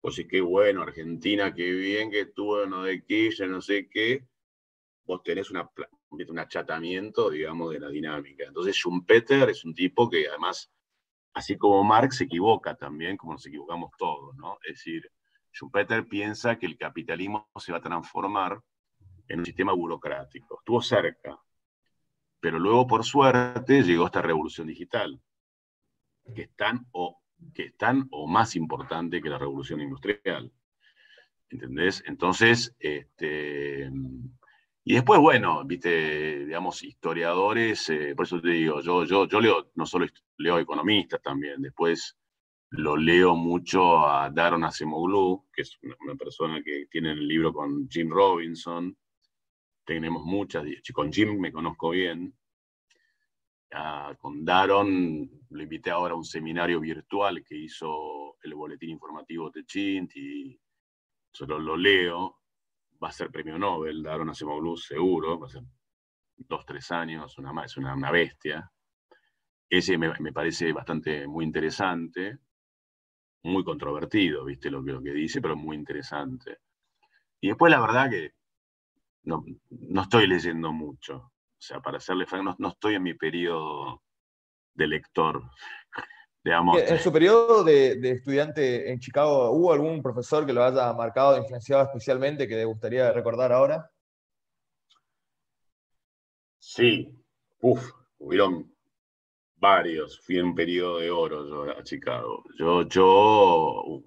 [0.01, 4.27] pues sí, qué bueno, Argentina, qué bien que estuvo no de Kirchner, no sé qué,
[5.05, 5.69] vos tenés una,
[6.11, 8.45] un achatamiento, digamos, de la dinámica.
[8.45, 10.71] Entonces Schumpeter es un tipo que además,
[11.33, 14.59] así como Marx, se equivoca también, como nos equivocamos todos, ¿no?
[14.65, 15.11] Es decir,
[15.53, 18.63] Schumpeter piensa que el capitalismo se va a transformar
[19.27, 20.59] en un sistema burocrático.
[20.61, 21.39] Estuvo cerca,
[22.41, 25.21] pero luego, por suerte, llegó esta revolución digital,
[26.35, 27.21] que es tan o,
[27.55, 30.53] que es tan o más importante que la revolución industrial.
[31.51, 32.03] ¿Entendés?
[32.07, 33.91] Entonces, este,
[34.85, 39.71] y después, bueno, viste, digamos, historiadores, eh, por eso te digo, yo, yo, yo leo,
[39.75, 40.07] no solo
[40.39, 42.17] leo economistas también, después
[42.71, 47.87] lo leo mucho a Daron Acemoglu, que es una, persona que tiene el libro con
[47.91, 48.97] Jim Robinson,
[49.85, 52.35] tenemos muchas, con Jim me conozco bien,
[53.73, 59.51] ah, con Daron lo invité ahora a un seminario virtual que hizo el boletín informativo
[59.51, 60.61] de Chint y
[61.31, 62.41] solo lo leo,
[63.03, 65.63] va a ser premio Nobel, Daron Acemoglu seguro, va a ser
[66.37, 68.71] dos, tres años, una, es una, una bestia.
[69.69, 72.39] Ese me, me, parece bastante muy interesante,
[73.43, 76.59] muy controvertido, viste lo que, lo que dice, pero muy interesante.
[77.41, 78.33] Y después la verdad que
[79.25, 81.33] no, no estoy leyendo mucho.
[81.59, 84.03] O sea, para serle franco, no, no estoy en mi periodo
[84.75, 85.43] de lector.
[86.45, 91.83] En su periodo de, estudiante en Chicago, ¿hubo algún profesor que lo haya marcado, influenciado
[91.83, 93.91] especialmente, que te gustaría recordar ahora?
[96.59, 97.15] Sí,
[97.61, 98.73] Uf, hubieron
[99.57, 100.21] varios.
[100.21, 102.45] Fui en un periodo de oro yo a Chicago.
[102.59, 104.03] Yo, yo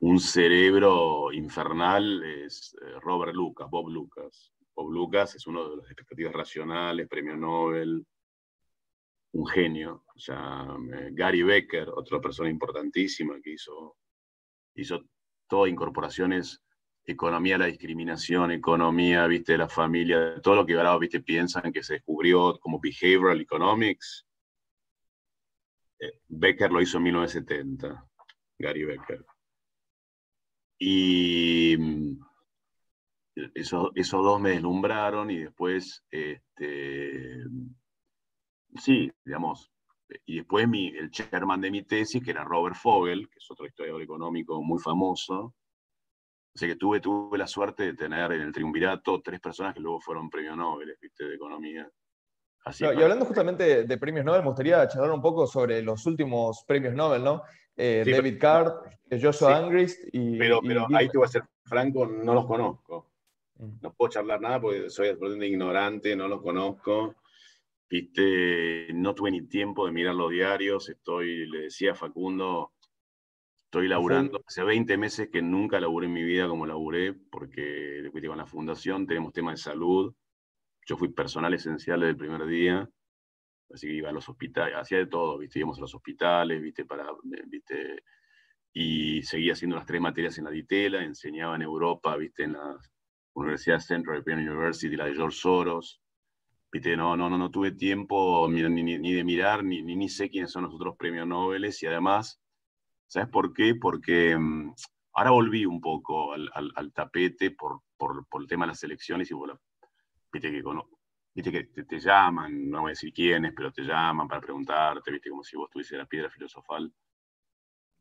[0.00, 4.52] un cerebro infernal es eh, Robert Lucas, Bob Lucas.
[4.78, 8.06] Bob Lucas es uno de los expectativas racionales, premio Nobel,
[9.32, 10.04] un genio.
[10.14, 13.96] O sea, eh, Gary Becker, otra persona importantísima que hizo,
[14.76, 15.04] hizo
[15.48, 16.62] todas incorporaciones,
[17.04, 21.72] economía de la discriminación, economía, viste, de la familia, todo lo que ahora, viste, piensan
[21.72, 24.28] que se descubrió como behavioral economics.
[25.98, 28.08] Eh, Becker lo hizo en 1970,
[28.60, 29.26] Gary Becker.
[30.78, 32.28] Y mm,
[33.54, 37.44] esos, esos dos me deslumbraron y después, este,
[38.76, 39.70] sí, digamos,
[40.26, 43.66] y después mi, el chairman de mi tesis, que era Robert Fogel, que es otro
[43.66, 45.54] historiador económico muy famoso.
[46.54, 50.00] Así que tuve, tuve la suerte de tener en el triunvirato tres personas que luego
[50.00, 51.24] fueron premios Nobel, ¿viste?
[51.24, 51.88] de economía.
[52.64, 56.64] Así y hablando justamente de, premios Nobel, me gustaría charlar un poco sobre los últimos
[56.66, 57.42] premios Nobel, ¿no?
[57.76, 58.72] Eh, David Card,
[59.08, 60.36] Joshua Angrist y...
[60.36, 63.07] Pero, pero ahí te voy a ser franco, no los conozco.
[63.58, 67.16] No puedo charlar nada porque soy absolutamente ignorante, no los conozco.
[67.90, 72.74] Viste, no tuve ni tiempo de mirar los diarios, estoy, le decía a Facundo,
[73.64, 77.62] estoy laburando hace 20 meses que nunca laburé en mi vida como laburé, porque
[78.02, 80.14] después con la fundación tenemos temas de salud.
[80.86, 82.88] Yo fui personal esencial desde el primer día,
[83.72, 86.84] así que iba a los hospitales, hacía de todo, viste, íbamos a los hospitales, viste,
[86.84, 87.06] para,
[87.46, 88.02] viste,
[88.72, 92.78] y seguía haciendo las tres materias en la Ditela, enseñaba en Europa, viste, en la
[93.38, 96.00] Universidad Central European University, la de George Soros,
[96.96, 100.74] no, no, no, no tuve tiempo ni, de mirar, ni, ni, sé quiénes son los
[100.74, 101.64] otros premios Nobel.
[101.64, 102.40] Y además,
[103.06, 103.74] ¿sabes por qué?
[103.74, 104.74] Porque mm,
[105.14, 109.34] ahora volví un poco al, tapete por, por, por, el tema de las elecciones y
[110.32, 110.62] viste que,
[111.34, 115.30] viste que te, llaman, no voy a decir quiénes, pero te llaman para preguntarte, viste
[115.30, 116.92] como si vos tuviese la piedra filosofal.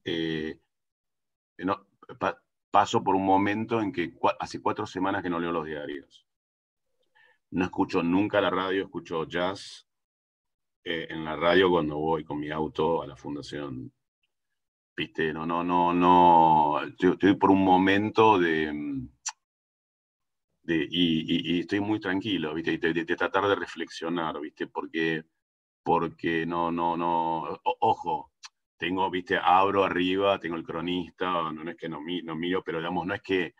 [0.03, 0.59] Eh,
[1.59, 1.87] no,
[2.71, 6.27] paso por un momento en que hace cuatro semanas que no leo los diarios
[7.51, 9.87] no escucho nunca la radio, escucho jazz
[10.83, 13.91] eh, en la radio cuando voy con mi auto a la fundación.
[14.95, 16.81] Viste, no, no, no, no.
[16.83, 18.73] Estoy, por un momento de.
[20.65, 22.77] y, estoy muy tranquilo, ¿viste?
[22.77, 24.67] De, tratar de reflexionar, ¿viste?
[24.67, 25.23] Porque,
[25.83, 27.59] porque no, no, no.
[27.79, 28.31] ojo,
[28.77, 29.37] tengo, ¿viste?
[29.41, 33.21] Abro arriba, tengo el cronista, no, es que no, no miro, pero digamos, no es
[33.21, 33.53] que.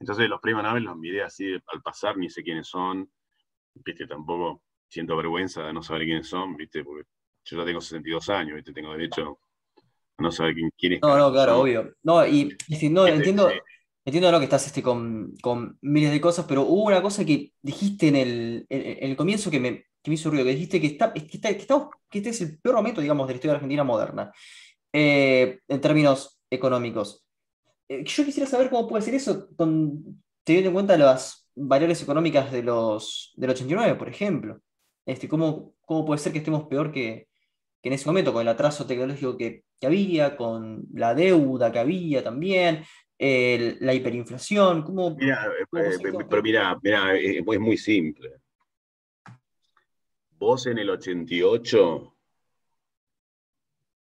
[0.00, 3.08] Entonces los premios Nobel los miré así al pasar, ni sé quiénes son
[3.74, 7.08] viste, tampoco siento vergüenza de no saber quiénes son, viste, porque
[7.44, 9.38] yo ya tengo 62 años, viste, tengo derecho
[10.18, 11.00] a no saber quién, quién es.
[11.02, 11.94] No, no, claro, obvio.
[12.02, 12.56] No, y,
[12.90, 13.50] no, entiendo,
[14.04, 17.52] entiendo lo que estás este, con, con, miles de cosas, pero hubo una cosa que
[17.60, 20.86] dijiste en el, en, el comienzo que me, que me hizo ruido, que dijiste que,
[20.88, 21.66] está, que, está, que,
[22.10, 24.30] que este es el peor momento, digamos, de la historia argentina moderna,
[24.92, 27.24] eh, en términos económicos.
[27.88, 32.52] Eh, yo quisiera saber cómo puede ser eso, con, teniendo en cuenta las variables económicas
[32.52, 34.60] de los, del 89, por ejemplo.
[35.06, 37.28] Este, ¿cómo, ¿Cómo puede ser que estemos peor que,
[37.82, 42.84] en ese momento, con el atraso tecnológico que, había, con la deuda que había también,
[43.18, 44.82] la hiperinflación?
[44.82, 45.96] ¿cómo, mira, eh,
[46.28, 48.43] pero mira, mira, eh, es muy simple.
[50.46, 52.14] Vos en el 88,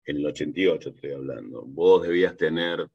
[0.05, 2.89] en el 88 estoy hablando, vos debías tener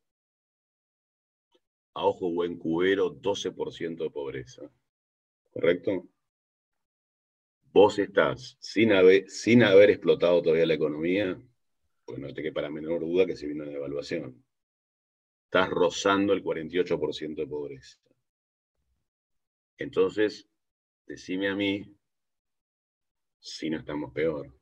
[1.94, 4.68] a ojo buen cubero, 12% de pobreza.
[5.52, 6.08] ¿Correcto?
[7.72, 11.40] Vos estás sin haber, sin haber explotado todavía la economía,
[12.04, 14.44] pues no te quepa la menor duda que se vino una devaluación.
[15.44, 17.96] Estás rozando el 48% de pobreza.
[19.78, 20.48] Entonces,
[21.06, 21.96] decime a mí
[23.40, 24.52] si no estamos peor.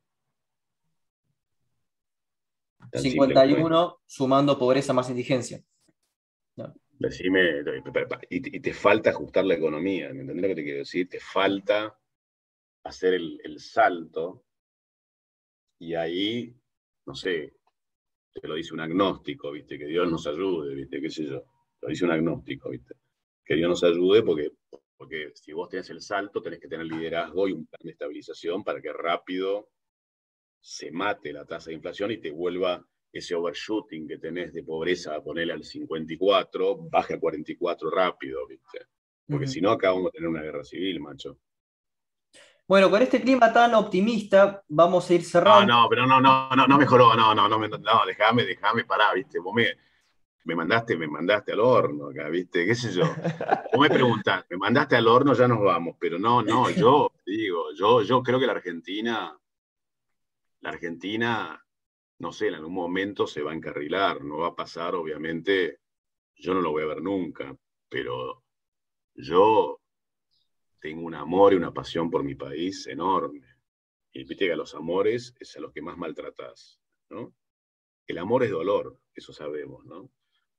[2.93, 5.63] 51 sumando pobreza más indigencia.
[6.99, 7.63] Decime,
[8.29, 11.09] y te, falta ajustar la economía, ¿me entendés lo que te quiero decir?
[11.09, 11.97] Te falta
[12.83, 14.45] hacer el, salto
[15.79, 16.57] y ahí,
[17.07, 17.55] no sé,
[18.35, 19.79] te lo dice un agnóstico, ¿viste?
[19.79, 21.01] Que Dios nos ayude, ¿viste?
[21.01, 21.45] ¿Qué sé yo?
[21.81, 22.97] Lo dice un agnóstico, ¿viste?
[23.45, 24.51] Que Dios nos ayude porque,
[24.99, 28.65] porque si vos tenés el salto, tenés que tener liderazgo y un plan de estabilización
[28.65, 29.71] para que rápido
[30.61, 35.15] se mate la tasa de inflación y te vuelva ese overshooting que tenés de pobreza,
[35.15, 38.87] a ponerle al 54, baje a 44 rápido, ¿viste?
[39.29, 41.39] Porque si no, acá vamos a tener una guerra civil, macho.
[42.67, 45.67] Bueno, con este clima tan optimista, vamos a ir cerrando.
[45.67, 49.15] No, no, pero no, no, no, no mejoró, no, no, no, no, déjame, déjame parar,
[49.15, 49.39] ¿viste?
[49.39, 49.75] Vos me,
[50.49, 52.65] me mandaste, me mandaste al horno acá, ¿viste?
[52.65, 53.05] ¿Qué sé yo?
[53.05, 57.73] Vos me preguntás, me mandaste al horno, ya nos vamos, pero no, no, yo digo,
[57.75, 59.39] yo, yo creo que la Argentina,
[60.61, 61.65] la Argentina
[62.19, 65.81] no sé, en algún momento se va a encarrilar, no va a pasar, obviamente,
[66.35, 67.57] yo no lo voy a ver nunca,
[67.89, 68.43] pero
[69.15, 69.81] yo
[70.81, 73.47] tengo un amor y una pasión por mi país enorme.
[74.13, 76.81] Y viste que a los amores es a los que más maltratás,
[77.11, 77.35] ¿no?
[78.07, 80.11] El amor es dolor, eso sabemos, ¿no?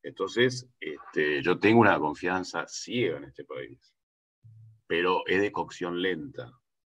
[0.04, 3.94] Entonces, este, yo tengo una confianza ciega en este país,
[4.88, 6.46] pero es de cocción lenta.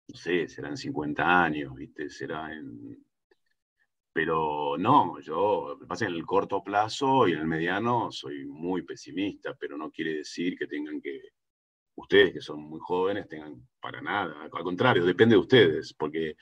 [0.08, 2.10] No sé, serán 50 años, ¿viste?
[2.10, 3.04] Será en...
[4.12, 9.54] Pero no, yo, pasa en el corto plazo y en el mediano soy muy pesimista,
[9.54, 11.20] pero no quiere decir que tengan que,
[11.94, 14.48] ustedes que son muy jóvenes, tengan para nada.
[14.52, 16.36] Al contrario, depende de ustedes, porque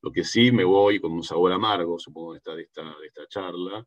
[0.00, 3.06] lo que sí me voy con un sabor amargo, supongo, de esta, de esta, de
[3.06, 3.84] esta charla,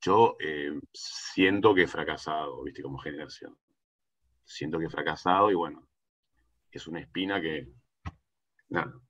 [0.00, 3.56] yo eh, siento que he fracasado, viste, como generación.
[4.44, 5.88] Siento que he fracasado y bueno,
[6.70, 7.68] es una espina que,
[8.68, 9.00] nada.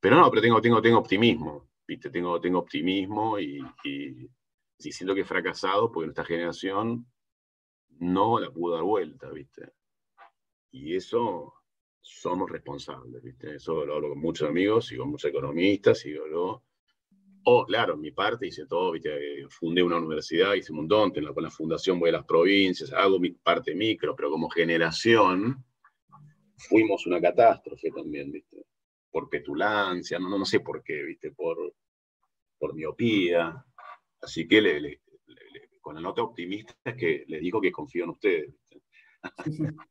[0.00, 4.30] Pero no, pero tengo, tengo, tengo optimismo, viste, tengo, tengo optimismo y, y,
[4.78, 7.06] siento que he fracasado porque nuestra generación
[7.98, 9.72] no la pudo dar vuelta, viste.
[10.70, 11.54] Y eso
[12.00, 13.56] somos responsables, viste.
[13.56, 16.62] Eso lo hablo con muchos amigos y con muchos economistas y lo
[17.50, 19.48] Oh, claro, en mi parte hice todo, ¿viste?
[19.48, 23.30] fundé una universidad, hice un montón, con la fundación voy a las provincias, hago mi
[23.30, 25.64] parte micro, pero como generación
[26.58, 28.66] fuimos una catástrofe también, ¿viste?
[29.10, 31.32] Por petulancia, no, no, sé por qué, ¿viste?
[31.32, 31.72] Por,
[32.58, 33.64] por miopía.
[34.20, 35.00] Así que le,
[35.80, 38.54] con la nota optimista es que les digo que confío en ustedes.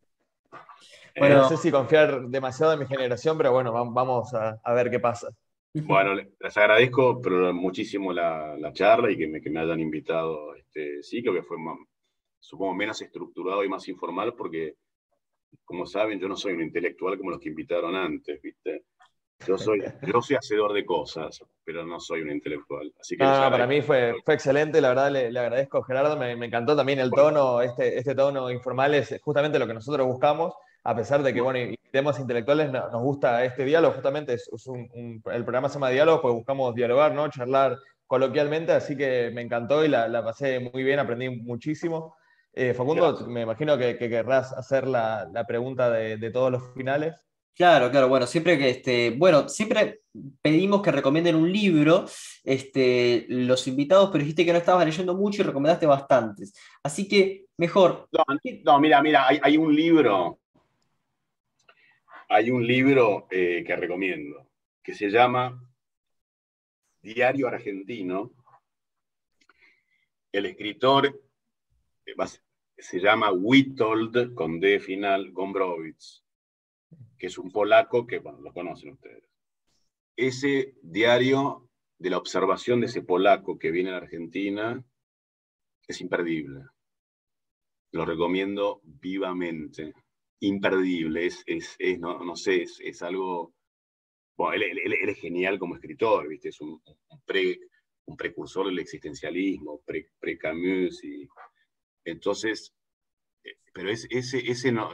[1.17, 4.99] bueno, no sé si confiar demasiado en mi generación, pero bueno, vamos a ver qué
[4.99, 5.29] pasa.
[5.83, 10.57] Bueno, les agradezco pero muchísimo la, charla y que me, que me, hayan invitado a
[10.57, 11.57] este ciclo, que fue,
[12.39, 14.75] supongo, menos estructurado y más informal, porque,
[15.65, 18.83] como saben, yo no soy un intelectual como los que invitaron antes, ¿viste?
[19.45, 19.79] Yo soy,
[20.15, 22.91] yo soy hacedor de cosas, pero no soy un intelectual.
[22.99, 26.35] Así que ah, para mí fue, fue excelente, la verdad le, le agradezco, Gerardo, me,
[26.35, 30.53] me, encantó también el tono, este, este tono informal es justamente lo que nosotros buscamos
[30.87, 35.21] a pesar de que, bueno, y temas intelectuales, nos gusta este diálogo, justamente es, un,
[35.25, 37.29] el programa se llama Diálogo, pues buscamos dialogar, ¿no?
[37.29, 42.15] Charlar coloquialmente, así que me encantó y la, pasé muy bien, aprendí muchísimo.
[42.53, 47.21] Eh, Facundo, me imagino que, querrás hacer la, pregunta de, todos los finales.
[47.53, 50.03] Claro, claro, bueno, siempre que este, bueno, siempre
[50.41, 52.05] pedimos que recomienden un libro,
[52.45, 56.53] este, los invitados, pero dijiste que no estabas leyendo mucho y recomendaste bastantes.
[56.81, 58.07] Así que mejor.
[58.63, 60.39] No, mira, mira, hay, hay un libro
[62.29, 64.49] hay un libro eh, que recomiendo,
[64.83, 65.63] que se llama
[67.01, 68.33] Diario Argentino.
[70.31, 71.21] El escritor
[72.05, 72.13] eh,
[72.77, 76.23] se llama Witold, con D final, Gombrowicz,
[77.17, 79.23] que es un polaco que, bueno, lo conocen ustedes.
[80.15, 84.83] Ese diario de la observación de ese polaco que viene a Argentina
[85.87, 86.65] es imperdible.
[87.91, 89.93] Lo recomiendo vivamente
[90.39, 93.53] imperdible, es, es, no, no, sé, es, algo...
[94.35, 96.49] Bueno, él, es genial como escritor, ¿viste?
[96.49, 96.81] Es un,
[97.25, 97.59] pre,
[98.05, 99.81] un precursor del existencialismo,
[100.19, 101.27] pre-Camus, y
[102.05, 102.73] entonces,
[103.43, 104.91] eh, pero ese, ese, no,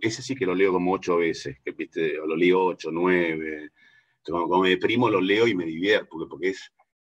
[0.00, 3.70] ese sí que lo leo como ocho veces, viste, lo leo ocho, nueve,
[4.24, 6.72] cuando, me deprimo lo leo y me divierto, porque, porque es,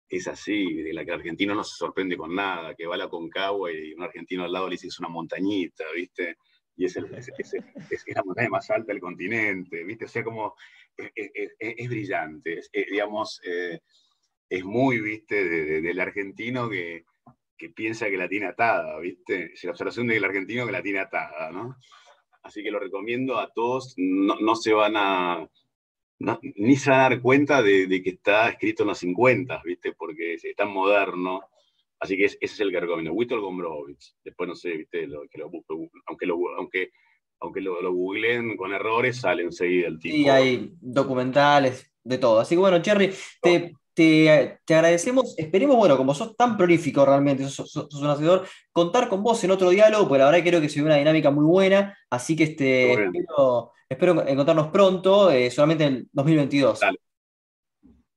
[0.09, 2.99] es así, de la que el argentino no se sorprende con nada, que va a
[2.99, 6.37] la Concagua y un argentino al lado le dice es una montañita, ¿viste?
[6.77, 7.31] Y es, el, es,
[8.07, 10.05] la montaña más alta del continente, ¿viste?
[10.05, 10.55] O sea, como
[10.97, 13.79] es, brillante, digamos, eh,
[14.49, 15.81] es muy, ¿viste?
[15.81, 17.05] del argentino que,
[17.57, 19.53] que, piensa que la tiene atada, ¿viste?
[19.53, 21.77] Es la observación del argentino que la tiene atada, ¿no?
[22.43, 25.49] Así que lo recomiendo a todos, no, no se van a...
[26.19, 29.93] ni se van a dar cuenta de, de, que está escrito en los 50, ¿viste?
[29.93, 31.41] Porque es tan moderno
[31.99, 34.15] Así que ese es el que recomiendo, Witold Gombrowicz.
[34.23, 35.07] Después no sé, ¿viste?
[35.07, 35.49] Lo, que lo,
[36.07, 36.91] aunque, lo, aunque,
[37.39, 40.15] aunque lo, lo, googleen con errores, sale enseguida el tipo.
[40.15, 42.39] Sí, hay documentales, de todo.
[42.39, 43.11] Así que bueno, Cherry,
[43.41, 45.35] te, te, te, agradecemos.
[45.37, 49.69] Esperemos, bueno, como sos tan prolífico realmente, sos, un hacedor, contar con vos en otro
[49.69, 51.97] diálogo, porque la verdad creo que se ve una dinámica muy buena.
[52.09, 56.79] Así que este, espero, espero, encontrarnos pronto, eh, solamente en 2022.
[56.79, 56.99] Dale.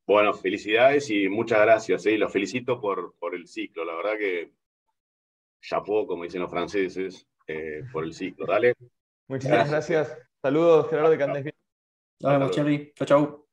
[0.09, 2.07] Bueno, felicidades y muchas gracias.
[2.07, 2.17] ¿eh?
[2.17, 3.85] Los felicito por, por el ciclo.
[3.85, 4.55] La verdad que
[5.61, 8.47] chapeau, como dicen los franceses, eh, por el ciclo.
[8.47, 8.73] Dale.
[9.27, 10.19] Muchas gracias.
[10.41, 11.55] Saludos, Gerardo de Candés.
[12.21, 13.48] Nos vemos, Chau, chau.